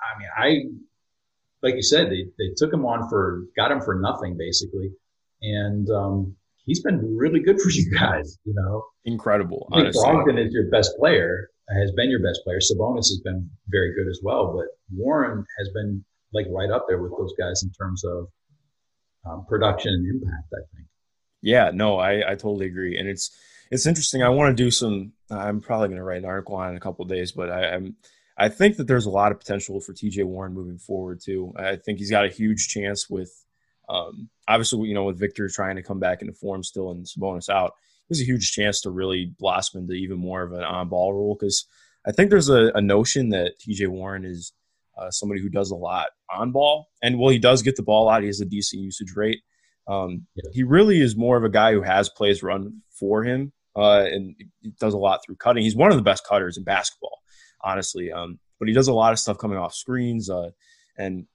I 0.00 0.18
mean, 0.18 0.28
I, 0.36 1.66
like 1.66 1.76
you 1.76 1.82
said, 1.82 2.10
they, 2.10 2.26
they 2.38 2.54
took 2.56 2.72
him 2.72 2.84
on 2.86 3.08
for, 3.08 3.44
got 3.56 3.70
him 3.72 3.80
for 3.80 3.94
nothing 3.94 4.36
basically. 4.36 4.92
And, 5.42 5.88
um, 5.90 6.36
he's 6.66 6.82
been 6.82 7.16
really 7.16 7.40
good 7.40 7.60
for 7.60 7.70
you 7.70 7.90
guys, 7.98 8.38
you 8.44 8.54
know. 8.54 8.84
Incredible. 9.04 9.68
I 9.72 9.82
think 9.82 9.94
Brogdon 9.94 10.44
is 10.44 10.52
your 10.52 10.70
best 10.70 10.96
player, 10.98 11.50
has 11.68 11.92
been 11.92 12.10
your 12.10 12.22
best 12.22 12.40
player. 12.44 12.58
Sabonis 12.58 13.08
has 13.08 13.20
been 13.24 13.48
very 13.68 13.94
good 13.94 14.08
as 14.08 14.20
well, 14.22 14.52
but 14.54 14.66
Warren 14.94 15.44
has 15.58 15.68
been 15.70 16.04
like 16.32 16.46
right 16.50 16.70
up 16.70 16.86
there 16.88 16.98
with 16.98 17.12
those 17.12 17.32
guys 17.38 17.62
in 17.62 17.70
terms 17.70 18.04
of 18.04 18.28
um, 19.26 19.44
production 19.48 19.92
and 19.92 20.06
impact. 20.06 20.52
I 20.52 20.76
think. 20.76 20.88
Yeah, 21.42 21.70
no, 21.72 21.98
I, 21.98 22.32
I 22.32 22.34
totally 22.34 22.66
agree, 22.66 22.98
and 22.98 23.08
it's 23.08 23.36
it's 23.70 23.86
interesting. 23.86 24.22
I 24.22 24.28
want 24.28 24.56
to 24.56 24.62
do 24.62 24.70
some. 24.70 25.12
I'm 25.30 25.60
probably 25.60 25.88
going 25.88 25.98
to 25.98 26.04
write 26.04 26.18
an 26.18 26.24
article 26.24 26.56
on 26.56 26.68
it 26.68 26.70
in 26.72 26.76
a 26.76 26.80
couple 26.80 27.04
days, 27.06 27.32
but 27.32 27.50
I, 27.50 27.74
I'm 27.74 27.96
I 28.36 28.48
think 28.48 28.76
that 28.76 28.86
there's 28.86 29.06
a 29.06 29.10
lot 29.10 29.32
of 29.32 29.38
potential 29.38 29.80
for 29.80 29.92
TJ 29.92 30.24
Warren 30.24 30.54
moving 30.54 30.78
forward 30.78 31.20
too. 31.20 31.52
I 31.56 31.76
think 31.76 31.98
he's 31.98 32.10
got 32.10 32.24
a 32.24 32.30
huge 32.30 32.68
chance 32.68 33.08
with, 33.08 33.32
um, 33.88 34.28
obviously, 34.48 34.88
you 34.88 34.94
know, 34.94 35.04
with 35.04 35.18
Victor 35.18 35.48
trying 35.48 35.76
to 35.76 35.82
come 35.82 36.00
back 36.00 36.20
into 36.20 36.32
form 36.32 36.64
still 36.64 36.90
and 36.90 37.06
Sabonis 37.06 37.48
out, 37.48 37.74
there's 38.08 38.20
a 38.20 38.24
huge 38.24 38.52
chance 38.52 38.80
to 38.82 38.90
really 38.90 39.32
blossom 39.38 39.82
into 39.82 39.94
even 39.94 40.18
more 40.18 40.42
of 40.42 40.52
an 40.52 40.64
on-ball 40.64 41.14
role 41.14 41.36
because 41.38 41.66
I 42.06 42.12
think 42.12 42.30
there's 42.30 42.48
a, 42.48 42.72
a 42.74 42.80
notion 42.80 43.30
that 43.30 43.58
TJ 43.60 43.88
Warren 43.88 44.24
is 44.24 44.52
uh, 44.96 45.10
somebody 45.10 45.40
who 45.40 45.48
does 45.48 45.70
a 45.70 45.76
lot 45.76 46.08
on 46.32 46.52
ball. 46.52 46.88
And 47.02 47.18
while 47.18 47.30
he 47.30 47.38
does 47.38 47.62
get 47.62 47.76
the 47.76 47.82
ball 47.82 48.08
out, 48.08 48.22
he 48.22 48.28
has 48.28 48.40
a 48.40 48.46
decent 48.46 48.82
usage 48.82 49.12
rate. 49.14 49.40
Um, 49.86 50.26
yeah. 50.34 50.50
He 50.52 50.62
really 50.62 51.00
is 51.00 51.16
more 51.16 51.36
of 51.36 51.44
a 51.44 51.50
guy 51.50 51.72
who 51.72 51.82
has 51.82 52.08
plays 52.08 52.42
run 52.42 52.82
for 52.98 53.22
him 53.22 53.52
uh, 53.76 54.04
and 54.04 54.34
does 54.78 54.94
a 54.94 54.98
lot 54.98 55.20
through 55.24 55.36
cutting. 55.36 55.62
He's 55.62 55.76
one 55.76 55.90
of 55.90 55.96
the 55.96 56.02
best 56.02 56.26
cutters 56.26 56.56
in 56.56 56.64
basketball, 56.64 57.18
honestly. 57.62 58.10
Um, 58.12 58.38
but 58.58 58.68
he 58.68 58.74
does 58.74 58.88
a 58.88 58.94
lot 58.94 59.12
of 59.12 59.18
stuff 59.18 59.38
coming 59.38 59.58
off 59.58 59.74
screens, 59.74 60.30
uh, 60.30 60.50
and 60.96 61.26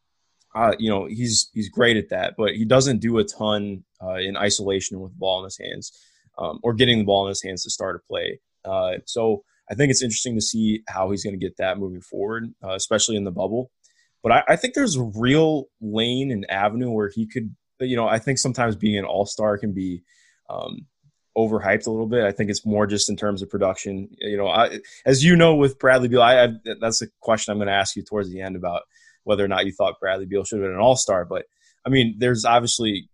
uh, 0.55 0.73
you 0.79 0.89
know 0.89 1.05
he's 1.05 1.49
he's 1.53 1.69
great 1.69 1.97
at 1.97 2.09
that. 2.09 2.35
But 2.37 2.53
he 2.55 2.65
doesn't 2.65 3.01
do 3.01 3.19
a 3.19 3.23
ton 3.23 3.83
uh, 4.01 4.15
in 4.15 4.37
isolation 4.37 4.99
with 4.99 5.11
the 5.11 5.17
ball 5.17 5.39
in 5.39 5.43
his 5.43 5.59
hands 5.59 5.91
um, 6.39 6.59
or 6.63 6.73
getting 6.73 6.99
the 6.99 7.03
ball 7.03 7.25
in 7.25 7.29
his 7.29 7.43
hands 7.43 7.63
to 7.63 7.69
start 7.69 7.97
a 7.97 8.07
play. 8.07 8.39
Uh, 8.65 8.93
so 9.05 9.43
I 9.71 9.75
think 9.75 9.91
it's 9.91 10.01
interesting 10.01 10.35
to 10.35 10.41
see 10.41 10.81
how 10.87 11.11
he's 11.11 11.23
going 11.23 11.39
to 11.39 11.45
get 11.45 11.57
that 11.57 11.77
moving 11.77 12.01
forward, 12.01 12.53
uh, 12.63 12.73
especially 12.73 13.15
in 13.15 13.23
the 13.23 13.31
bubble. 13.31 13.71
But 14.23 14.31
I, 14.31 14.43
I, 14.49 14.55
think 14.55 14.73
there's 14.73 14.97
a 14.97 15.11
real 15.15 15.65
lane 15.79 16.31
and 16.31 16.49
avenue 16.49 16.89
where 16.89 17.09
he 17.13 17.27
could, 17.27 17.55
you 17.79 17.95
know, 17.95 18.07
I 18.07 18.19
think 18.19 18.37
sometimes 18.37 18.75
being 18.75 18.97
an 18.97 19.05
all 19.05 19.25
star 19.25 19.57
can 19.57 19.73
be 19.73 20.03
um, 20.49 20.87
overhyped 21.37 21.87
a 21.87 21.91
little 21.91 22.07
bit. 22.07 22.25
I 22.25 22.31
think 22.31 22.49
it's 22.49 22.65
more 22.65 22.85
just 22.85 23.09
in 23.09 23.15
terms 23.15 23.41
of 23.41 23.49
production. 23.49 24.09
You 24.19 24.37
know, 24.37 24.47
I, 24.47 24.79
as 25.05 25.23
you 25.23 25.35
know, 25.35 25.55
with 25.55 25.79
Bradley 25.79 26.09
Beal, 26.09 26.21
I, 26.21 26.43
I, 26.43 26.49
that's 26.81 27.01
a 27.01 27.07
question 27.21 27.51
I'm 27.51 27.59
going 27.59 27.67
to 27.67 27.73
ask 27.73 27.95
you 27.95 28.03
towards 28.03 28.29
the 28.29 28.41
end 28.41 28.55
about 28.55 28.81
whether 29.23 29.45
or 29.45 29.47
not 29.47 29.65
you 29.65 29.71
thought 29.71 29.99
Bradley 30.01 30.25
Beal 30.25 30.43
should 30.43 30.59
have 30.59 30.65
been 30.65 30.75
an 30.75 30.81
all 30.81 30.97
star. 30.97 31.23
But 31.23 31.45
I 31.85 31.89
mean, 31.89 32.15
there's 32.17 32.43
obviously 32.43 33.09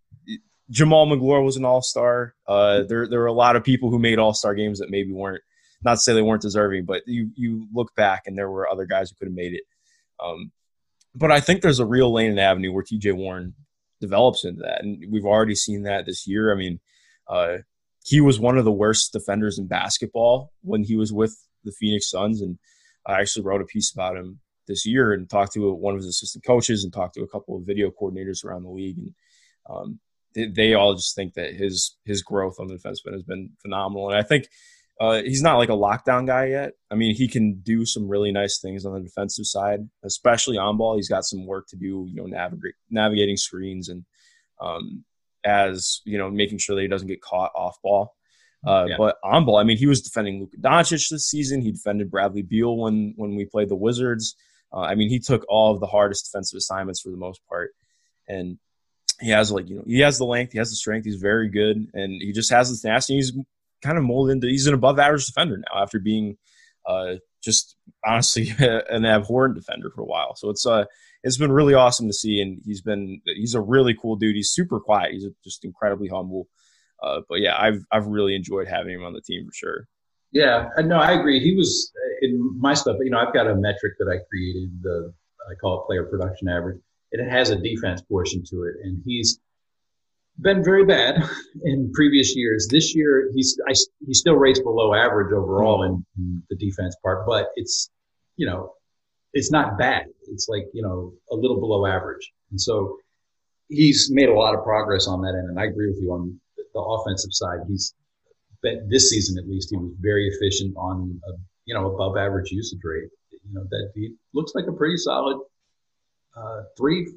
Jamaal 0.71 1.09
Magloire 1.09 1.43
was 1.43 1.57
an 1.57 1.65
all 1.65 1.81
star. 1.81 2.33
Uh, 2.47 2.83
there, 2.83 3.07
there 3.07 3.19
were 3.19 3.27
a 3.27 3.33
lot 3.33 3.55
of 3.55 3.63
people 3.63 3.91
who 3.91 3.99
made 3.99 4.17
all 4.17 4.33
star 4.33 4.55
games 4.55 4.79
that 4.79 4.89
maybe 4.89 5.11
weren't 5.11 5.43
not 5.85 5.93
to 5.93 5.99
say 5.99 6.13
they 6.13 6.21
weren't 6.21 6.41
deserving, 6.41 6.85
but 6.85 7.03
you 7.05 7.29
you 7.35 7.67
look 7.73 7.95
back 7.95 8.23
and 8.25 8.37
there 8.37 8.49
were 8.49 8.67
other 8.67 8.85
guys 8.85 9.09
who 9.09 9.15
could 9.15 9.27
have 9.27 9.35
made 9.35 9.53
it. 9.53 9.63
Um, 10.21 10.51
but 11.13 11.31
I 11.31 11.39
think 11.39 11.61
there's 11.61 11.79
a 11.79 11.85
real 11.85 12.11
lane 12.11 12.31
and 12.31 12.39
avenue 12.39 12.73
where 12.73 12.83
TJ 12.83 13.13
Warren 13.13 13.53
develops 14.01 14.43
into 14.43 14.63
that, 14.63 14.83
and 14.83 15.05
we've 15.09 15.25
already 15.25 15.55
seen 15.55 15.83
that 15.83 16.05
this 16.05 16.27
year. 16.27 16.51
I 16.51 16.57
mean, 16.57 16.79
uh, 17.29 17.57
he 18.03 18.19
was 18.19 18.39
one 18.39 18.57
of 18.57 18.65
the 18.65 18.71
worst 18.71 19.13
defenders 19.13 19.57
in 19.57 19.67
basketball 19.67 20.51
when 20.61 20.83
he 20.83 20.95
was 20.95 21.13
with 21.13 21.37
the 21.63 21.71
Phoenix 21.71 22.09
Suns, 22.09 22.41
and 22.41 22.57
I 23.05 23.21
actually 23.21 23.45
wrote 23.45 23.61
a 23.61 23.65
piece 23.65 23.93
about 23.93 24.17
him 24.17 24.39
this 24.67 24.85
year 24.85 25.13
and 25.13 25.29
talked 25.29 25.53
to 25.53 25.71
one 25.71 25.93
of 25.93 25.99
his 25.99 26.07
assistant 26.07 26.43
coaches 26.43 26.83
and 26.83 26.91
talked 26.91 27.13
to 27.15 27.23
a 27.23 27.27
couple 27.27 27.55
of 27.55 27.65
video 27.65 27.91
coordinators 27.91 28.43
around 28.43 28.63
the 28.63 28.69
league. 28.69 28.97
And 28.97 29.13
um, 29.69 29.99
they, 30.35 30.73
all 30.73 30.95
just 30.95 31.15
think 31.15 31.35
that 31.35 31.53
his 31.53 31.95
his 32.05 32.23
growth 32.23 32.59
on 32.59 32.67
the 32.67 32.75
defenseman 32.75 33.13
has 33.13 33.23
been 33.23 33.51
phenomenal. 33.61 34.09
And 34.09 34.17
I 34.17 34.23
think 34.23 34.49
uh, 34.99 35.21
he's 35.21 35.41
not 35.41 35.57
like 35.57 35.69
a 35.69 35.73
lockdown 35.73 36.25
guy 36.25 36.45
yet. 36.45 36.73
I 36.89 36.95
mean, 36.95 37.15
he 37.15 37.27
can 37.27 37.59
do 37.61 37.85
some 37.85 38.07
really 38.07 38.31
nice 38.31 38.59
things 38.61 38.85
on 38.85 38.93
the 38.93 39.01
defensive 39.01 39.45
side, 39.45 39.81
especially 40.03 40.57
on 40.57 40.77
ball. 40.77 40.95
He's 40.95 41.09
got 41.09 41.25
some 41.25 41.45
work 41.45 41.67
to 41.69 41.75
do, 41.75 42.07
you 42.09 42.15
know, 42.15 42.25
navigate, 42.25 42.75
navigating 42.89 43.37
screens 43.37 43.89
and 43.89 44.05
um, 44.61 45.03
as 45.43 46.01
you 46.05 46.17
know, 46.17 46.29
making 46.31 46.59
sure 46.59 46.75
that 46.75 46.81
he 46.81 46.87
doesn't 46.87 47.07
get 47.07 47.21
caught 47.21 47.51
off 47.55 47.75
ball. 47.83 48.15
Uh, 48.65 48.85
yeah. 48.89 48.95
But 48.97 49.17
on 49.23 49.45
ball, 49.45 49.57
I 49.57 49.63
mean, 49.63 49.77
he 49.77 49.85
was 49.85 50.01
defending 50.01 50.39
Luka 50.39 50.57
Doncic 50.57 51.09
this 51.09 51.27
season. 51.27 51.61
He 51.61 51.71
defended 51.71 52.09
Bradley 52.09 52.41
Beal 52.41 52.77
when 52.77 53.13
when 53.17 53.35
we 53.35 53.45
played 53.45 53.69
the 53.69 53.75
Wizards. 53.75 54.35
Uh, 54.73 54.79
I 54.79 54.95
mean, 54.95 55.09
he 55.09 55.19
took 55.19 55.45
all 55.49 55.73
of 55.73 55.81
the 55.81 55.87
hardest 55.87 56.25
defensive 56.31 56.57
assignments 56.57 57.01
for 57.01 57.09
the 57.09 57.17
most 57.17 57.41
part, 57.47 57.71
and 58.27 58.57
he 59.19 59.29
has 59.29 59.51
like 59.51 59.69
you 59.69 59.75
know 59.75 59.83
he 59.85 59.99
has 59.99 60.17
the 60.17 60.25
length, 60.25 60.53
he 60.53 60.57
has 60.57 60.69
the 60.69 60.75
strength. 60.75 61.05
He's 61.05 61.15
very 61.15 61.49
good, 61.49 61.77
and 61.93 62.21
he 62.21 62.31
just 62.31 62.51
has 62.51 62.71
the 62.71 62.77
tenacity. 62.77 63.15
He's 63.15 63.33
kind 63.85 63.97
of 63.97 64.03
molded 64.03 64.33
into 64.33 64.47
he's 64.47 64.67
an 64.67 64.73
above 64.73 64.99
average 64.99 65.25
defender 65.25 65.57
now 65.57 65.81
after 65.81 65.99
being 65.99 66.37
uh, 66.85 67.15
just 67.43 67.75
honestly 68.05 68.53
an 68.59 69.05
abhorrent 69.05 69.55
defender 69.55 69.89
for 69.89 70.01
a 70.01 70.05
while. 70.05 70.35
So 70.35 70.49
it's 70.49 70.65
uh 70.65 70.85
it's 71.23 71.37
been 71.37 71.51
really 71.51 71.73
awesome 71.73 72.07
to 72.07 72.13
see, 72.13 72.39
and 72.39 72.61
he's 72.65 72.81
been 72.81 73.21
he's 73.25 73.55
a 73.55 73.61
really 73.61 73.95
cool 73.99 74.15
dude. 74.15 74.35
He's 74.35 74.51
super 74.51 74.79
quiet. 74.79 75.13
He's 75.13 75.25
just 75.43 75.65
incredibly 75.65 76.07
humble. 76.07 76.47
Uh, 77.01 77.21
but 77.27 77.41
yeah, 77.41 77.55
I've 77.59 77.83
I've 77.91 78.07
really 78.07 78.35
enjoyed 78.35 78.67
having 78.67 78.93
him 78.93 79.03
on 79.03 79.13
the 79.13 79.21
team 79.21 79.45
for 79.45 79.53
sure. 79.53 79.87
Yeah, 80.31 80.69
no, 80.79 80.97
I 80.97 81.13
agree. 81.13 81.39
He 81.39 81.55
was 81.55 81.91
in 82.21 82.59
my 82.59 82.73
stuff. 82.73 82.97
You 82.99 83.09
know, 83.09 83.19
I've 83.19 83.33
got 83.33 83.47
a 83.47 83.55
metric 83.55 83.93
that 83.99 84.07
I 84.07 84.19
created. 84.29 84.81
The 84.81 85.13
I 85.49 85.55
call 85.55 85.81
it 85.81 85.85
player 85.85 86.03
production 86.03 86.47
average, 86.47 86.81
it 87.11 87.29
has 87.29 87.49
a 87.49 87.55
defense 87.55 88.01
portion 88.01 88.43
to 88.49 88.63
it. 88.63 88.75
And 88.83 89.01
he's 89.05 89.39
been 90.41 90.63
very 90.63 90.85
bad 90.85 91.23
in 91.63 91.91
previous 91.93 92.35
years. 92.35 92.67
This 92.69 92.95
year, 92.95 93.31
he's 93.33 93.59
I, 93.67 93.73
he 94.05 94.13
still 94.13 94.35
rates 94.35 94.59
below 94.59 94.93
average 94.93 95.33
overall 95.33 95.83
in, 95.83 96.05
in 96.17 96.43
the 96.49 96.55
defense 96.55 96.95
part, 97.03 97.25
but 97.25 97.49
it's 97.55 97.89
you 98.37 98.45
know 98.45 98.73
it's 99.33 99.51
not 99.51 99.77
bad. 99.77 100.05
It's 100.27 100.47
like 100.49 100.65
you 100.73 100.81
know 100.81 101.13
a 101.31 101.35
little 101.35 101.59
below 101.59 101.85
average, 101.85 102.31
and 102.51 102.59
so 102.59 102.97
he's 103.69 104.09
made 104.11 104.29
a 104.29 104.33
lot 104.33 104.55
of 104.55 104.63
progress 104.63 105.07
on 105.07 105.21
that 105.21 105.35
end. 105.35 105.49
And 105.49 105.59
I 105.59 105.65
agree 105.65 105.87
with 105.87 106.01
you 106.01 106.11
on 106.11 106.39
the 106.73 106.79
offensive 106.79 107.33
side, 107.33 107.59
he's 107.67 107.93
this 108.87 109.11
season 109.11 109.37
at 109.37 109.47
least 109.47 109.69
he 109.69 109.77
was 109.77 109.91
very 109.99 110.27
efficient 110.27 110.75
on 110.75 111.21
a 111.27 111.31
you 111.65 111.73
know 111.73 111.93
above 111.93 112.17
average 112.17 112.51
usage 112.51 112.79
rate. 112.83 113.09
You 113.31 113.53
know 113.53 113.65
that 113.69 113.91
he 113.93 114.13
looks 114.33 114.53
like 114.55 114.65
a 114.67 114.71
pretty 114.71 114.97
solid 114.97 115.39
uh, 116.35 116.63
three 116.77 117.13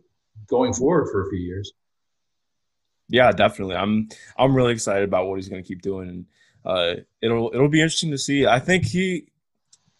going 0.46 0.72
forward 0.72 1.08
for 1.10 1.26
a 1.26 1.30
few 1.30 1.38
years. 1.38 1.72
Yeah, 3.08 3.32
definitely. 3.32 3.76
I'm 3.76 4.08
I'm 4.36 4.54
really 4.54 4.72
excited 4.72 5.04
about 5.04 5.26
what 5.26 5.36
he's 5.36 5.48
going 5.48 5.62
to 5.62 5.66
keep 5.66 5.82
doing, 5.82 6.08
and 6.08 6.26
uh, 6.64 6.94
it'll 7.22 7.50
it'll 7.54 7.68
be 7.68 7.80
interesting 7.80 8.10
to 8.10 8.18
see. 8.18 8.46
I 8.46 8.58
think 8.58 8.84
he 8.84 9.28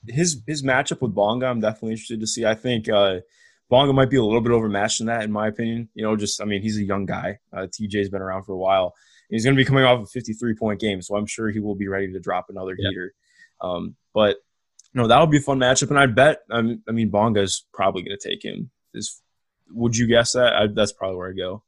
his 0.07 0.43
his 0.47 0.63
matchup 0.63 1.01
with 1.01 1.15
Bonga, 1.15 1.47
I'm 1.47 1.61
definitely 1.61 1.93
interested 1.93 2.21
to 2.21 2.27
see. 2.27 2.45
I 2.45 2.55
think 2.55 2.89
uh, 2.89 3.21
Bonga 3.71 3.93
might 3.93 4.11
be 4.11 4.17
a 4.17 4.23
little 4.23 4.41
bit 4.41 4.53
overmatched 4.53 5.01
in 5.01 5.07
that, 5.07 5.23
in 5.23 5.33
my 5.33 5.49
opinion. 5.49 5.89
You 5.95 6.05
know, 6.05 6.17
just 6.17 6.41
I 6.43 6.45
mean, 6.45 6.63
he's 6.63 6.77
a 6.77 6.85
young 6.85 7.07
guy. 7.07 7.39
Uh, 7.53 7.67
TJ's 7.67 8.11
been 8.11 8.23
around 8.23 8.45
for 8.45 8.53
a 8.53 8.59
while, 8.59 8.95
He's 9.29 9.45
going 9.45 9.55
to 9.55 9.61
be 9.61 9.65
coming 9.65 9.85
off 9.85 10.03
a 10.03 10.07
53 10.07 10.55
point 10.55 10.81
game, 10.81 11.03
so 11.03 11.17
I'm 11.17 11.27
sure 11.27 11.51
he 11.51 11.61
will 11.61 11.75
be 11.75 11.89
ready 11.89 12.13
to 12.13 12.21
drop 12.21 12.47
another 12.49 12.75
yeah. 12.79 12.89
heater. 12.89 13.15
Um, 13.61 13.97
but 14.15 14.37
know 14.95 15.07
that'll 15.07 15.27
be 15.27 15.39
a 15.39 15.43
fun 15.43 15.59
matchup, 15.59 15.91
and 15.91 15.99
I 15.99 16.07
bet 16.07 16.41
I 16.51 16.63
mean, 16.63 16.83
I 16.89 16.93
mean 16.93 17.11
Bonga 17.11 17.43
is 17.43 17.67
probably 17.73 18.03
going 18.03 18.17
to 18.19 18.29
take 18.29 18.45
him. 18.45 18.71
Is 18.95 19.21
would 19.71 19.97
you 19.97 20.07
guess 20.07 20.33
that? 20.33 20.55
I, 20.55 20.67
that's 20.69 20.93
probably 20.93 21.17
where 21.19 21.31
I 21.31 21.35
go. 21.35 21.63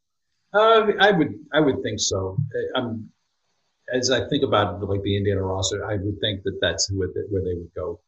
Uh, 0.52 0.92
I 0.98 1.12
would 1.12 1.34
I 1.52 1.60
would 1.60 1.82
think 1.82 2.00
so. 2.00 2.36
I'm 2.74 3.10
as 3.92 4.10
I 4.10 4.28
think 4.28 4.44
about 4.44 4.82
like 4.82 5.02
the 5.02 5.16
Indiana 5.16 5.42
roster, 5.42 5.84
I 5.84 5.96
would 5.96 6.20
think 6.20 6.42
that 6.44 6.58
that's 6.60 6.90
where 6.92 7.08
they, 7.08 7.22
where 7.30 7.42
they 7.42 7.54
would 7.54 7.72
go. 7.74 8.00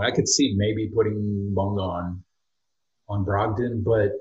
I 0.00 0.10
could 0.10 0.28
see 0.28 0.54
maybe 0.56 0.88
putting 0.88 1.52
Bonga 1.54 1.82
on 1.82 2.24
on 3.08 3.24
Brogdon, 3.24 3.84
but 3.84 4.12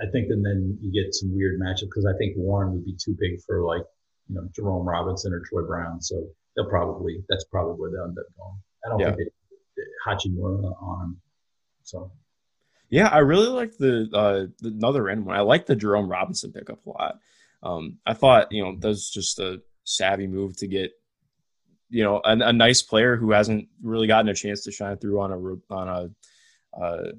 I 0.00 0.06
think 0.12 0.30
and 0.30 0.44
then 0.44 0.78
you 0.80 0.92
get 0.92 1.14
some 1.14 1.34
weird 1.34 1.60
matchup 1.60 1.88
because 1.88 2.06
I 2.06 2.16
think 2.16 2.36
Warren 2.36 2.72
would 2.72 2.84
be 2.84 2.96
too 2.98 3.16
big 3.18 3.40
for 3.42 3.62
like 3.62 3.82
you 4.28 4.36
know 4.36 4.48
Jerome 4.54 4.88
Robinson 4.88 5.32
or 5.32 5.40
Troy 5.40 5.62
Brown. 5.62 6.00
So 6.00 6.26
they'll 6.54 6.68
probably 6.68 7.22
that's 7.28 7.44
probably 7.44 7.74
where 7.74 7.90
they'll 7.90 8.04
end 8.04 8.18
up 8.18 8.26
going. 8.38 8.62
I 8.84 8.88
don't 8.88 9.00
yeah. 9.00 9.14
think 9.14 9.18
they 9.76 9.82
Hachimura 10.06 10.82
on 10.82 11.04
him. 11.04 11.20
So 11.82 12.10
yeah, 12.88 13.08
I 13.08 13.18
really 13.18 13.48
like 13.48 13.76
the 13.76 14.08
uh 14.12 14.52
the 14.60 14.68
another 14.68 15.08
end 15.08 15.26
one. 15.26 15.36
I 15.36 15.40
like 15.40 15.66
the 15.66 15.76
Jerome 15.76 16.10
Robinson 16.10 16.52
pickup 16.52 16.84
a 16.86 16.90
lot. 16.90 17.18
Um, 17.62 17.98
I 18.06 18.14
thought 18.14 18.52
you 18.52 18.62
know 18.62 18.76
that's 18.78 19.10
just 19.10 19.38
a 19.38 19.60
savvy 19.84 20.26
move 20.26 20.56
to 20.58 20.66
get 20.66 20.92
you 21.88 22.04
know 22.04 22.20
a, 22.24 22.32
a, 22.32 22.52
nice 22.52 22.82
player 22.82 23.16
who 23.16 23.30
hasn't 23.30 23.68
really 23.82 24.06
gotten 24.06 24.28
a 24.28 24.34
chance 24.34 24.64
to 24.64 24.72
shine 24.72 24.98
through 24.98 25.20
on 25.20 25.32
a 25.32 25.74
on 25.74 25.88
a 25.88 26.80
uh, 26.80 27.12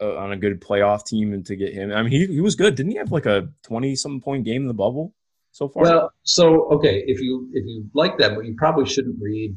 uh, 0.00 0.16
on 0.16 0.32
a 0.32 0.36
good 0.36 0.60
playoff 0.60 1.06
team 1.06 1.32
and 1.32 1.46
to 1.46 1.56
get 1.56 1.72
him. 1.72 1.92
I 1.92 2.02
mean, 2.02 2.10
he, 2.10 2.26
he 2.26 2.40
was 2.40 2.56
good. 2.56 2.74
Didn't 2.74 2.92
he 2.92 2.98
have 2.98 3.12
like 3.12 3.26
a 3.26 3.48
20 3.62 3.94
something 3.94 4.20
point 4.20 4.44
game 4.44 4.62
in 4.62 4.68
the 4.68 4.74
bubble 4.74 5.14
so 5.52 5.68
far? 5.68 5.84
Well, 5.84 6.12
so, 6.24 6.64
okay. 6.72 7.04
If 7.06 7.20
you, 7.20 7.48
if 7.52 7.64
you 7.64 7.88
like 7.94 8.18
that, 8.18 8.34
but 8.34 8.44
you 8.44 8.54
probably 8.56 8.86
shouldn't 8.86 9.16
read 9.20 9.56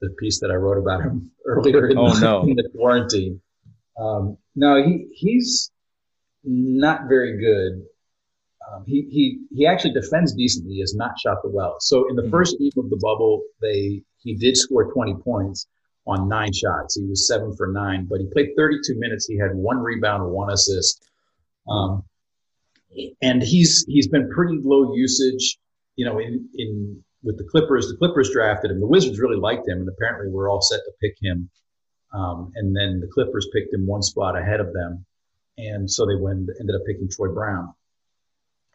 the 0.00 0.10
piece 0.18 0.40
that 0.40 0.50
I 0.50 0.54
wrote 0.54 0.78
about 0.78 1.02
him 1.02 1.30
earlier 1.46 1.88
in, 1.88 1.98
oh, 1.98 2.12
the, 2.12 2.20
no. 2.20 2.42
in 2.42 2.56
the 2.56 2.68
quarantine. 2.74 3.40
Um, 3.98 4.38
no, 4.54 4.82
he, 4.82 5.08
he's 5.12 5.70
not 6.44 7.08
very 7.08 7.38
good. 7.38 7.84
Um, 8.72 8.84
he, 8.86 9.06
he, 9.10 9.40
he 9.54 9.66
actually 9.66 9.92
defends 9.92 10.34
decently. 10.34 10.74
He 10.74 10.80
has 10.80 10.94
not 10.94 11.18
shot 11.18 11.38
the 11.42 11.50
well. 11.50 11.76
So 11.80 12.08
in 12.08 12.16
the 12.16 12.22
mm-hmm. 12.22 12.30
first 12.30 12.58
game 12.58 12.72
of 12.76 12.90
the 12.90 12.96
bubble, 12.96 13.42
they, 13.60 14.02
he 14.18 14.34
did 14.34 14.56
score 14.56 14.92
20 14.92 15.14
points 15.16 15.66
on 16.06 16.28
nine 16.28 16.52
shots. 16.52 16.96
He 16.96 17.04
was 17.06 17.26
seven 17.26 17.54
for 17.56 17.66
nine, 17.66 18.06
but 18.08 18.20
he 18.20 18.26
played 18.26 18.50
32 18.56 18.98
minutes. 18.98 19.26
He 19.26 19.36
had 19.36 19.54
one 19.54 19.78
rebound, 19.78 20.30
one 20.30 20.50
assist. 20.50 21.08
Um, 21.68 22.04
and 23.22 23.42
he's, 23.42 23.84
he's 23.88 24.08
been 24.08 24.30
pretty 24.30 24.58
low 24.62 24.94
usage, 24.94 25.58
you 25.96 26.04
know, 26.04 26.18
in, 26.18 26.48
in, 26.56 27.02
with 27.22 27.38
the 27.38 27.44
Clippers, 27.44 27.88
the 27.88 27.96
Clippers 27.96 28.30
drafted 28.30 28.70
him. 28.70 28.80
The 28.80 28.86
Wizards 28.86 29.18
really 29.18 29.38
liked 29.38 29.66
him 29.66 29.78
and 29.78 29.88
apparently 29.88 30.30
we're 30.30 30.50
all 30.50 30.60
set 30.60 30.80
to 30.84 30.92
pick 31.00 31.16
him. 31.20 31.50
Um, 32.14 32.52
and 32.54 32.74
then 32.74 33.00
the 33.00 33.08
Clippers 33.08 33.48
picked 33.52 33.74
him 33.74 33.86
one 33.86 34.02
spot 34.02 34.38
ahead 34.38 34.60
of 34.60 34.72
them. 34.72 35.04
And 35.58 35.90
so 35.90 36.06
they 36.06 36.16
went, 36.16 36.48
ended 36.60 36.76
up 36.76 36.82
picking 36.86 37.08
Troy 37.08 37.32
Brown. 37.32 37.74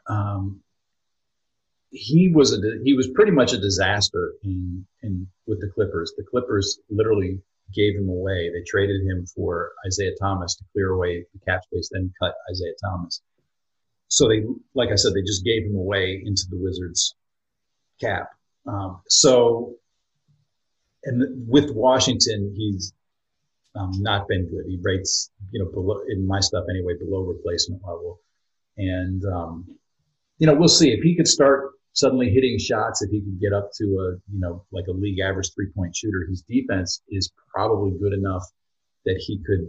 Um, 0.08 0.62
he 1.92 2.30
was 2.30 2.54
a 2.54 2.62
he 2.84 2.94
was 2.94 3.08
pretty 3.08 3.32
much 3.32 3.54
a 3.54 3.58
disaster 3.58 4.34
in 4.44 4.86
in 5.02 5.28
with 5.48 5.60
the 5.60 5.70
Clippers. 5.70 6.14
The 6.18 6.24
Clippers 6.24 6.80
literally 6.90 7.42
gave 7.74 7.96
him 7.96 8.10
away. 8.10 8.50
They 8.50 8.64
traded 8.68 9.02
him 9.02 9.26
for 9.26 9.72
Isaiah 9.86 10.14
Thomas 10.20 10.56
to 10.56 10.64
clear 10.74 10.90
away 10.90 11.26
the 11.34 11.40
cap 11.46 11.64
space, 11.64 11.90
then 11.92 12.12
cut 12.22 12.36
Isaiah 12.50 12.74
Thomas. 12.84 13.22
So 14.08 14.28
they, 14.28 14.44
like 14.74 14.90
I 14.90 14.96
said, 14.96 15.14
they 15.14 15.22
just 15.22 15.46
gave 15.46 15.66
him 15.66 15.76
away 15.76 16.22
into 16.26 16.44
the 16.50 16.58
Wizards 16.58 17.16
cap. 18.02 18.30
Um, 18.66 19.02
so, 19.08 19.76
and 21.04 21.48
with 21.48 21.70
Washington, 21.72 22.54
he's 22.56 22.94
um, 23.76 23.92
not 24.02 24.28
been 24.28 24.50
good. 24.50 24.66
He 24.68 24.80
rates, 24.82 25.32
you 25.52 25.64
know, 25.64 25.72
below 25.72 26.02
in 26.10 26.26
my 26.26 26.40
stuff 26.40 26.66
anyway, 26.70 26.94
below 26.98 27.22
replacement 27.22 27.82
level. 27.84 28.20
And 28.78 29.24
um, 29.26 29.66
you 30.38 30.48
know, 30.48 30.56
we'll 30.56 30.68
see 30.68 30.92
if 30.92 31.02
he 31.02 31.16
could 31.16 31.28
start 31.28 31.72
suddenly 31.94 32.30
hitting 32.30 32.58
shots, 32.58 33.02
if 33.02 33.12
he 33.12 33.20
could 33.20 33.40
get 33.40 33.54
up 33.54 33.72
to 33.76 33.84
a, 33.84 34.34
you 34.34 34.40
know, 34.40 34.66
like 34.72 34.88
a 34.88 34.92
league 34.92 35.20
average 35.20 35.54
three 35.54 35.70
point 35.76 35.96
shooter, 35.96 36.26
his 36.30 36.42
defense 36.42 37.02
is 37.10 37.32
probably 37.54 37.98
good 38.00 38.14
enough 38.14 38.44
that 39.06 39.18
he 39.18 39.40
could, 39.46 39.62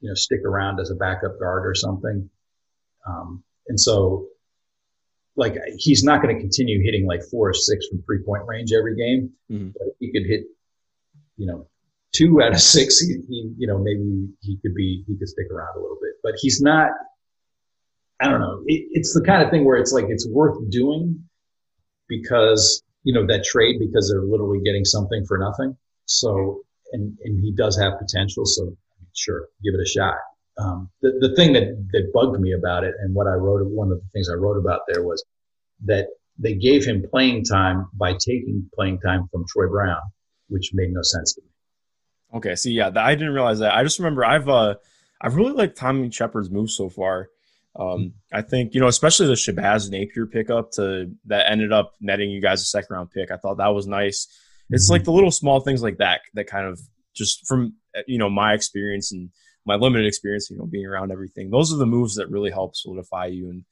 you 0.00 0.08
know, 0.08 0.14
stick 0.14 0.40
around 0.44 0.80
as 0.80 0.90
a 0.90 0.94
backup 0.94 1.38
guard 1.38 1.66
or 1.66 1.74
something. 1.74 2.28
Um, 3.06 3.42
and 3.68 3.78
so, 3.78 4.26
like, 5.36 5.56
he's 5.76 6.02
not 6.02 6.22
going 6.22 6.34
to 6.34 6.40
continue 6.40 6.82
hitting 6.82 7.06
like 7.06 7.22
four 7.30 7.50
or 7.50 7.54
six 7.54 7.86
from 7.88 8.02
three 8.02 8.22
point 8.22 8.44
range 8.46 8.72
every 8.72 8.96
game. 8.96 9.30
Mm-hmm. 9.50 9.70
But 9.74 9.88
he 10.00 10.12
could 10.12 10.26
hit, 10.26 10.44
you 11.36 11.46
know, 11.46 11.68
two 12.12 12.40
out 12.42 12.52
of 12.52 12.60
six, 12.60 12.98
he, 13.00 13.16
he, 13.28 13.52
you 13.58 13.66
know, 13.66 13.78
maybe 13.78 14.28
he 14.40 14.58
could 14.62 14.74
be, 14.74 15.04
he 15.06 15.16
could 15.16 15.28
stick 15.28 15.46
around 15.50 15.76
a 15.76 15.80
little 15.80 15.98
bit. 16.00 16.14
But 16.22 16.34
he's 16.40 16.60
not, 16.60 16.90
I 18.20 18.28
don't 18.28 18.40
know. 18.40 18.62
It, 18.66 18.88
it's 18.92 19.12
the 19.12 19.22
kind 19.22 19.42
of 19.42 19.50
thing 19.50 19.64
where 19.64 19.76
it's 19.76 19.92
like 19.92 20.06
it's 20.08 20.28
worth 20.28 20.58
doing 20.70 21.22
because 22.08 22.82
you 23.04 23.12
know 23.12 23.26
that 23.26 23.44
trade 23.44 23.78
because 23.78 24.10
they're 24.10 24.22
literally 24.22 24.60
getting 24.64 24.84
something 24.84 25.24
for 25.26 25.38
nothing. 25.38 25.76
So 26.06 26.62
and 26.92 27.16
and 27.24 27.40
he 27.42 27.52
does 27.52 27.78
have 27.78 27.98
potential. 27.98 28.44
So 28.46 28.76
sure, 29.14 29.48
give 29.62 29.74
it 29.74 29.80
a 29.80 29.88
shot. 29.88 30.16
Um, 30.58 30.90
the 31.02 31.12
the 31.20 31.34
thing 31.34 31.52
that 31.52 31.64
that 31.92 32.10
bugged 32.12 32.40
me 32.40 32.52
about 32.52 32.84
it 32.84 32.94
and 33.00 33.14
what 33.14 33.26
I 33.26 33.34
wrote 33.34 33.66
one 33.66 33.92
of 33.92 33.98
the 33.98 34.08
things 34.12 34.28
I 34.30 34.34
wrote 34.34 34.56
about 34.58 34.80
there 34.88 35.02
was 35.02 35.24
that 35.84 36.08
they 36.38 36.54
gave 36.54 36.84
him 36.84 37.04
playing 37.10 37.44
time 37.44 37.88
by 37.94 38.12
taking 38.12 38.68
playing 38.74 39.00
time 39.00 39.28
from 39.30 39.44
Troy 39.48 39.68
Brown, 39.68 40.00
which 40.48 40.70
made 40.72 40.92
no 40.92 41.02
sense 41.02 41.34
to 41.34 41.42
me. 41.42 41.48
Okay, 42.34 42.54
see, 42.54 42.72
yeah, 42.72 42.90
I 42.96 43.14
didn't 43.14 43.34
realize 43.34 43.60
that. 43.60 43.74
I 43.74 43.82
just 43.82 43.98
remember 43.98 44.24
I've 44.24 44.48
uh 44.48 44.74
I've 45.20 45.36
really 45.36 45.52
liked 45.52 45.76
Tommy 45.76 46.10
Sheppard's 46.10 46.50
move 46.50 46.70
so 46.70 46.88
far. 46.88 47.28
Um, 47.78 48.14
I 48.32 48.42
think 48.42 48.74
you 48.74 48.80
know, 48.80 48.88
especially 48.88 49.26
the 49.26 49.34
Shabazz 49.34 49.90
Napier 49.90 50.26
pickup 50.26 50.72
to 50.72 51.10
that 51.26 51.50
ended 51.50 51.72
up 51.72 51.94
netting 52.00 52.30
you 52.30 52.40
guys 52.40 52.62
a 52.62 52.64
second 52.64 52.94
round 52.94 53.10
pick. 53.10 53.30
I 53.30 53.36
thought 53.36 53.58
that 53.58 53.74
was 53.74 53.86
nice. 53.86 54.28
It's 54.70 54.90
like 54.90 55.04
the 55.04 55.12
little 55.12 55.30
small 55.30 55.60
things 55.60 55.82
like 55.82 55.98
that 55.98 56.22
that 56.34 56.48
kind 56.48 56.66
of 56.66 56.80
just 57.14 57.46
from 57.46 57.74
you 58.06 58.18
know 58.18 58.28
my 58.28 58.52
experience 58.52 59.12
and 59.12 59.30
my 59.66 59.74
limited 59.74 60.06
experience, 60.06 60.48
you 60.48 60.56
know, 60.56 60.64
being 60.64 60.86
around 60.86 61.10
everything. 61.10 61.50
Those 61.50 61.72
are 61.74 61.76
the 61.76 61.86
moves 61.86 62.14
that 62.14 62.30
really 62.30 62.50
help 62.50 62.76
solidify 62.76 63.26
you 63.26 63.50
and 63.50 63.64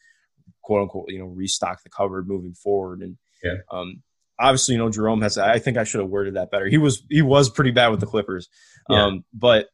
quote 0.63 0.83
unquote, 0.83 1.07
you 1.09 1.21
know, 1.21 1.27
restock 1.27 1.83
the 1.83 1.89
cupboard 1.89 2.27
moving 2.27 2.53
forward. 2.53 3.01
And 3.01 3.17
yeah. 3.43 3.59
um, 3.71 4.03
obviously, 4.39 4.75
you 4.75 4.79
know, 4.79 4.91
Jerome 4.91 5.23
has. 5.23 5.39
I 5.39 5.59
think 5.59 5.77
I 5.77 5.85
should 5.85 6.01
have 6.01 6.11
worded 6.11 6.35
that 6.35 6.51
better. 6.51 6.67
He 6.67 6.79
was 6.79 7.03
he 7.11 7.23
was 7.23 7.51
pretty 7.51 7.71
bad 7.71 7.89
with 7.89 8.01
the 8.01 8.07
Clippers, 8.07 8.49
yeah. 8.89 9.05
um, 9.05 9.25
but 9.33 9.69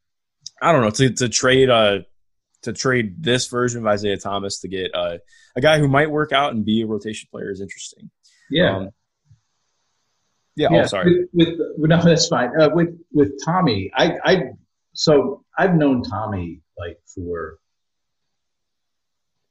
I 0.60 0.72
don't 0.72 0.82
know 0.82 0.90
to 0.90 1.12
to 1.14 1.28
trade 1.28 1.70
uh 1.70 2.00
to 2.62 2.72
trade 2.72 3.22
this 3.22 3.48
version 3.48 3.80
of 3.80 3.86
Isaiah 3.86 4.18
Thomas 4.18 4.60
to 4.60 4.68
get 4.68 4.94
uh, 4.94 5.18
a 5.56 5.60
guy 5.60 5.78
who 5.78 5.88
might 5.88 6.10
work 6.10 6.32
out 6.32 6.52
and 6.52 6.64
be 6.64 6.82
a 6.82 6.86
rotation 6.86 7.28
player 7.30 7.50
is 7.50 7.60
interesting. 7.60 8.10
Yeah. 8.50 8.76
Um, 8.76 8.90
yeah. 10.56 10.68
Oh, 10.70 10.74
yeah. 10.74 10.82
Oh, 10.82 10.86
sorry. 10.86 11.28
With, 11.32 11.48
with 11.78 11.90
no, 11.90 12.02
that's 12.02 12.28
fine. 12.28 12.50
Uh, 12.60 12.70
with 12.72 12.98
with 13.12 13.32
Tommy, 13.44 13.90
I 13.94 14.18
I 14.24 14.42
so 14.92 15.44
I've 15.56 15.74
known 15.74 16.02
Tommy 16.02 16.60
like 16.78 16.98
for 17.14 17.58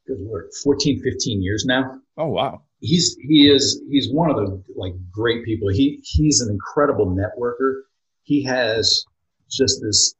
good 0.06 0.20
lord, 0.20 0.50
14, 0.62 1.02
15 1.02 1.42
years 1.42 1.64
now. 1.64 2.00
Oh 2.16 2.28
wow. 2.28 2.62
He's 2.80 3.16
he 3.20 3.48
is 3.48 3.82
he's 3.90 4.10
one 4.12 4.30
of 4.30 4.36
the 4.36 4.62
like 4.74 4.94
great 5.10 5.44
people. 5.44 5.68
He 5.68 6.00
he's 6.02 6.40
an 6.40 6.50
incredible 6.50 7.06
networker. 7.06 7.82
He 8.22 8.42
has 8.44 9.04
just 9.50 9.82
this 9.82 10.14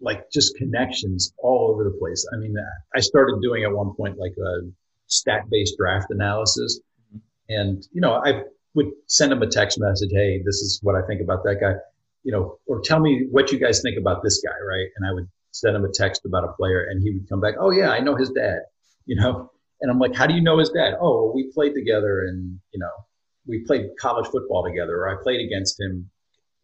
like 0.00 0.30
just 0.30 0.56
connections 0.56 1.32
all 1.38 1.70
over 1.70 1.84
the 1.84 1.96
place. 1.98 2.26
I 2.32 2.36
mean, 2.36 2.54
I 2.94 3.00
started 3.00 3.40
doing 3.42 3.64
at 3.64 3.72
one 3.72 3.94
point 3.94 4.18
like 4.18 4.34
a 4.38 4.70
stat 5.06 5.44
based 5.50 5.76
draft 5.76 6.06
analysis. 6.10 6.80
And, 7.48 7.86
you 7.92 8.00
know, 8.00 8.22
I 8.24 8.44
would 8.74 8.90
send 9.06 9.32
him 9.32 9.42
a 9.42 9.46
text 9.46 9.78
message. 9.80 10.10
Hey, 10.12 10.40
this 10.44 10.56
is 10.56 10.80
what 10.82 10.94
I 10.94 11.02
think 11.06 11.20
about 11.20 11.42
that 11.44 11.56
guy, 11.60 11.74
you 12.22 12.32
know, 12.32 12.58
or 12.66 12.80
tell 12.80 13.00
me 13.00 13.26
what 13.30 13.52
you 13.52 13.58
guys 13.58 13.82
think 13.82 13.98
about 13.98 14.22
this 14.22 14.40
guy. 14.44 14.56
Right. 14.66 14.88
And 14.96 15.06
I 15.06 15.12
would 15.12 15.28
send 15.50 15.76
him 15.76 15.84
a 15.84 15.92
text 15.92 16.24
about 16.24 16.44
a 16.44 16.52
player 16.52 16.86
and 16.90 17.02
he 17.02 17.10
would 17.10 17.28
come 17.28 17.40
back. 17.40 17.54
Oh 17.58 17.70
yeah, 17.70 17.90
I 17.90 18.00
know 18.00 18.14
his 18.16 18.30
dad, 18.30 18.60
you 19.04 19.16
know, 19.16 19.50
and 19.80 19.90
I'm 19.90 19.98
like, 19.98 20.14
how 20.14 20.26
do 20.26 20.34
you 20.34 20.42
know 20.42 20.58
his 20.58 20.70
dad? 20.70 20.94
Oh, 21.00 21.24
well, 21.24 21.32
we 21.34 21.50
played 21.52 21.74
together 21.74 22.26
and, 22.26 22.58
you 22.72 22.80
know, 22.80 22.90
we 23.46 23.64
played 23.66 23.86
college 23.98 24.26
football 24.26 24.64
together 24.64 24.96
or 24.96 25.08
I 25.08 25.22
played 25.22 25.40
against 25.40 25.80
him 25.80 26.10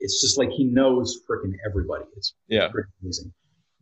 it's 0.00 0.20
just 0.20 0.38
like 0.38 0.50
he 0.50 0.64
knows 0.64 1.20
freaking 1.28 1.54
everybody. 1.66 2.04
It's 2.16 2.34
yeah. 2.48 2.68
amazing. 3.02 3.32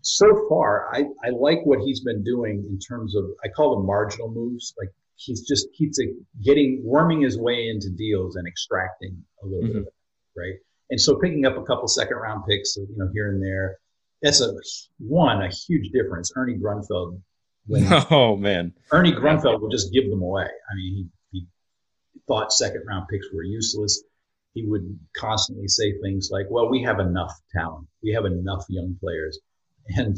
So 0.02 0.46
far, 0.48 0.94
I, 0.94 1.04
I 1.24 1.30
like 1.30 1.64
what 1.64 1.80
he's 1.80 2.00
been 2.00 2.22
doing 2.22 2.64
in 2.68 2.78
terms 2.78 3.16
of 3.16 3.24
I 3.42 3.48
call 3.48 3.76
them 3.76 3.86
marginal 3.86 4.30
moves. 4.30 4.74
Like 4.78 4.90
he's 5.16 5.46
just 5.46 5.66
keeps 5.76 5.98
getting 6.42 6.82
worming 6.84 7.22
his 7.22 7.38
way 7.38 7.68
into 7.68 7.88
deals 7.90 8.36
and 8.36 8.46
extracting 8.46 9.16
a 9.42 9.46
little 9.46 9.62
mm-hmm. 9.62 9.72
bit 9.72 9.82
of 9.82 9.86
it, 9.86 10.40
right? 10.40 10.54
And 10.90 11.00
so 11.00 11.16
picking 11.16 11.46
up 11.46 11.56
a 11.56 11.62
couple 11.62 11.88
second 11.88 12.16
round 12.16 12.44
picks, 12.46 12.76
you 12.76 12.86
know, 12.96 13.08
here 13.14 13.30
and 13.30 13.42
there, 13.42 13.78
that's 14.22 14.40
a 14.40 14.52
one 14.98 15.42
a 15.42 15.48
huge 15.48 15.90
difference. 15.90 16.30
Ernie 16.36 16.58
Grunfeld, 16.58 17.20
when 17.66 17.86
oh 18.10 18.36
man, 18.36 18.72
Ernie 18.92 19.12
Grunfeld 19.12 19.60
would 19.60 19.70
just 19.70 19.92
give 19.92 20.08
them 20.10 20.22
away. 20.22 20.44
I 20.44 20.74
mean, 20.74 21.10
he, 21.30 21.40
he 21.40 21.46
thought 22.26 22.52
second 22.52 22.84
round 22.86 23.08
picks 23.08 23.26
were 23.32 23.42
useless 23.42 24.02
he 24.54 24.64
would 24.64 24.98
constantly 25.16 25.68
say 25.68 25.98
things 26.00 26.30
like, 26.32 26.46
well, 26.48 26.70
we 26.70 26.80
have 26.82 27.00
enough 27.00 27.32
talent. 27.52 27.86
We 28.02 28.12
have 28.12 28.24
enough 28.24 28.64
young 28.68 28.96
players. 29.00 29.38
And 29.88 30.16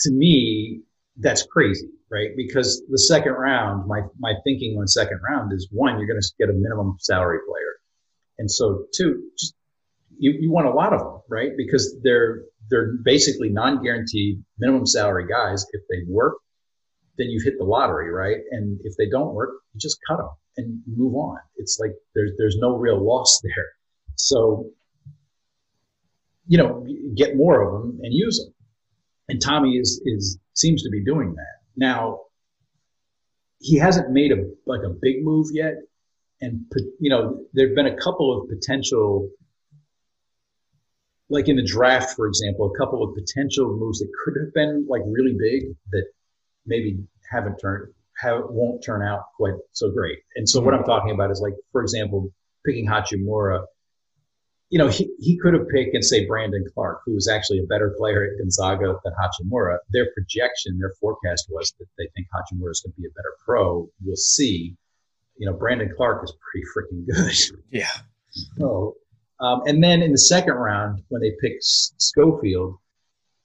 to 0.00 0.12
me, 0.12 0.80
that's 1.16 1.44
crazy, 1.44 1.88
right? 2.10 2.30
Because 2.36 2.82
the 2.90 2.98
second 2.98 3.32
round, 3.32 3.86
my, 3.86 4.02
my 4.18 4.34
thinking 4.44 4.76
on 4.78 4.88
second 4.88 5.20
round 5.26 5.52
is 5.52 5.68
one, 5.70 5.98
you're 5.98 6.08
going 6.08 6.20
to 6.20 6.32
get 6.38 6.50
a 6.50 6.52
minimum 6.52 6.96
salary 6.98 7.38
player. 7.48 7.74
And 8.38 8.50
so 8.50 8.84
two, 8.92 9.30
just 9.38 9.54
you, 10.18 10.32
you 10.32 10.50
want 10.50 10.66
a 10.66 10.70
lot 10.70 10.92
of 10.92 11.00
them, 11.00 11.20
right? 11.28 11.52
Because 11.56 11.96
they're, 12.02 12.42
they're 12.72 12.94
basically 13.04 13.50
non-guaranteed 13.50 14.42
minimum 14.58 14.86
salary 14.86 15.26
guys. 15.28 15.66
If 15.72 15.82
they 15.90 15.98
work, 16.08 16.38
then 17.18 17.28
you've 17.28 17.44
hit 17.44 17.58
the 17.58 17.64
lottery, 17.64 18.10
right? 18.10 18.38
And 18.50 18.80
if 18.84 18.94
they 18.96 19.10
don't 19.10 19.34
work, 19.34 19.50
you 19.74 19.78
just 19.78 19.98
cut 20.08 20.16
them 20.16 20.30
and 20.56 20.80
move 20.86 21.14
on. 21.14 21.38
It's 21.56 21.78
like 21.78 21.92
there's 22.14 22.32
there's 22.38 22.56
no 22.56 22.76
real 22.76 22.98
loss 22.98 23.40
there. 23.44 23.68
So, 24.14 24.70
you 26.46 26.56
know, 26.56 26.86
get 27.14 27.36
more 27.36 27.60
of 27.60 27.82
them 27.82 28.00
and 28.02 28.14
use 28.14 28.38
them. 28.38 28.54
And 29.28 29.40
Tommy 29.40 29.76
is 29.76 30.00
is 30.06 30.38
seems 30.54 30.82
to 30.84 30.90
be 30.90 31.04
doing 31.04 31.34
that 31.34 31.56
now. 31.76 32.20
He 33.60 33.76
hasn't 33.76 34.10
made 34.10 34.32
a 34.32 34.48
like 34.66 34.80
a 34.84 34.88
big 34.88 35.22
move 35.22 35.48
yet, 35.52 35.74
and 36.40 36.64
you 36.98 37.10
know 37.10 37.44
there've 37.52 37.74
been 37.74 37.86
a 37.86 37.96
couple 37.96 38.36
of 38.36 38.48
potential, 38.48 39.28
like 41.32 41.48
in 41.48 41.56
the 41.56 41.64
draft, 41.64 42.14
for 42.14 42.26
example, 42.26 42.70
a 42.72 42.78
couple 42.78 43.02
of 43.02 43.14
potential 43.14 43.74
moves 43.74 44.00
that 44.00 44.10
could 44.22 44.34
have 44.38 44.52
been 44.52 44.86
like 44.88 45.00
really 45.06 45.34
big 45.38 45.74
that 45.90 46.04
maybe 46.66 46.98
haven't 47.30 47.56
turned 47.56 47.88
have, 48.20 48.42
won't 48.50 48.84
turn 48.84 49.02
out 49.02 49.22
quite 49.36 49.54
so 49.72 49.90
great. 49.90 50.18
And 50.36 50.46
so 50.48 50.60
what 50.60 50.74
I'm 50.74 50.80
mm-hmm. 50.80 50.90
talking 50.90 51.10
about 51.12 51.30
is 51.30 51.40
like, 51.40 51.54
for 51.72 51.80
example, 51.82 52.30
picking 52.66 52.86
Hachimura. 52.86 53.64
You 54.68 54.78
know, 54.78 54.88
he, 54.88 55.10
he 55.18 55.38
could 55.38 55.54
have 55.54 55.68
picked 55.68 55.94
and 55.94 56.04
say 56.04 56.26
Brandon 56.26 56.64
Clarke, 56.74 57.00
who 57.06 57.14
was 57.14 57.28
actually 57.28 57.58
a 57.60 57.66
better 57.66 57.94
player 57.98 58.24
at 58.24 58.38
Gonzaga 58.38 58.94
than 59.02 59.14
Hachimura. 59.14 59.78
Their 59.90 60.08
projection, 60.12 60.78
their 60.78 60.92
forecast 61.00 61.46
was 61.50 61.74
that 61.78 61.86
they 61.96 62.08
think 62.14 62.28
Hachimura 62.28 62.72
is 62.72 62.82
going 62.82 62.92
to 62.92 63.00
be 63.00 63.06
a 63.06 63.10
better 63.10 63.34
pro. 63.44 63.88
We'll 64.04 64.16
see. 64.16 64.76
You 65.38 65.50
know, 65.50 65.54
Brandon 65.54 65.90
Clarke 65.96 66.24
is 66.24 66.34
pretty 66.52 66.66
freaking 66.76 67.06
good. 67.06 67.58
Yeah. 67.70 67.90
So, 68.58 68.96
um, 69.42 69.62
and 69.66 69.82
then 69.82 70.02
in 70.02 70.12
the 70.12 70.18
second 70.18 70.54
round, 70.54 71.02
when 71.08 71.20
they 71.20 71.32
picked 71.40 71.64
Schofield, 71.64 72.76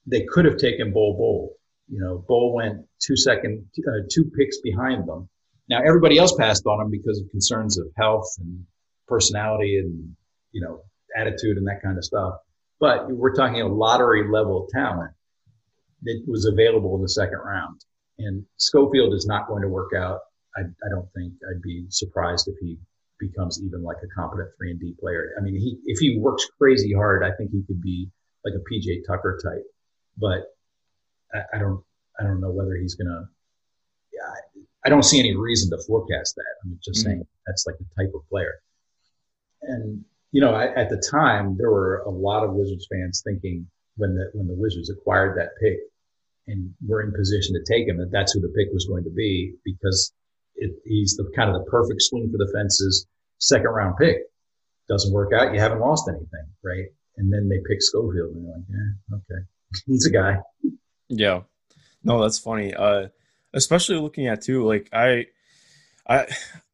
they 0.05 0.25
could 0.25 0.45
have 0.45 0.57
taken 0.57 0.93
Bol 0.93 1.17
Bol. 1.17 1.53
You 1.89 1.99
know, 1.99 2.23
Bol 2.27 2.53
went 2.53 2.85
two 2.99 3.17
second, 3.17 3.65
uh, 3.79 4.05
two 4.11 4.25
picks 4.37 4.59
behind 4.59 5.07
them. 5.07 5.27
Now 5.69 5.81
everybody 5.85 6.17
else 6.17 6.35
passed 6.35 6.65
on 6.65 6.81
him 6.81 6.91
because 6.91 7.19
of 7.19 7.29
concerns 7.31 7.77
of 7.79 7.87
health 7.97 8.27
and 8.39 8.63
personality 9.07 9.79
and 9.79 10.15
you 10.51 10.61
know 10.61 10.81
attitude 11.15 11.57
and 11.57 11.67
that 11.67 11.81
kind 11.83 11.97
of 11.97 12.05
stuff. 12.05 12.35
But 12.79 13.09
we're 13.09 13.33
talking 13.33 13.61
a 13.61 13.67
lottery 13.67 14.29
level 14.29 14.67
talent 14.71 15.11
that 16.03 16.23
was 16.27 16.45
available 16.45 16.95
in 16.95 17.01
the 17.01 17.09
second 17.09 17.39
round. 17.39 17.81
And 18.19 18.45
Schofield 18.57 19.13
is 19.13 19.25
not 19.25 19.47
going 19.47 19.63
to 19.63 19.67
work 19.67 19.93
out. 19.97 20.19
I, 20.55 20.61
I 20.61 20.89
don't 20.89 21.07
think 21.15 21.33
I'd 21.49 21.61
be 21.61 21.85
surprised 21.89 22.47
if 22.47 22.55
he 22.61 22.77
becomes 23.19 23.61
even 23.63 23.83
like 23.83 23.97
a 24.03 24.07
competent 24.19 24.49
three 24.57 24.71
and 24.71 24.79
D 24.79 24.95
player. 24.99 25.31
I 25.37 25.41
mean, 25.41 25.55
he 25.55 25.77
if 25.85 25.99
he 25.99 26.19
works 26.19 26.47
crazy 26.57 26.93
hard, 26.93 27.23
I 27.23 27.31
think 27.35 27.51
he 27.51 27.63
could 27.67 27.81
be 27.81 28.09
like 28.45 28.53
a 28.55 28.73
PJ 28.73 29.05
Tucker 29.07 29.39
type. 29.43 29.63
But 30.17 30.45
I, 31.33 31.57
I 31.57 31.59
don't 31.59 31.83
I 32.19 32.23
don't 32.23 32.41
know 32.41 32.51
whether 32.51 32.75
he's 32.75 32.95
gonna. 32.95 33.29
Yeah, 34.13 34.33
I 34.85 34.89
don't 34.89 35.03
see 35.03 35.19
any 35.19 35.35
reason 35.35 35.69
to 35.71 35.83
forecast 35.85 36.35
that. 36.35 36.55
I'm 36.63 36.79
just 36.83 36.99
mm-hmm. 36.99 37.09
saying 37.09 37.27
that's 37.45 37.65
like 37.67 37.77
the 37.77 37.85
type 38.03 38.13
of 38.15 38.27
player. 38.29 38.55
And 39.61 40.03
you 40.31 40.41
know, 40.41 40.53
I, 40.53 40.73
at 40.75 40.89
the 40.89 41.01
time, 41.11 41.55
there 41.57 41.71
were 41.71 42.03
a 42.05 42.09
lot 42.09 42.43
of 42.43 42.53
Wizards 42.53 42.87
fans 42.91 43.21
thinking 43.25 43.67
when 43.95 44.15
the 44.15 44.29
when 44.33 44.47
the 44.47 44.55
Wizards 44.55 44.89
acquired 44.89 45.37
that 45.37 45.49
pick 45.61 45.79
and 46.47 46.73
were 46.85 47.01
in 47.01 47.13
position 47.13 47.53
to 47.55 47.63
take 47.71 47.87
him 47.87 47.97
that 47.97 48.11
that's 48.11 48.33
who 48.33 48.39
the 48.39 48.53
pick 48.55 48.67
was 48.73 48.85
going 48.85 49.03
to 49.03 49.09
be 49.09 49.55
because 49.65 50.13
it, 50.57 50.71
he's 50.85 51.15
the 51.15 51.29
kind 51.35 51.49
of 51.49 51.55
the 51.55 51.69
perfect 51.69 52.01
swing 52.01 52.29
for 52.31 52.37
the 52.37 52.51
fences 52.53 53.07
second 53.39 53.69
round 53.69 53.95
pick. 53.97 54.17
Doesn't 54.89 55.13
work 55.13 55.33
out, 55.33 55.53
you 55.53 55.59
haven't 55.59 55.79
lost 55.79 56.09
anything, 56.09 56.47
right? 56.63 56.85
And 57.17 57.31
then 57.33 57.49
they 57.49 57.57
pick 57.67 57.81
Schofield, 57.81 58.35
and 58.35 58.45
they're 58.45 58.53
like, 58.53 58.65
yeah, 58.69 59.15
okay, 59.17 59.45
he's 59.85 60.05
a 60.05 60.11
guy. 60.11 60.37
Yeah. 61.09 61.41
No, 62.03 62.21
that's 62.21 62.39
funny. 62.39 62.73
Uh, 62.73 63.07
especially 63.53 63.97
looking 63.97 64.27
at 64.27 64.41
too, 64.41 64.65
like 64.65 64.89
I, 64.93 65.25
I, 66.07 66.25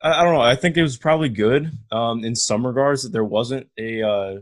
I 0.02 0.24
don't 0.24 0.34
know. 0.34 0.42
I 0.42 0.56
think 0.56 0.78
it 0.78 0.84
was 0.84 0.98
probably 0.98 1.30
good 1.30 1.72
um, 1.92 2.24
in 2.24 2.36
some 2.36 2.68
regards 2.68 3.04
that 3.04 3.12
there 3.12 3.24
wasn't 3.24 3.68
a, 3.80 4.02
uh, 4.04 4.36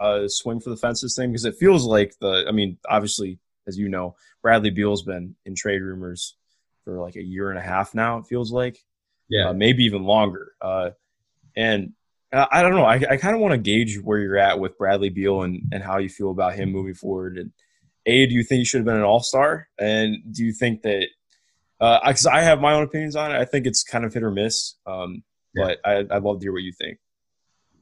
a 0.00 0.28
swing 0.28 0.60
for 0.60 0.70
the 0.70 0.76
fences 0.76 1.16
thing 1.16 1.30
because 1.30 1.44
it 1.44 1.56
feels 1.58 1.84
like 1.84 2.14
the. 2.20 2.44
I 2.48 2.52
mean, 2.52 2.78
obviously, 2.88 3.38
as 3.66 3.78
you 3.78 3.88
know, 3.88 4.16
Bradley 4.42 4.70
Beal's 4.70 5.02
been 5.02 5.36
in 5.44 5.54
trade 5.54 5.80
rumors 5.80 6.36
for 6.84 7.00
like 7.00 7.16
a 7.16 7.22
year 7.22 7.50
and 7.50 7.58
a 7.58 7.62
half 7.62 7.94
now. 7.94 8.18
It 8.18 8.26
feels 8.26 8.52
like, 8.52 8.78
yeah, 9.28 9.50
uh, 9.50 9.52
maybe 9.52 9.84
even 9.84 10.04
longer. 10.04 10.52
Uh, 10.60 10.90
and 11.56 11.92
I, 12.32 12.46
I 12.50 12.62
don't 12.62 12.72
know. 12.72 12.84
I, 12.84 12.94
I 13.10 13.16
kind 13.16 13.34
of 13.34 13.40
want 13.40 13.52
to 13.52 13.58
gauge 13.58 13.98
where 14.00 14.18
you're 14.18 14.38
at 14.38 14.58
with 14.58 14.78
Bradley 14.78 15.10
Beal 15.10 15.42
and, 15.42 15.62
and 15.72 15.82
how 15.82 15.98
you 15.98 16.08
feel 16.08 16.30
about 16.30 16.54
him 16.54 16.70
moving 16.70 16.94
forward 16.94 17.38
and 17.38 17.52
a, 18.06 18.26
do 18.26 18.34
you 18.34 18.42
think 18.42 18.60
he 18.60 18.64
should 18.64 18.78
have 18.78 18.86
been 18.86 18.96
an 18.96 19.02
all 19.02 19.20
star? 19.20 19.68
And 19.78 20.16
do 20.32 20.44
you 20.44 20.52
think 20.52 20.82
that, 20.82 21.06
because 21.78 22.26
uh, 22.26 22.30
I 22.30 22.42
have 22.42 22.60
my 22.60 22.74
own 22.74 22.82
opinions 22.82 23.16
on 23.16 23.32
it, 23.32 23.38
I 23.38 23.44
think 23.44 23.66
it's 23.66 23.82
kind 23.82 24.04
of 24.04 24.12
hit 24.12 24.22
or 24.22 24.30
miss. 24.30 24.74
Um, 24.86 25.22
yeah. 25.54 25.64
But 25.66 25.78
I, 25.84 26.16
I'd 26.16 26.22
love 26.22 26.40
to 26.40 26.44
hear 26.44 26.52
what 26.52 26.62
you 26.62 26.72
think. 26.72 26.98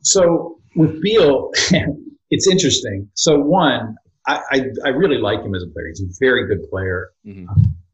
So 0.03 0.61
with 0.77 1.01
Beal, 1.03 1.51
it's 2.31 2.49
interesting. 2.49 3.09
So 3.15 3.39
one, 3.39 3.97
I, 4.27 4.41
I, 4.51 4.65
I 4.85 4.89
really 4.89 5.19
like 5.19 5.43
him 5.43 5.55
as 5.55 5.63
a 5.63 5.67
player. 5.69 5.89
He's 5.89 6.03
a 6.03 6.09
very 6.19 6.47
good 6.47 6.69
player. 6.69 7.11
Mm-hmm. 7.27 7.47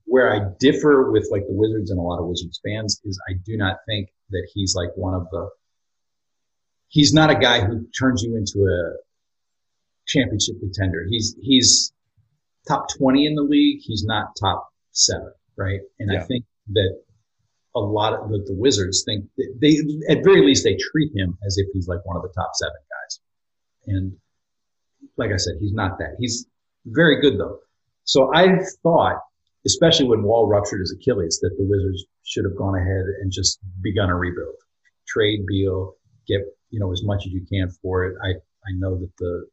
Where 0.06 0.32
I 0.32 0.40
differ 0.58 1.10
with 1.10 1.28
like 1.30 1.46
the 1.46 1.54
Wizards 1.54 1.90
and 1.90 1.98
a 1.98 2.02
lot 2.02 2.20
of 2.20 2.26
Wizards 2.26 2.60
fans 2.64 3.00
is 3.04 3.20
I 3.28 3.34
do 3.44 3.56
not 3.56 3.76
think 3.86 4.08
that 4.30 4.48
he's 4.54 4.74
like 4.74 4.90
one 4.96 5.14
of 5.14 5.26
the. 5.30 5.48
He's 6.88 7.12
not 7.12 7.30
a 7.30 7.34
guy 7.34 7.60
who 7.60 7.86
turns 7.98 8.22
you 8.22 8.36
into 8.36 8.66
a 8.66 8.96
championship 10.06 10.60
contender. 10.60 11.04
He's 11.08 11.36
he's 11.42 11.92
top 12.68 12.86
twenty 12.96 13.26
in 13.26 13.34
the 13.34 13.42
league. 13.42 13.80
He's 13.82 14.04
not 14.04 14.28
top 14.40 14.68
seven, 14.92 15.32
right? 15.56 15.80
And 15.98 16.12
yeah. 16.12 16.20
I 16.20 16.24
think 16.24 16.44
that 16.72 17.00
a 17.74 17.80
lot 17.80 18.14
of 18.14 18.30
the, 18.30 18.38
the 18.46 18.54
Wizards 18.54 19.04
think 19.04 19.26
they, 19.60 19.78
at 20.08 20.24
very 20.24 20.44
least, 20.44 20.64
they 20.64 20.78
treat 20.92 21.14
him 21.14 21.36
as 21.46 21.58
if 21.58 21.66
he's 21.74 21.86
like 21.86 22.04
one 22.06 22.16
of 22.16 22.22
the 22.22 22.32
top 22.34 22.50
seven 22.54 22.76
guys. 22.90 23.20
And 23.86 24.12
like 25.16 25.30
I 25.30 25.36
said, 25.36 25.54
he's 25.60 25.74
not 25.74 25.98
that. 25.98 26.16
He's 26.18 26.46
very 26.86 27.20
good 27.20 27.38
though. 27.38 27.58
So 28.04 28.34
I 28.34 28.60
thought, 28.82 29.20
especially 29.66 30.06
when 30.06 30.22
Wall 30.22 30.48
ruptured 30.48 30.80
his 30.80 30.92
Achilles, 30.92 31.38
that 31.42 31.56
the 31.58 31.64
Wizards 31.64 32.04
should 32.24 32.44
have 32.44 32.56
gone 32.56 32.76
ahead 32.76 33.04
and 33.20 33.30
just 33.30 33.58
begun 33.82 34.10
a 34.10 34.16
rebuild, 34.16 34.54
trade 35.06 35.44
Beal, 35.46 35.94
get 36.26 36.40
you 36.70 36.80
know 36.80 36.92
as 36.92 37.02
much 37.04 37.26
as 37.26 37.32
you 37.32 37.44
can 37.50 37.68
for 37.82 38.04
it. 38.06 38.16
I 38.24 38.30
I 38.30 38.72
know 38.76 38.96
that 38.98 39.16
the 39.18 39.46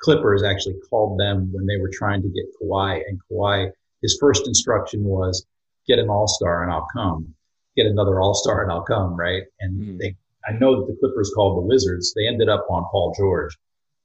Clippers 0.00 0.42
actually 0.42 0.76
called 0.88 1.20
them 1.20 1.50
when 1.52 1.66
they 1.66 1.76
were 1.76 1.90
trying 1.92 2.22
to 2.22 2.28
get 2.28 2.46
Kawhi, 2.60 3.02
and 3.06 3.20
Kawhi, 3.30 3.70
his 4.02 4.16
first 4.20 4.46
instruction 4.46 5.04
was 5.04 5.46
get 5.86 5.98
an 5.98 6.08
All 6.08 6.26
Star 6.26 6.62
and 6.62 6.72
I'll 6.72 6.88
come 6.92 7.34
get 7.76 7.86
another 7.86 8.20
All 8.20 8.34
Star 8.34 8.62
and 8.62 8.72
I'll 8.72 8.82
come, 8.82 9.16
right? 9.16 9.42
And 9.60 9.80
mm-hmm. 9.80 9.98
they, 9.98 10.16
I 10.46 10.52
know 10.52 10.80
that 10.80 10.86
the 10.86 10.98
Clippers 11.00 11.32
called 11.34 11.58
the 11.58 11.66
Wizards. 11.66 12.12
They 12.14 12.26
ended 12.26 12.48
up 12.48 12.66
on 12.70 12.84
Paul 12.90 13.14
George, 13.16 13.56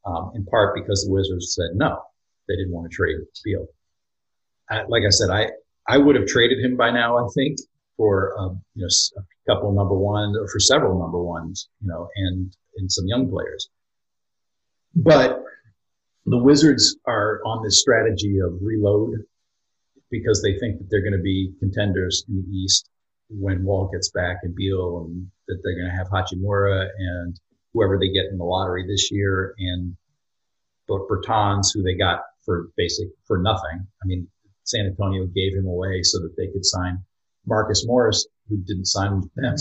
um, 0.06 0.32
in 0.36 0.46
part 0.46 0.76
because 0.76 1.04
the 1.04 1.12
Wizards 1.12 1.56
said 1.56 1.76
no, 1.76 2.02
they 2.48 2.56
didn't 2.56 2.74
want 2.74 2.90
to 2.90 2.96
trade 2.96 3.18
Beal. 3.44 3.68
Like 4.88 5.04
I 5.06 5.10
said, 5.10 5.30
I 5.30 5.50
I 5.88 5.98
would 5.98 6.16
have 6.16 6.26
traded 6.26 6.64
him 6.64 6.76
by 6.78 6.92
now. 6.92 7.18
I 7.18 7.28
think 7.36 7.60
for 7.98 8.38
um, 8.40 8.62
you 8.76 8.82
know 8.82 9.22
a 9.22 9.54
couple 9.54 9.72
number 9.74 9.96
ones 9.96 10.38
or 10.38 10.48
for 10.48 10.60
several 10.60 11.00
number 11.00 11.22
ones, 11.22 11.70
you 11.82 11.88
know, 11.88 12.10
and 12.16 12.56
and 12.78 12.92
some 12.92 13.06
young 13.08 13.30
players. 13.30 13.70
But 14.96 15.44
the 16.26 16.38
Wizards 16.38 16.98
are 17.06 17.42
on 17.46 17.64
this 17.64 17.82
strategy 17.82 18.40
of 18.40 18.54
reload 18.62 19.26
because 20.10 20.42
they 20.42 20.58
think 20.58 20.80
that 20.80 20.88
they're 20.90 21.02
going 21.02 21.14
to 21.14 21.22
be 21.22 21.54
contenders 21.60 22.26
in 22.28 22.36
the 22.36 22.58
East 22.58 22.90
when 23.30 23.64
Wall 23.64 23.90
gets 23.92 24.10
back 24.10 24.38
and 24.44 24.56
Beal 24.56 25.06
and 25.06 25.30
that 25.48 25.60
they're 25.64 25.76
going 25.76 25.90
to 25.90 25.98
have 25.98 26.08
Hachimura 26.08 26.88
and 26.98 27.40
whoever 27.74 28.00
they 28.00 28.10
get 28.10 28.26
in 28.32 28.38
the 28.38 28.44
lottery 28.44 28.86
this 28.88 29.12
year 29.12 29.54
and 29.58 29.96
Bertans, 30.90 31.68
who 31.74 31.82
they 31.82 31.96
got 31.96 32.22
for 32.46 32.70
basic 32.78 33.08
for 33.26 33.40
nothing. 33.40 33.86
I 34.04 34.06
mean, 34.06 34.28
San 34.66 34.86
Antonio 34.86 35.26
gave 35.28 35.56
him 35.56 35.68
away 35.68 36.02
so 36.04 36.20
that 36.20 36.36
they 36.36 36.48
could 36.48 36.66
sign 36.66 37.00
Marcus 37.46 37.86
Morris, 37.86 38.28
who 38.50 38.58
didn't 38.58 38.86
sign 38.86 39.22
with 39.22 39.34
them. 39.36 39.56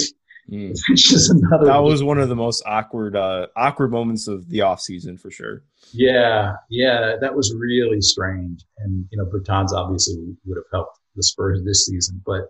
Mm. 0.50 0.76
Which 0.90 1.12
is 1.12 1.30
another. 1.30 1.66
That 1.66 1.82
was 1.82 2.02
one 2.02 2.18
of 2.18 2.28
the 2.28 2.36
most 2.36 2.62
awkward, 2.66 3.16
uh, 3.16 3.46
awkward 3.56 3.90
moments 3.90 4.28
of 4.28 4.48
the 4.48 4.62
off 4.62 4.80
season 4.80 5.16
for 5.16 5.30
sure. 5.30 5.62
Yeah, 5.92 6.54
yeah, 6.68 7.16
that 7.20 7.34
was 7.34 7.54
really 7.54 8.00
strange. 8.00 8.64
And 8.78 9.06
you 9.10 9.18
know, 9.18 9.26
Bertans 9.26 9.72
obviously 9.72 10.16
would 10.44 10.56
have 10.56 10.64
helped 10.72 10.98
the 11.16 11.22
Spurs 11.22 11.62
this 11.64 11.86
season, 11.86 12.20
but 12.26 12.48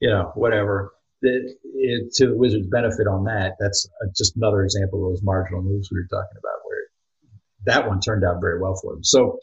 you 0.00 0.10
know, 0.10 0.32
whatever. 0.34 0.92
The, 1.22 1.54
it, 1.74 2.12
to 2.16 2.26
the 2.28 2.36
Wizards' 2.36 2.66
benefit 2.66 3.06
on 3.06 3.24
that, 3.24 3.54
that's 3.58 3.88
just 4.16 4.36
another 4.36 4.62
example 4.62 5.06
of 5.06 5.12
those 5.12 5.22
marginal 5.22 5.62
moves 5.62 5.90
we 5.90 5.98
were 5.98 6.08
talking 6.10 6.36
about, 6.36 6.60
where 6.64 6.82
that 7.64 7.88
one 7.88 8.00
turned 8.00 8.24
out 8.24 8.40
very 8.40 8.60
well 8.60 8.74
for 8.74 8.92
them. 8.92 9.04
So 9.04 9.38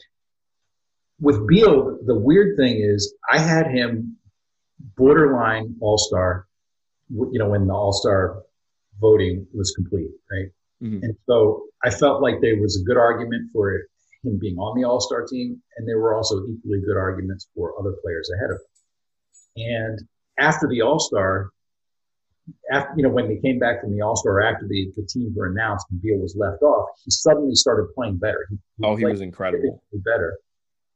with 1.20 1.46
Beal, 1.46 1.98
the 2.04 2.18
weird 2.18 2.56
thing 2.56 2.80
is 2.80 3.14
I 3.30 3.38
had 3.38 3.68
him 3.68 4.16
borderline 4.96 5.76
All 5.80 5.98
Star. 5.98 6.46
You 7.08 7.38
know, 7.38 7.50
when 7.50 7.66
the 7.66 7.74
All 7.74 7.92
Star 7.92 8.42
voting 9.00 9.46
was 9.52 9.72
complete, 9.72 10.10
right? 10.30 10.48
Mm-hmm. 10.82 11.04
And 11.04 11.16
so 11.26 11.64
I 11.84 11.90
felt 11.90 12.22
like 12.22 12.40
there 12.40 12.60
was 12.60 12.80
a 12.80 12.84
good 12.84 12.96
argument 12.96 13.50
for 13.52 13.72
him 14.24 14.38
being 14.38 14.56
on 14.56 14.80
the 14.80 14.86
All 14.86 15.00
Star 15.00 15.26
team, 15.26 15.60
and 15.76 15.88
there 15.88 15.98
were 15.98 16.14
also 16.14 16.44
equally 16.46 16.80
good 16.80 16.96
arguments 16.96 17.48
for 17.54 17.72
other 17.78 17.94
players 18.02 18.30
ahead 18.36 18.50
of 18.50 18.56
him. 18.56 19.66
And 19.72 19.98
after 20.38 20.66
the 20.68 20.82
All 20.82 20.98
Star, 20.98 21.50
after 22.72 22.92
you 22.96 23.02
know 23.02 23.10
when 23.10 23.28
they 23.28 23.36
came 23.36 23.58
back 23.58 23.80
from 23.80 23.94
the 23.94 24.02
All 24.02 24.16
Star, 24.16 24.40
after 24.40 24.66
the 24.66 24.92
the 24.96 25.06
teams 25.06 25.36
were 25.36 25.46
announced 25.46 25.86
and 25.90 26.00
Beal 26.00 26.18
was 26.18 26.36
left 26.36 26.62
off, 26.62 26.88
he 27.04 27.10
suddenly 27.10 27.54
started 27.54 27.86
playing 27.94 28.16
better. 28.16 28.46
He, 28.50 28.56
he 28.78 28.84
oh, 28.84 28.96
he 28.96 29.04
was 29.04 29.20
incredible. 29.20 29.82
Better, 29.92 30.38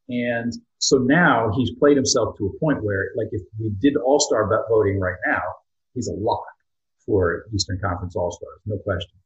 and 0.09 0.53
so 0.79 0.99
now 0.99 1.51
he's 1.57 1.71
played 1.79 1.97
himself 1.97 2.37
to 2.39 2.47
a 2.47 2.59
point 2.59 2.83
where, 2.83 3.11
like, 3.17 3.29
if 3.33 3.43
we 3.59 3.71
did 3.81 3.97
All 3.97 4.21
Star 4.21 4.49
voting 4.69 5.01
right 5.01 5.19
now, 5.27 5.43
he's 5.95 6.09
a 6.09 6.15
lock 6.15 6.45
for 7.05 7.47
Eastern 7.55 7.81
Conference 7.81 8.17
All 8.17 8.31
Stars, 8.31 8.61
no 8.67 8.79
question. 8.79 9.19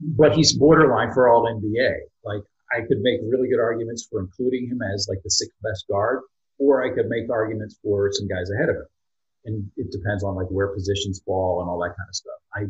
But 0.00 0.34
he's 0.34 0.52
borderline 0.52 1.12
for 1.12 1.28
All 1.28 1.44
NBA. 1.44 1.94
Like, 2.24 2.42
I 2.72 2.80
could 2.80 3.00
make 3.00 3.20
really 3.22 3.48
good 3.48 3.60
arguments 3.60 4.06
for 4.10 4.20
including 4.20 4.68
him 4.68 4.80
as 4.94 5.06
like 5.08 5.22
the 5.22 5.30
sixth 5.30 5.56
best 5.62 5.86
guard, 5.88 6.20
or 6.58 6.84
I 6.84 6.94
could 6.94 7.08
make 7.08 7.30
arguments 7.30 7.78
for 7.82 8.10
some 8.12 8.26
guys 8.26 8.50
ahead 8.50 8.68
of 8.68 8.76
him 8.76 8.86
and 9.46 9.70
it 9.76 9.90
depends 9.90 10.22
on 10.22 10.34
like 10.34 10.48
where 10.48 10.68
positions 10.68 11.22
fall 11.24 11.60
and 11.60 11.70
all 11.70 11.78
that 11.78 11.96
kind 11.96 12.08
of 12.08 12.14
stuff. 12.14 12.34
I 12.54 12.64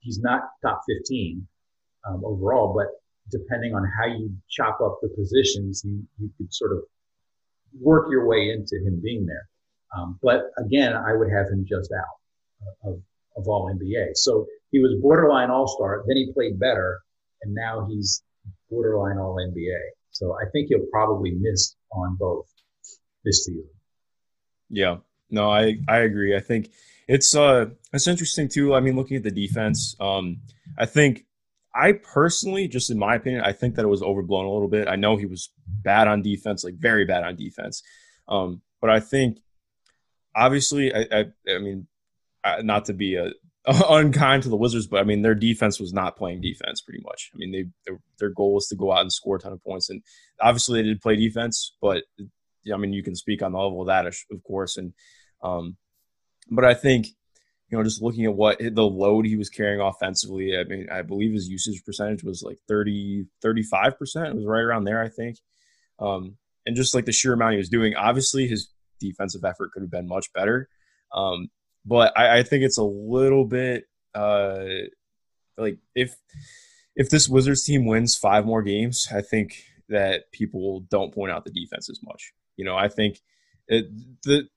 he's 0.00 0.20
not 0.20 0.42
top 0.62 0.82
15 0.88 1.46
um, 2.06 2.22
overall, 2.24 2.72
but 2.74 2.86
depending 3.30 3.74
on 3.74 3.84
how 3.98 4.06
you 4.06 4.30
chop 4.48 4.80
up 4.80 4.98
the 5.02 5.08
positions, 5.08 5.82
you 5.84 6.02
you 6.18 6.30
could 6.36 6.52
sort 6.54 6.72
of 6.72 6.82
work 7.80 8.08
your 8.10 8.26
way 8.26 8.50
into 8.50 8.76
him 8.84 9.00
being 9.02 9.26
there. 9.26 9.48
Um, 9.96 10.18
but 10.22 10.50
again, 10.58 10.94
I 10.94 11.14
would 11.14 11.30
have 11.30 11.46
him 11.46 11.64
just 11.68 11.90
out 11.92 12.84
of 12.84 13.02
of 13.36 13.46
all 13.46 13.70
NBA. 13.72 14.10
So 14.14 14.46
he 14.70 14.80
was 14.80 14.98
borderline 15.00 15.50
All 15.50 15.68
Star, 15.68 16.04
then 16.06 16.16
he 16.16 16.32
played 16.32 16.58
better, 16.58 17.00
and 17.42 17.54
now 17.54 17.86
he's 17.88 18.22
borderline 18.70 19.18
All 19.18 19.36
NBA. 19.36 19.78
So 20.10 20.34
I 20.34 20.50
think 20.50 20.68
he'll 20.68 20.86
probably 20.90 21.32
miss 21.38 21.76
on 21.92 22.16
both 22.18 22.46
this 23.24 23.44
season. 23.44 23.70
Yeah, 24.68 24.98
no, 25.30 25.50
I 25.50 25.78
I 25.88 25.98
agree. 25.98 26.36
I 26.36 26.40
think 26.40 26.70
it's 27.06 27.34
uh 27.34 27.66
it's 27.92 28.06
interesting 28.06 28.48
too. 28.48 28.74
I 28.74 28.80
mean, 28.80 28.96
looking 28.96 29.16
at 29.16 29.22
the 29.22 29.30
defense, 29.30 29.96
um, 30.00 30.38
I 30.76 30.86
think 30.86 31.24
I 31.78 31.92
personally, 31.92 32.66
just 32.68 32.90
in 32.90 32.98
my 32.98 33.14
opinion, 33.14 33.42
I 33.44 33.52
think 33.52 33.76
that 33.76 33.84
it 33.84 33.88
was 33.88 34.02
overblown 34.02 34.46
a 34.46 34.52
little 34.52 34.68
bit. 34.68 34.88
I 34.88 34.96
know 34.96 35.16
he 35.16 35.26
was 35.26 35.50
bad 35.66 36.08
on 36.08 36.22
defense, 36.22 36.64
like 36.64 36.74
very 36.74 37.04
bad 37.04 37.22
on 37.24 37.36
defense, 37.36 37.82
um, 38.26 38.62
but 38.80 38.90
I 38.90 39.00
think 39.00 39.38
obviously, 40.34 40.92
I 40.94 41.06
I, 41.12 41.24
I 41.54 41.58
mean, 41.58 41.86
not 42.62 42.86
to 42.86 42.94
be 42.94 43.16
a 43.16 43.30
unkind 43.90 44.42
to 44.44 44.48
the 44.48 44.56
Wizards, 44.56 44.86
but 44.86 45.00
I 45.00 45.04
mean 45.04 45.22
their 45.22 45.34
defense 45.34 45.78
was 45.78 45.92
not 45.92 46.16
playing 46.16 46.40
defense 46.40 46.80
pretty 46.80 47.02
much. 47.04 47.30
I 47.34 47.36
mean 47.38 47.52
they 47.52 47.64
their, 47.86 48.00
their 48.18 48.30
goal 48.30 48.54
was 48.54 48.66
to 48.68 48.76
go 48.76 48.92
out 48.92 49.02
and 49.02 49.12
score 49.12 49.36
a 49.36 49.38
ton 49.38 49.52
of 49.52 49.62
points, 49.62 49.90
and 49.90 50.02
obviously 50.40 50.80
they 50.80 50.88
did 50.88 51.00
play 51.00 51.16
defense, 51.16 51.76
but 51.80 52.04
I 52.72 52.76
mean 52.76 52.92
you 52.92 53.02
can 53.02 53.14
speak 53.14 53.42
on 53.42 53.52
the 53.52 53.58
level 53.58 53.82
of 53.82 53.88
that, 53.88 54.06
of 54.06 54.42
course, 54.46 54.76
and 54.76 54.92
um, 55.42 55.76
but 56.50 56.64
I 56.64 56.74
think, 56.74 57.08
you 57.68 57.76
know, 57.76 57.84
just 57.84 58.02
looking 58.02 58.24
at 58.24 58.34
what 58.34 58.58
the 58.58 58.82
load 58.82 59.26
he 59.26 59.36
was 59.36 59.50
carrying 59.50 59.80
offensively, 59.80 60.56
I 60.56 60.64
mean, 60.64 60.88
I 60.90 61.02
believe 61.02 61.32
his 61.32 61.48
usage 61.48 61.84
percentage 61.84 62.24
was 62.24 62.42
like 62.42 62.58
30, 62.66 63.26
35%. 63.44 63.92
It 63.92 64.34
was 64.34 64.46
right 64.46 64.62
around 64.62 64.84
there, 64.84 65.02
I 65.02 65.08
think. 65.08 65.36
Um, 65.98 66.36
and 66.64 66.76
just 66.76 66.94
like 66.94 67.04
the 67.04 67.12
sheer 67.12 67.34
amount 67.34 67.52
he 67.52 67.58
was 67.58 67.68
doing, 67.68 67.94
obviously 67.94 68.46
his 68.46 68.70
defensive 69.00 69.44
effort 69.44 69.72
could 69.72 69.82
have 69.82 69.90
been 69.90 70.08
much 70.08 70.32
better. 70.32 70.68
Um, 71.12 71.48
but 71.84 72.16
I, 72.16 72.38
I, 72.38 72.42
think 72.42 72.64
it's 72.64 72.78
a 72.78 72.84
little 72.84 73.44
bit 73.44 73.84
uh, 74.14 74.64
like 75.56 75.78
if 75.94 76.14
if 76.96 77.08
this 77.10 77.28
Wizards 77.28 77.64
team 77.64 77.86
wins 77.86 78.16
five 78.16 78.44
more 78.44 78.62
games, 78.62 79.08
I 79.14 79.22
think 79.22 79.62
that 79.88 80.30
people 80.32 80.80
don't 80.90 81.14
point 81.14 81.32
out 81.32 81.44
the 81.44 81.50
defense 81.50 81.88
as 81.88 82.00
much. 82.02 82.32
You 82.56 82.64
know, 82.64 82.76
I 82.76 82.88
think 82.88 83.20
it, 83.68 83.86
the 84.24 84.48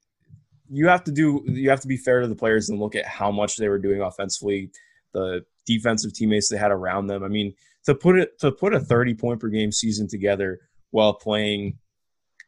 you 0.72 0.88
have 0.88 1.04
to 1.04 1.12
do 1.12 1.44
you 1.46 1.70
have 1.70 1.82
to 1.82 1.88
be 1.88 1.98
fair 1.98 2.22
to 2.22 2.28
the 2.28 2.36
players 2.36 2.70
and 2.70 2.80
look 2.80 2.96
at 2.96 3.06
how 3.06 3.30
much 3.30 3.58
they 3.58 3.68
were 3.68 3.78
doing 3.78 4.02
offensively, 4.02 4.72
the 5.14 5.44
defensive 5.66 6.14
teammates 6.14 6.50
they 6.50 6.58
had 6.58 6.72
around 6.72 7.08
them. 7.08 7.24
I 7.24 7.28
mean, 7.28 7.54
to 7.86 7.94
put 7.94 8.18
it 8.18 8.40
to 8.40 8.52
put 8.52 8.74
a 8.74 8.80
30 8.80 9.14
point 9.16 9.40
per 9.42 9.50
game 9.50 9.72
season 9.72 10.08
together 10.08 10.60
while 10.92 11.14
playing 11.14 11.78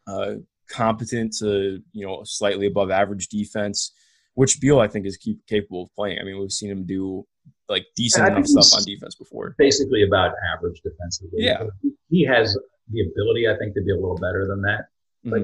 uh, 0.07 0.35
competent 0.69 1.35
to 1.39 1.81
you 1.91 2.05
know 2.05 2.21
slightly 2.23 2.65
above 2.65 2.91
average 2.91 3.27
defense, 3.27 3.91
which 4.35 4.61
Beal 4.61 4.79
I 4.79 4.87
think 4.87 5.05
is 5.05 5.17
keep, 5.17 5.45
capable 5.45 5.83
of 5.83 5.95
playing. 5.95 6.19
I 6.19 6.23
mean, 6.23 6.39
we've 6.39 6.51
seen 6.51 6.71
him 6.71 6.85
do 6.85 7.27
like 7.67 7.85
decent 7.95 8.25
enough 8.25 8.47
stuff 8.47 8.79
on 8.79 8.85
defense 8.85 9.15
before. 9.15 9.53
Basically, 9.57 10.03
about 10.03 10.31
average 10.55 10.81
defensively. 10.81 11.43
Yeah, 11.43 11.63
he 12.09 12.25
has 12.25 12.57
the 12.89 13.01
ability, 13.01 13.49
I 13.49 13.57
think, 13.57 13.73
to 13.73 13.81
be 13.81 13.91
a 13.91 13.95
little 13.95 14.17
better 14.17 14.47
than 14.47 14.61
that. 14.61 14.85
Mm-hmm 15.25 15.43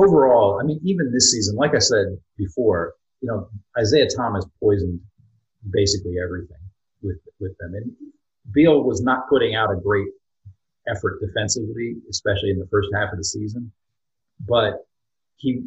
overall, 0.00 0.58
I 0.60 0.64
mean, 0.64 0.80
even 0.84 1.12
this 1.12 1.32
season, 1.32 1.56
like 1.56 1.74
I 1.74 1.78
said 1.78 2.18
before, 2.36 2.94
you 3.20 3.28
know, 3.28 3.48
Isaiah 3.78 4.08
Thomas 4.16 4.44
poisoned 4.62 5.00
basically 5.70 6.14
everything 6.22 6.56
with 7.02 7.18
with 7.38 7.56
them, 7.58 7.74
and 7.74 7.92
Beal 8.52 8.82
was 8.82 9.02
not 9.02 9.28
putting 9.28 9.54
out 9.54 9.70
a 9.70 9.76
great 9.76 10.08
effort 10.88 11.20
defensively, 11.20 11.96
especially 12.10 12.50
in 12.50 12.58
the 12.58 12.66
first 12.70 12.88
half 12.94 13.12
of 13.12 13.18
the 13.18 13.24
season. 13.24 13.70
But 14.48 14.86
he, 15.36 15.64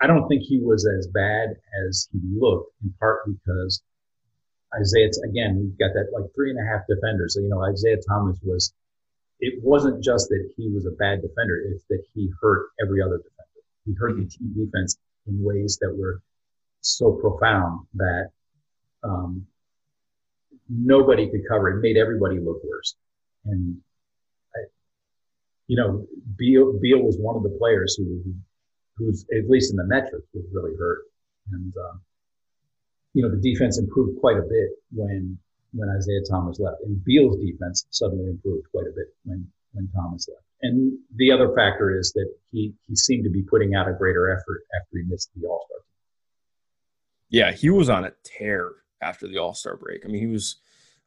I 0.00 0.06
don't 0.06 0.28
think 0.28 0.42
he 0.42 0.60
was 0.60 0.86
as 0.86 1.08
bad 1.08 1.56
as 1.86 2.08
he 2.12 2.20
looked, 2.38 2.72
in 2.82 2.94
part 3.00 3.22
because 3.26 3.82
Isaiah, 4.80 5.10
again, 5.28 5.56
he 5.56 5.84
got 5.84 5.92
that 5.94 6.10
like 6.12 6.30
three 6.34 6.50
and 6.50 6.58
a 6.58 6.70
half 6.70 6.86
defenders. 6.88 7.34
So, 7.34 7.40
you 7.40 7.48
know, 7.48 7.62
Isaiah 7.62 7.98
Thomas 8.08 8.38
was, 8.42 8.72
it 9.40 9.62
wasn't 9.62 10.02
just 10.02 10.28
that 10.28 10.50
he 10.56 10.70
was 10.70 10.86
a 10.86 10.92
bad 10.92 11.22
defender, 11.22 11.60
it's 11.70 11.84
that 11.90 12.02
he 12.14 12.30
hurt 12.40 12.68
every 12.82 13.02
other 13.02 13.18
defender. 13.18 13.33
He 13.86 13.94
hurt 13.98 14.16
the 14.16 14.26
team 14.26 14.54
defense 14.54 14.96
in 15.26 15.42
ways 15.42 15.78
that 15.80 15.94
were 15.96 16.22
so 16.80 17.12
profound 17.12 17.86
that 17.94 18.30
um, 19.02 19.46
nobody 20.68 21.30
could 21.30 21.46
cover 21.48 21.70
it. 21.70 21.82
made 21.82 21.96
everybody 21.96 22.38
look 22.38 22.62
worse. 22.64 22.94
And, 23.44 23.78
I, 24.54 24.60
you 25.66 25.76
know, 25.76 26.06
Beal, 26.36 26.78
Beal 26.80 27.02
was 27.02 27.16
one 27.18 27.36
of 27.36 27.42
the 27.42 27.56
players 27.58 27.96
who, 27.96 28.22
who's, 28.96 29.24
at 29.32 29.48
least 29.48 29.70
in 29.70 29.76
the 29.76 29.84
metrics, 29.84 30.26
was 30.32 30.44
really 30.52 30.76
hurt. 30.78 31.02
And, 31.52 31.72
uh, 31.76 31.96
you 33.12 33.22
know, 33.22 33.30
the 33.30 33.40
defense 33.40 33.78
improved 33.78 34.20
quite 34.20 34.38
a 34.38 34.42
bit 34.42 34.70
when, 34.92 35.38
when 35.72 35.88
Isaiah 35.90 36.22
Thomas 36.28 36.58
left. 36.58 36.82
And 36.84 37.02
Beal's 37.04 37.38
defense 37.38 37.86
suddenly 37.90 38.30
improved 38.30 38.66
quite 38.70 38.86
a 38.86 38.94
bit 38.96 39.14
when, 39.24 39.46
when 39.72 39.88
Thomas 39.94 40.28
left. 40.28 40.44
And 40.64 40.98
the 41.14 41.30
other 41.30 41.54
factor 41.54 41.96
is 41.96 42.10
that 42.14 42.26
he, 42.50 42.72
he 42.88 42.96
seemed 42.96 43.24
to 43.24 43.30
be 43.30 43.42
putting 43.42 43.74
out 43.74 43.86
a 43.86 43.92
greater 43.92 44.30
effort 44.30 44.62
after 44.80 44.96
he 44.96 45.02
missed 45.06 45.28
the 45.36 45.46
All 45.46 45.66
Star. 45.68 45.84
Yeah, 47.28 47.52
he 47.52 47.68
was 47.68 47.90
on 47.90 48.04
a 48.04 48.12
tear 48.24 48.70
after 49.02 49.28
the 49.28 49.36
All 49.36 49.52
Star 49.52 49.76
break. 49.76 50.06
I 50.06 50.08
mean, 50.08 50.20
he 50.20 50.32
was 50.32 50.56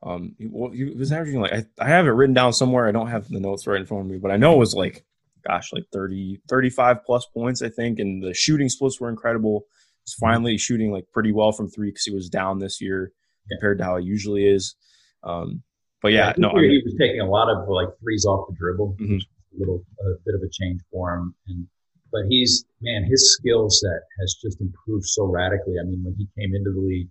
um, 0.04 0.36
he, 0.38 0.48
well, 0.48 0.70
he 0.70 0.84
was 0.84 1.12
averaging 1.12 1.42
like 1.42 1.54
I, 1.54 1.66
I 1.80 1.88
have 1.88 2.06
it 2.06 2.12
written 2.12 2.36
down 2.36 2.54
somewhere. 2.54 2.88
I 2.88 2.92
don't 2.92 3.08
have 3.08 3.28
the 3.30 3.40
notes 3.40 3.66
right 3.66 3.80
in 3.80 3.88
front 3.88 4.06
of 4.06 4.12
me, 4.12 4.20
but 4.20 4.30
I 4.30 4.38
know 4.38 4.54
it 4.54 4.60
was 4.60 4.76
like, 4.76 5.04
gosh, 5.48 5.74
like 5.74 5.86
30, 5.92 6.42
35 6.48 7.04
plus 7.04 7.26
points, 7.34 7.64
I 7.64 7.70
think. 7.70 7.98
And 7.98 8.22
the 8.22 8.36
shooting 8.36 8.70
splits 8.70 9.02
were 9.02 9.10
incredible. 9.10 9.66
He's 10.06 10.14
mm-hmm. 10.14 10.26
finally 10.26 10.58
shooting 10.60 10.92
like 10.92 11.06
pretty 11.12 11.32
well 11.32 11.52
from 11.52 11.68
three 11.68 11.90
because 11.90 12.06
he 12.06 12.14
was 12.14 12.30
down 12.30 12.60
this 12.60 12.80
year 12.80 13.12
compared 13.50 13.80
to 13.80 13.86
how 13.86 13.98
he 13.98 14.06
usually 14.06 14.46
is. 14.46 14.76
Um, 15.24 15.64
but 16.02 16.12
yeah, 16.12 16.28
yeah 16.28 16.34
no, 16.38 16.50
I 16.52 16.62
mean, 16.62 16.70
he 16.70 16.82
was 16.84 16.96
taking 17.00 17.22
a 17.22 17.30
lot 17.30 17.50
of 17.50 17.68
like 17.68 17.90
threes 18.00 18.26
off 18.26 18.48
the 18.50 18.56
dribble, 18.56 18.98
mm-hmm. 19.00 19.18
A 19.56 19.60
little 19.60 19.84
a 20.02 20.16
bit 20.26 20.36
of 20.36 20.42
a 20.42 20.50
change 20.50 20.82
for 20.92 21.16
him. 21.16 21.36
And 21.48 21.68
but 22.12 22.22
he's 22.30 22.66
man, 22.82 23.04
his 23.04 23.34
skill 23.34 23.70
set 23.70 24.02
has 24.20 24.36
just 24.42 24.62
improved 24.62 25.06
so 25.06 25.26
radically. 25.26 25.76
I 25.80 25.86
mean, 25.86 26.04
when 26.04 26.16
he 26.16 26.28
came 26.40 26.56
into 26.56 26.72
the 26.72 26.80
league, 26.80 27.10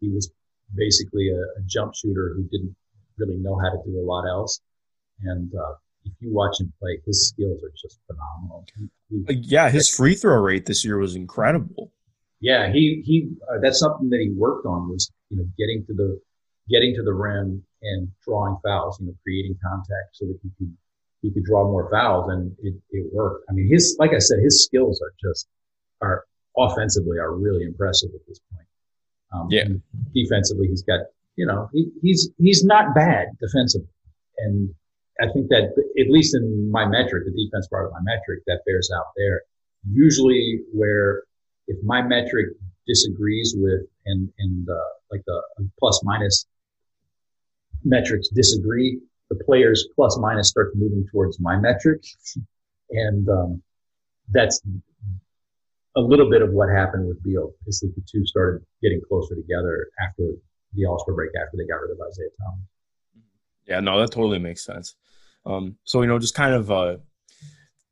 he 0.00 0.10
was 0.10 0.30
basically 0.74 1.30
a, 1.30 1.38
a, 1.38 1.62
jump 1.66 1.94
shooter 1.94 2.34
who 2.34 2.42
didn't 2.44 2.74
really 3.18 3.36
know 3.36 3.58
how 3.62 3.70
to 3.70 3.78
do 3.86 3.98
a 3.98 4.04
lot 4.04 4.26
else. 4.26 4.60
And 5.22 5.52
uh, 5.54 5.74
if 6.04 6.12
you 6.20 6.32
watch 6.32 6.60
him 6.60 6.72
play, 6.80 6.98
his 7.06 7.28
skills 7.28 7.62
are 7.62 7.72
just 7.80 7.98
phenomenal. 8.06 8.66
He, 9.08 9.24
uh, 9.28 9.40
yeah, 9.40 9.70
his 9.70 9.94
free 9.94 10.14
throw 10.14 10.40
rate 10.40 10.66
this 10.66 10.84
year 10.84 10.98
was 10.98 11.14
incredible. 11.14 11.92
Yeah, 12.40 12.72
he 12.72 13.02
he. 13.04 13.30
Uh, 13.48 13.58
that's 13.62 13.78
something 13.78 14.10
that 14.10 14.20
he 14.20 14.30
worked 14.36 14.66
on 14.66 14.90
was 14.90 15.10
you 15.30 15.38
know 15.38 15.44
getting 15.56 15.84
to 15.86 15.94
the 15.94 16.20
getting 16.68 16.94
to 16.94 17.02
the 17.02 17.12
rim 17.12 17.62
and 17.82 18.08
drawing 18.26 18.56
fouls. 18.62 18.98
You 19.00 19.06
know, 19.06 19.14
creating 19.22 19.56
contact 19.64 20.12
so 20.12 20.26
that 20.26 20.38
he 20.42 20.50
could 20.58 20.76
he 21.24 21.30
could 21.30 21.44
draw 21.44 21.64
more 21.64 21.88
fouls, 21.90 22.30
and 22.30 22.54
it, 22.62 22.74
it 22.90 23.04
worked. 23.12 23.46
I 23.48 23.52
mean, 23.54 23.68
his 23.72 23.96
like 23.98 24.12
I 24.12 24.18
said, 24.18 24.38
his 24.40 24.62
skills 24.62 25.00
are 25.00 25.12
just 25.26 25.48
are 26.02 26.24
offensively 26.56 27.18
are 27.18 27.32
really 27.32 27.64
impressive 27.64 28.10
at 28.14 28.20
this 28.28 28.40
point. 28.52 28.68
Um, 29.34 29.48
yeah. 29.50 29.64
Defensively, 30.14 30.68
he's 30.68 30.82
got, 30.82 31.00
you 31.36 31.46
know, 31.46 31.68
he, 31.72 31.90
he's, 32.00 32.30
he's 32.38 32.64
not 32.64 32.94
bad 32.94 33.28
defensively. 33.40 33.88
And 34.38 34.72
I 35.20 35.26
think 35.32 35.48
that 35.48 35.74
at 35.98 36.10
least 36.10 36.36
in 36.36 36.70
my 36.70 36.86
metric, 36.86 37.24
the 37.24 37.32
defense 37.32 37.66
part 37.68 37.86
of 37.86 37.92
my 37.92 37.98
metric, 38.02 38.42
that 38.46 38.60
bears 38.66 38.90
out 38.96 39.06
there. 39.16 39.42
Usually 39.90 40.60
where 40.72 41.24
if 41.66 41.82
my 41.82 42.02
metric 42.02 42.46
disagrees 42.86 43.54
with 43.58 43.82
and, 44.06 44.30
and, 44.38 44.68
uh, 44.68 44.90
like 45.10 45.22
the 45.26 45.42
plus 45.78 46.00
minus 46.04 46.46
metrics 47.84 48.28
disagree, 48.28 49.00
the 49.38 49.44
players 49.44 49.86
plus 49.94 50.18
minus 50.18 50.48
starts 50.48 50.74
moving 50.74 51.06
towards 51.10 51.40
my 51.40 51.58
metric. 51.58 52.02
And, 52.90 53.28
um, 53.28 53.62
that's 54.30 54.60
a 55.96 56.00
little 56.00 56.28
bit 56.28 56.42
of 56.42 56.50
what 56.50 56.68
happened 56.68 57.06
with 57.06 57.22
Beal 57.22 57.52
is 57.66 57.80
that 57.80 57.94
the 57.94 58.02
two 58.10 58.24
started 58.26 58.64
getting 58.82 59.00
closer 59.08 59.34
together 59.34 59.88
after 60.02 60.24
the 60.74 60.86
All 60.86 60.98
Star 60.98 61.14
break, 61.14 61.30
after 61.40 61.56
they 61.56 61.66
got 61.66 61.76
rid 61.76 61.92
of 61.92 61.98
Isaiah 62.00 62.28
Thomas. 62.40 62.66
Yeah, 63.66 63.80
no, 63.80 64.00
that 64.00 64.10
totally 64.10 64.38
makes 64.38 64.64
sense. 64.64 64.96
Um, 65.46 65.76
so 65.84 66.02
you 66.02 66.08
know, 66.08 66.18
just 66.18 66.34
kind 66.34 66.54
of 66.54 66.70
uh, 66.70 66.96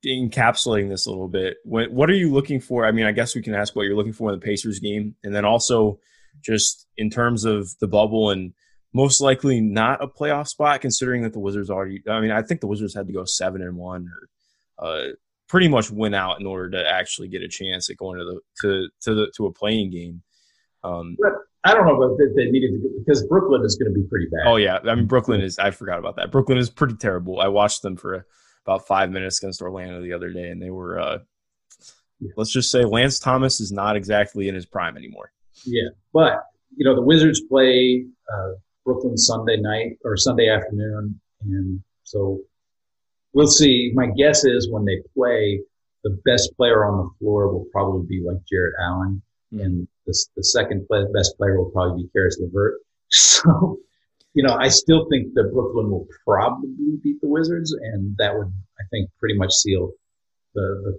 encapsulating 0.05 0.89
this 0.89 1.07
a 1.07 1.11
little 1.11 1.29
bit. 1.29 1.59
What, 1.65 1.93
what 1.93 2.11
are 2.11 2.15
you 2.15 2.33
looking 2.33 2.61
for? 2.61 2.85
I 2.85 2.93
mean, 2.93 3.07
I 3.07 3.13
guess 3.13 3.35
we 3.35 3.43
can 3.43 3.55
ask 3.55 3.77
what 3.77 3.83
you're 3.83 3.97
looking 3.97 4.13
for 4.13 4.33
in 4.33 4.39
the 4.39 4.45
Pacers 4.45 4.81
game, 4.81 5.15
and 5.23 5.35
then 5.35 5.45
also 5.45 6.01
just 6.41 6.87
in 6.97 7.11
terms 7.11 7.45
of 7.45 7.71
the 7.79 7.87
bubble 7.87 8.31
and 8.31 8.53
most 8.93 9.21
likely 9.21 9.61
not 9.61 10.03
a 10.03 10.07
playoff 10.07 10.49
spot, 10.49 10.81
considering 10.81 11.23
that 11.23 11.33
the 11.33 11.39
Wizards 11.39 11.71
already. 11.71 12.03
I 12.09 12.21
mean, 12.21 12.31
I 12.31 12.43
think 12.43 12.61
the 12.61 12.67
Wizards 12.67 12.95
had 12.95 13.07
to 13.07 13.13
go 13.13 13.25
seven 13.25 13.63
and 13.63 13.77
one 13.77 14.09
or 14.79 14.87
uh, 14.87 15.09
pretty 15.49 15.69
much 15.69 15.91
win 15.91 16.15
out 16.15 16.41
in 16.41 16.47
order 16.47 16.71
to 16.71 16.89
actually 16.89 17.29
get 17.29 17.43
a 17.43 17.49
chance 17.49 17.91
at 17.91 17.97
going 17.97 18.19
to 18.19 18.25
the 18.25 18.41
to 18.63 18.89
to 19.03 19.15
the 19.15 19.33
to 19.37 19.47
a 19.47 19.53
playing 19.53 19.91
game. 19.91 20.23
Um, 20.85 21.17
but 21.21 21.33
I 21.65 21.75
don't 21.75 21.87
know 21.87 22.17
if 22.19 22.37
they 22.37 22.51
needed 22.51 22.73
to 22.73 22.91
because 22.99 23.25
Brooklyn 23.27 23.63
is 23.65 23.77
going 23.77 23.93
to 23.93 23.99
be 23.99 24.07
pretty 24.09 24.27
bad. 24.27 24.47
Oh 24.47 24.57
yeah, 24.57 24.79
I 24.85 24.95
mean 24.95 25.07
Brooklyn 25.07 25.41
is. 25.41 25.59
I 25.59 25.71
forgot 25.71 25.99
about 25.99 26.17
that. 26.17 26.31
Brooklyn 26.31 26.59
is 26.59 26.71
pretty 26.71 26.97
terrible. 26.97 27.41
I 27.41 27.49
watched 27.49 27.83
them 27.83 27.97
for 27.97 28.27
about 28.67 28.87
five 28.87 29.11
minutes 29.11 29.43
against 29.43 29.63
Orlando 29.63 30.03
the 30.03 30.13
other 30.13 30.31
day, 30.31 30.49
and 30.49 30.61
they 30.61 30.71
were. 30.71 30.99
Uh, 30.99 31.19
yeah. 32.21 32.31
Let's 32.37 32.53
just 32.53 32.71
say 32.71 32.85
Lance 32.85 33.19
Thomas 33.19 33.61
is 33.61 33.73
not 33.73 33.97
exactly 33.97 34.49
in 34.49 34.55
his 34.55 34.67
prime 34.67 34.97
anymore. 34.97 35.33
Yeah, 35.65 35.89
but 36.13 36.45
you 36.77 36.85
know 36.85 36.95
the 36.95 37.03
Wizards 37.03 37.41
play 37.43 38.07
uh, 38.33 38.53
Brooklyn 38.85 39.17
Sunday 39.17 39.57
night 39.57 39.99
or 40.05 40.17
Sunday 40.17 40.49
afternoon, 40.49 41.21
and 41.43 41.83
so 42.05 42.41
we'll 43.33 43.47
see. 43.47 43.93
My 43.95 44.09
guess 44.17 44.45
is 44.45 44.71
when 44.71 44.85
they 44.85 45.03
play, 45.15 45.61
the 46.05 46.19
best 46.25 46.57
player 46.57 46.85
on 46.85 46.99
the 46.99 47.11
floor 47.19 47.53
will 47.53 47.67
probably 47.73 48.07
be 48.07 48.23
like 48.25 48.39
Jarrett 48.51 48.75
Allen, 48.81 49.23
mm-hmm. 49.53 49.65
and 49.65 49.89
the, 50.07 50.27
the 50.37 50.45
second 50.45 50.87
play, 50.89 51.05
best 51.15 51.37
player 51.37 51.59
will 51.59 51.71
probably 51.71 52.05
be 52.05 52.09
Caris 52.13 52.39
LeVert. 52.41 52.75
So, 53.15 53.79
you 54.33 54.43
know, 54.43 54.55
I 54.55 54.69
still 54.69 55.07
think 55.11 55.35
that 55.35 55.53
Brooklyn 55.53 55.91
will 55.91 56.07
probably 56.27 56.71
beat 57.03 57.21
the 57.21 57.29
Wizards, 57.29 57.75
and 57.75 58.17
that 58.17 58.35
would, 58.35 58.47
I 58.47 58.85
think, 58.91 59.11
pretty 59.21 59.37
much 59.37 59.53
seal 59.53 59.93
the 60.55 60.99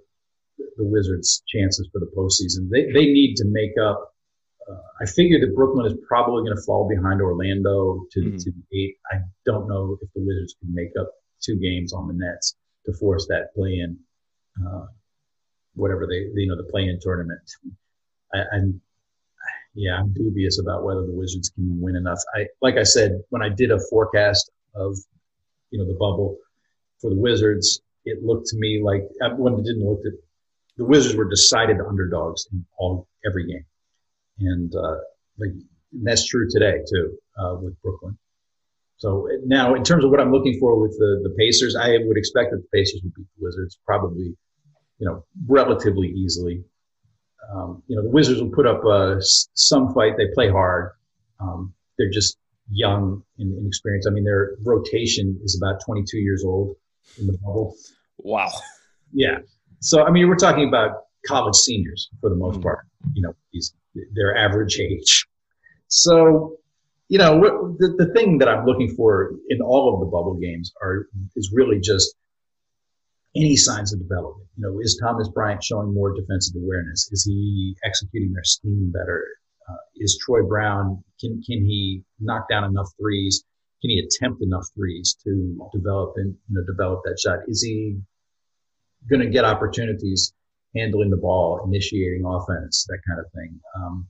the, 0.57 0.65
the 0.77 0.83
Wizards' 0.83 1.41
chances 1.47 1.89
for 1.91 1.99
the 1.99 2.11
postseason. 2.15 2.69
They 2.69 2.91
they 2.91 3.11
need 3.11 3.35
to 3.37 3.45
make 3.45 3.71
up. 3.81 4.12
Uh, 4.69 4.77
I 5.01 5.05
figure 5.05 5.39
that 5.39 5.55
Brooklyn 5.55 5.85
is 5.85 5.97
probably 6.07 6.43
going 6.43 6.55
to 6.55 6.63
fall 6.63 6.87
behind 6.87 7.21
Orlando 7.21 8.05
to, 8.11 8.19
mm-hmm. 8.19 8.37
to 8.37 8.53
eight. 8.73 8.95
I 9.11 9.17
don't 9.45 9.67
know 9.67 9.97
if 10.01 10.09
the 10.13 10.21
Wizards 10.21 10.55
can 10.59 10.73
make 10.73 10.91
up 10.99 11.11
two 11.41 11.57
games 11.57 11.93
on 11.93 12.07
the 12.07 12.13
Nets 12.13 12.55
to 12.85 12.93
force 12.93 13.27
that 13.27 13.53
play 13.53 13.79
in, 13.79 13.97
uh, 14.65 14.85
whatever 15.75 16.07
they, 16.07 16.29
you 16.39 16.47
know, 16.47 16.55
the 16.55 16.69
play 16.69 16.83
in 16.83 16.99
tournament. 17.01 17.41
I, 18.33 18.43
am 18.55 18.81
yeah, 19.75 19.97
I'm 19.97 20.13
dubious 20.13 20.59
about 20.59 20.83
whether 20.83 21.05
the 21.05 21.11
Wizards 21.13 21.49
can 21.49 21.81
win 21.81 21.95
enough. 21.95 22.19
I, 22.35 22.47
like 22.61 22.77
I 22.77 22.83
said, 22.83 23.21
when 23.29 23.41
I 23.41 23.49
did 23.49 23.71
a 23.71 23.79
forecast 23.89 24.51
of, 24.75 24.97
you 25.71 25.79
know, 25.79 25.85
the 25.85 25.97
bubble 25.99 26.37
for 27.01 27.09
the 27.09 27.19
Wizards, 27.19 27.81
it 28.05 28.23
looked 28.23 28.47
to 28.47 28.57
me 28.57 28.81
like 28.83 29.03
uh, 29.21 29.35
when 29.35 29.53
it 29.53 29.63
didn't 29.63 29.85
look 29.85 30.01
at 30.05 30.13
the 30.77 30.85
Wizards 30.85 31.15
were 31.15 31.29
decided 31.29 31.77
underdogs 31.79 32.47
in 32.51 32.65
all 32.77 33.07
every 33.25 33.47
game, 33.47 33.65
and 34.39 34.73
uh, 34.75 34.97
like 35.37 35.51
that's 36.03 36.25
true 36.25 36.47
today 36.49 36.79
too 36.89 37.17
uh, 37.37 37.55
with 37.55 37.79
Brooklyn. 37.81 38.17
So 38.97 39.27
now, 39.45 39.75
in 39.75 39.83
terms 39.83 40.05
of 40.05 40.11
what 40.11 40.21
I'm 40.21 40.31
looking 40.31 40.57
for 40.59 40.79
with 40.79 40.91
the, 40.97 41.19
the 41.23 41.35
Pacers, 41.37 41.75
I 41.75 41.97
would 42.05 42.17
expect 42.17 42.51
that 42.51 42.57
the 42.57 42.67
Pacers 42.73 43.01
would 43.03 43.13
beat 43.13 43.27
the 43.37 43.45
Wizards 43.45 43.77
probably, 43.85 44.35
you 44.97 45.05
know, 45.05 45.25
relatively 45.45 46.07
easily. 46.07 46.63
Um, 47.53 47.83
you 47.87 47.97
know, 47.97 48.03
the 48.03 48.09
Wizards 48.09 48.41
will 48.41 48.51
put 48.51 48.65
up 48.65 48.81
uh, 48.85 49.15
some 49.19 49.93
fight. 49.93 50.13
They 50.15 50.27
play 50.33 50.49
hard. 50.49 50.91
Um, 51.39 51.73
they're 51.97 52.11
just 52.11 52.37
young 52.69 53.23
and 53.37 53.57
inexperienced. 53.57 54.07
I 54.07 54.11
mean, 54.11 54.23
their 54.23 54.55
rotation 54.63 55.39
is 55.43 55.61
about 55.61 55.81
22 55.85 56.17
years 56.17 56.43
old 56.45 56.77
in 57.19 57.27
the 57.27 57.33
bubble. 57.33 57.75
Wow. 58.19 58.51
Yeah. 59.11 59.39
So, 59.81 60.03
I 60.03 60.11
mean, 60.11 60.29
we're 60.29 60.35
talking 60.35 60.67
about 60.67 61.07
college 61.27 61.55
seniors 61.55 62.09
for 62.21 62.29
the 62.29 62.37
most 62.37 62.55
mm-hmm. 62.55 62.63
part. 62.63 62.85
You 63.13 63.23
know, 63.23 63.35
these, 63.51 63.73
their 64.13 64.35
average 64.35 64.79
age. 64.79 65.27
So, 65.87 66.57
you 67.09 67.17
know, 67.17 67.39
the, 67.77 67.95
the 67.97 68.13
thing 68.13 68.39
that 68.39 68.47
I'm 68.47 68.65
looking 68.65 68.95
for 68.95 69.33
in 69.49 69.61
all 69.61 69.93
of 69.93 69.99
the 69.99 70.05
bubble 70.05 70.35
games 70.35 70.71
are 70.81 71.07
is 71.35 71.51
really 71.53 71.79
just 71.79 72.15
any 73.35 73.55
signs 73.55 73.93
of 73.93 73.99
development. 73.99 74.47
You 74.57 74.63
know, 74.63 74.79
is 74.79 74.99
Thomas 75.01 75.27
Bryant 75.29 75.63
showing 75.63 75.93
more 75.93 76.13
defensive 76.13 76.55
awareness? 76.55 77.09
Is 77.11 77.23
he 77.25 77.75
executing 77.83 78.33
their 78.33 78.43
scheme 78.43 78.91
better? 78.91 79.25
Uh, 79.69 79.77
is 79.95 80.19
Troy 80.23 80.43
Brown 80.43 81.03
can 81.19 81.41
can 81.45 81.65
he 81.65 82.03
knock 82.19 82.49
down 82.49 82.63
enough 82.65 82.89
threes 82.99 83.45
can 83.83 83.89
he 83.89 83.99
attempt 83.99 84.41
enough 84.41 84.65
threes 84.75 85.17
to 85.25 85.57
develop 85.73 86.13
and 86.15 86.33
you 86.49 86.55
know 86.55 86.63
develop 86.65 87.01
that 87.03 87.19
shot? 87.19 87.39
Is 87.47 87.61
he 87.61 87.97
going 89.09 89.21
to 89.21 89.29
get 89.29 89.43
opportunities 89.43 90.33
handling 90.75 91.09
the 91.09 91.17
ball, 91.17 91.63
initiating 91.65 92.25
offense, 92.25 92.85
that 92.89 92.99
kind 93.07 93.19
of 93.19 93.31
thing? 93.31 93.59
Um, 93.75 94.07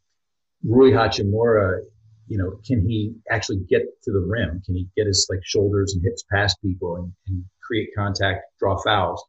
Rui 0.64 0.91
Hachimura, 0.91 1.82
you 2.28 2.38
know, 2.38 2.59
can 2.66 2.88
he 2.88 3.14
actually 3.30 3.59
get 3.70 3.82
to 4.03 4.11
the 4.11 4.20
rim? 4.20 4.61
Can 4.66 4.76
he 4.76 4.88
get 4.95 5.07
his 5.07 5.28
like 5.30 5.41
shoulders 5.43 5.93
and 5.93 6.03
hips 6.03 6.24
past 6.32 6.57
people 6.61 6.95
and, 6.95 7.11
and 7.28 7.43
create 7.61 7.89
contact, 7.95 8.45
draw 8.59 8.82
fouls? 8.82 9.24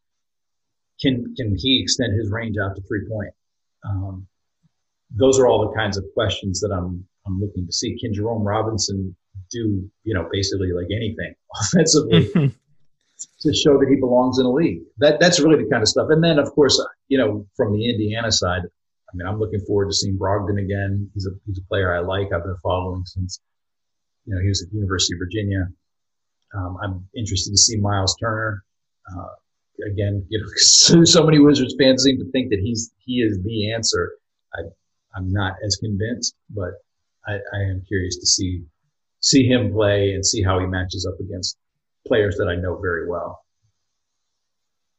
Can 1.01 1.33
can 1.35 1.55
he 1.57 1.81
extend 1.81 2.17
his 2.17 2.31
range 2.31 2.55
out 2.57 2.75
to 2.75 2.81
three 2.83 3.05
point? 3.09 3.33
Um, 3.83 4.27
those 5.11 5.39
are 5.39 5.47
all 5.47 5.69
the 5.69 5.75
kinds 5.75 5.97
of 5.97 6.05
questions 6.13 6.61
that 6.61 6.71
I'm 6.71 7.05
I'm 7.27 7.39
looking 7.39 7.65
to 7.65 7.73
see. 7.73 7.99
Can 7.99 8.13
Jerome 8.13 8.43
Robinson 8.43 9.15
do 9.51 9.89
you 10.03 10.13
know 10.13 10.27
basically 10.31 10.71
like 10.71 10.87
anything 10.91 11.35
offensively 11.61 12.31
to 13.45 13.53
show 13.53 13.77
that 13.79 13.87
he 13.89 13.95
belongs 13.95 14.39
in 14.39 14.45
a 14.45 14.51
league? 14.51 14.81
That 14.97 15.19
that's 15.19 15.39
really 15.39 15.63
the 15.63 15.69
kind 15.69 15.81
of 15.81 15.87
stuff. 15.87 16.07
And 16.09 16.23
then 16.23 16.39
of 16.39 16.51
course 16.53 16.83
you 17.07 17.17
know 17.17 17.45
from 17.55 17.73
the 17.73 17.89
Indiana 17.89 18.31
side, 18.31 18.61
I 18.63 19.11
mean 19.15 19.27
I'm 19.27 19.39
looking 19.39 19.61
forward 19.61 19.89
to 19.89 19.93
seeing 19.93 20.17
Brogdon 20.17 20.61
again. 20.61 21.09
He's 21.13 21.25
a 21.25 21.31
he's 21.45 21.59
a 21.59 21.67
player 21.67 21.95
I 21.95 21.99
like. 21.99 22.33
I've 22.33 22.43
been 22.43 22.57
following 22.61 23.03
since 23.05 23.39
you 24.25 24.35
know 24.35 24.41
he 24.41 24.49
was 24.49 24.61
at 24.63 24.69
the 24.69 24.75
University 24.75 25.15
of 25.15 25.19
Virginia. 25.19 25.67
Um, 26.53 26.77
I'm 26.83 27.07
interested 27.15 27.51
to 27.51 27.57
see 27.57 27.77
Miles 27.77 28.15
Turner. 28.19 28.63
Uh, 29.11 29.27
again, 29.91 30.25
you 30.29 30.39
know, 30.39 30.47
so 31.05 31.23
many 31.23 31.39
Wizards 31.39 31.75
fans 31.79 32.03
seem 32.03 32.17
to 32.17 32.31
think 32.31 32.49
that 32.49 32.59
he's 32.59 32.91
he 32.99 33.21
is 33.21 33.41
the 33.43 33.73
answer. 33.73 34.13
I, 34.53 34.61
I'm 35.15 35.31
not 35.31 35.53
as 35.65 35.75
convinced, 35.77 36.35
but 36.49 36.71
I, 37.27 37.33
I 37.33 37.61
am 37.69 37.83
curious 37.87 38.17
to 38.17 38.25
see 38.25 38.63
see 39.19 39.47
him 39.47 39.73
play 39.73 40.11
and 40.11 40.25
see 40.25 40.43
how 40.43 40.59
he 40.59 40.67
matches 40.67 41.07
up 41.11 41.19
against 41.19 41.57
players 42.07 42.37
that 42.37 42.47
I 42.47 42.55
know 42.55 42.77
very 42.77 43.07
well. 43.07 43.41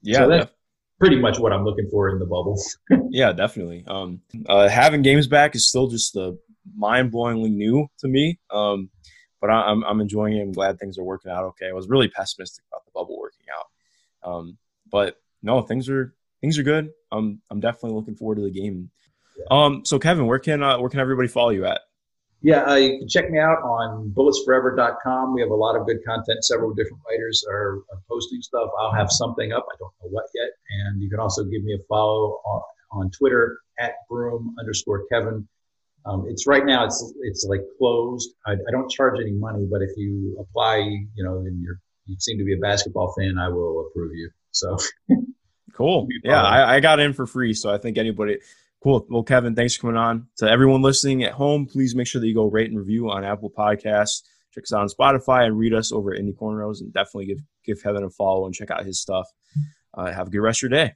Yeah, 0.02 0.18
so 0.18 0.28
that's 0.28 0.50
pretty 0.98 1.16
much 1.16 1.38
what 1.38 1.52
I'm 1.52 1.64
looking 1.64 1.88
for 1.90 2.11
in 2.11 2.18
the 2.18 2.26
bubble. 2.26 2.61
yeah, 3.11 3.32
definitely. 3.32 3.84
Um, 3.86 4.20
uh, 4.48 4.68
having 4.68 5.02
games 5.02 5.26
back 5.26 5.54
is 5.54 5.68
still 5.68 5.88
just 5.88 6.14
the 6.14 6.38
mind-blowingly 6.76 7.50
new 7.50 7.88
to 7.98 8.09
me. 8.09 8.38
Um, 8.50 8.90
but 9.40 9.50
I, 9.50 9.70
am 9.70 9.84
I'm, 9.84 9.84
I'm 9.84 10.00
enjoying 10.00 10.36
it. 10.36 10.42
I'm 10.42 10.52
glad 10.52 10.78
things 10.78 10.98
are 10.98 11.04
working 11.04 11.30
out 11.30 11.44
okay. 11.44 11.68
I 11.68 11.72
was 11.72 11.88
really 11.88 12.09
pessimistic 12.09 12.64
about 12.70 12.84
the 12.84 12.90
bubble 12.92 13.18
working 13.18 13.46
out, 13.54 14.30
um, 14.30 14.59
but 14.90 15.20
no, 15.42 15.62
things 15.62 15.88
are 15.88 16.14
things 16.40 16.59
are 16.59 16.62
good. 16.62 16.90
I'm 17.12 17.40
I'm 17.50 17.61
definitely 17.61 17.92
looking 17.92 18.16
forward 18.16 18.36
to 18.36 18.42
the 18.42 18.50
game. 18.50 18.90
Yeah. 19.38 19.44
Um, 19.50 19.84
so 19.84 19.98
Kevin, 19.98 20.26
where 20.26 20.38
can 20.38 20.62
uh, 20.62 20.78
where 20.78 20.90
can 20.90 21.00
everybody 21.00 21.28
follow 21.28 21.50
you 21.50 21.66
at? 21.66 21.82
Yeah, 22.47 22.62
uh, 22.62 22.76
you 22.76 23.01
can 23.01 23.09
check 23.09 23.28
me 23.28 23.40
out 23.40 23.59
on 23.64 24.14
bulletsforever.com. 24.16 25.34
We 25.34 25.40
have 25.40 25.51
a 25.51 25.55
lot 25.57 25.74
of 25.74 25.84
good 25.84 25.99
content. 26.07 26.44
Several 26.44 26.72
different 26.72 27.03
writers 27.11 27.44
are, 27.51 27.78
are, 27.90 28.01
posting 28.09 28.40
stuff. 28.40 28.70
I'll 28.78 28.92
have 28.92 29.11
something 29.11 29.51
up. 29.51 29.66
I 29.68 29.74
don't 29.80 29.90
know 30.01 30.11
what 30.11 30.26
yet. 30.32 30.51
And 30.70 31.03
you 31.03 31.11
can 31.11 31.18
also 31.18 31.42
give 31.42 31.64
me 31.64 31.74
a 31.74 31.82
follow 31.88 32.40
on, 32.47 32.62
on 32.92 33.11
Twitter 33.11 33.59
at 33.80 33.94
broom 34.09 34.55
underscore 34.61 35.07
Kevin. 35.11 35.49
Um, 36.05 36.26
it's 36.28 36.47
right 36.47 36.64
now. 36.64 36.84
It's 36.84 37.14
it's 37.22 37.44
like 37.51 37.62
closed. 37.78 38.30
I, 38.47 38.53
I, 38.53 38.70
don't 38.70 38.88
charge 38.88 39.18
any 39.20 39.32
money, 39.32 39.66
but 39.68 39.82
if 39.82 39.90
you 39.97 40.36
apply, 40.38 40.76
you 41.16 41.24
know, 41.24 41.38
and 41.38 41.61
you're 41.61 41.80
you 42.05 42.14
seem 42.20 42.38
to 42.38 42.44
be 42.44 42.55
a 42.55 42.59
basketball 42.59 43.12
fan, 43.18 43.38
I 43.38 43.49
will 43.49 43.88
approve 43.88 44.12
you. 44.14 44.30
So 44.53 44.76
cool. 45.72 46.07
Yeah, 46.22 46.44
I, 46.44 46.76
I 46.76 46.80
got 46.80 47.01
in 47.01 47.12
for 47.12 47.26
free, 47.26 47.55
so 47.55 47.74
I 47.74 47.78
think 47.78 47.99
anybody 47.99 48.38
Cool. 48.87 49.05
Well, 49.11 49.24
Kevin, 49.24 49.57
thanks 49.57 49.74
for 49.74 49.80
coming 49.80 49.97
on. 49.97 50.28
To 50.37 50.49
everyone 50.49 50.80
listening 50.80 51.24
at 51.24 51.32
home, 51.32 51.66
please 51.66 51.97
make 51.97 52.07
sure 52.07 52.20
that 52.20 52.28
you 52.28 52.34
go 52.37 52.45
rate 52.45 52.70
and 52.70 52.78
review 52.78 53.11
on 53.11 53.24
Apple 53.24 53.51
Podcasts. 53.51 54.22
Check 54.55 54.62
us 54.62 54.72
out 54.72 54.82
on 54.82 54.89
Spotify 54.89 55.45
and 55.45 55.59
read 55.59 55.74
us 55.74 55.91
over 55.91 56.12
at 56.12 56.20
Indy 56.20 56.32
Cornrows 56.32 56.82
and 56.82 56.93
definitely 56.93 57.26
give 57.26 57.39
give 57.64 57.82
Kevin 57.82 58.05
a 58.05 58.11
follow 58.11 58.47
and 58.47 58.55
check 58.55 58.70
out 58.70 58.87
his 58.87 59.01
stuff. 59.01 59.26
Uh, 59.93 60.12
have 60.12 60.28
a 60.28 60.30
good 60.30 60.39
rest 60.39 60.62
of 60.62 60.70
your 60.70 60.78
day. 60.78 60.93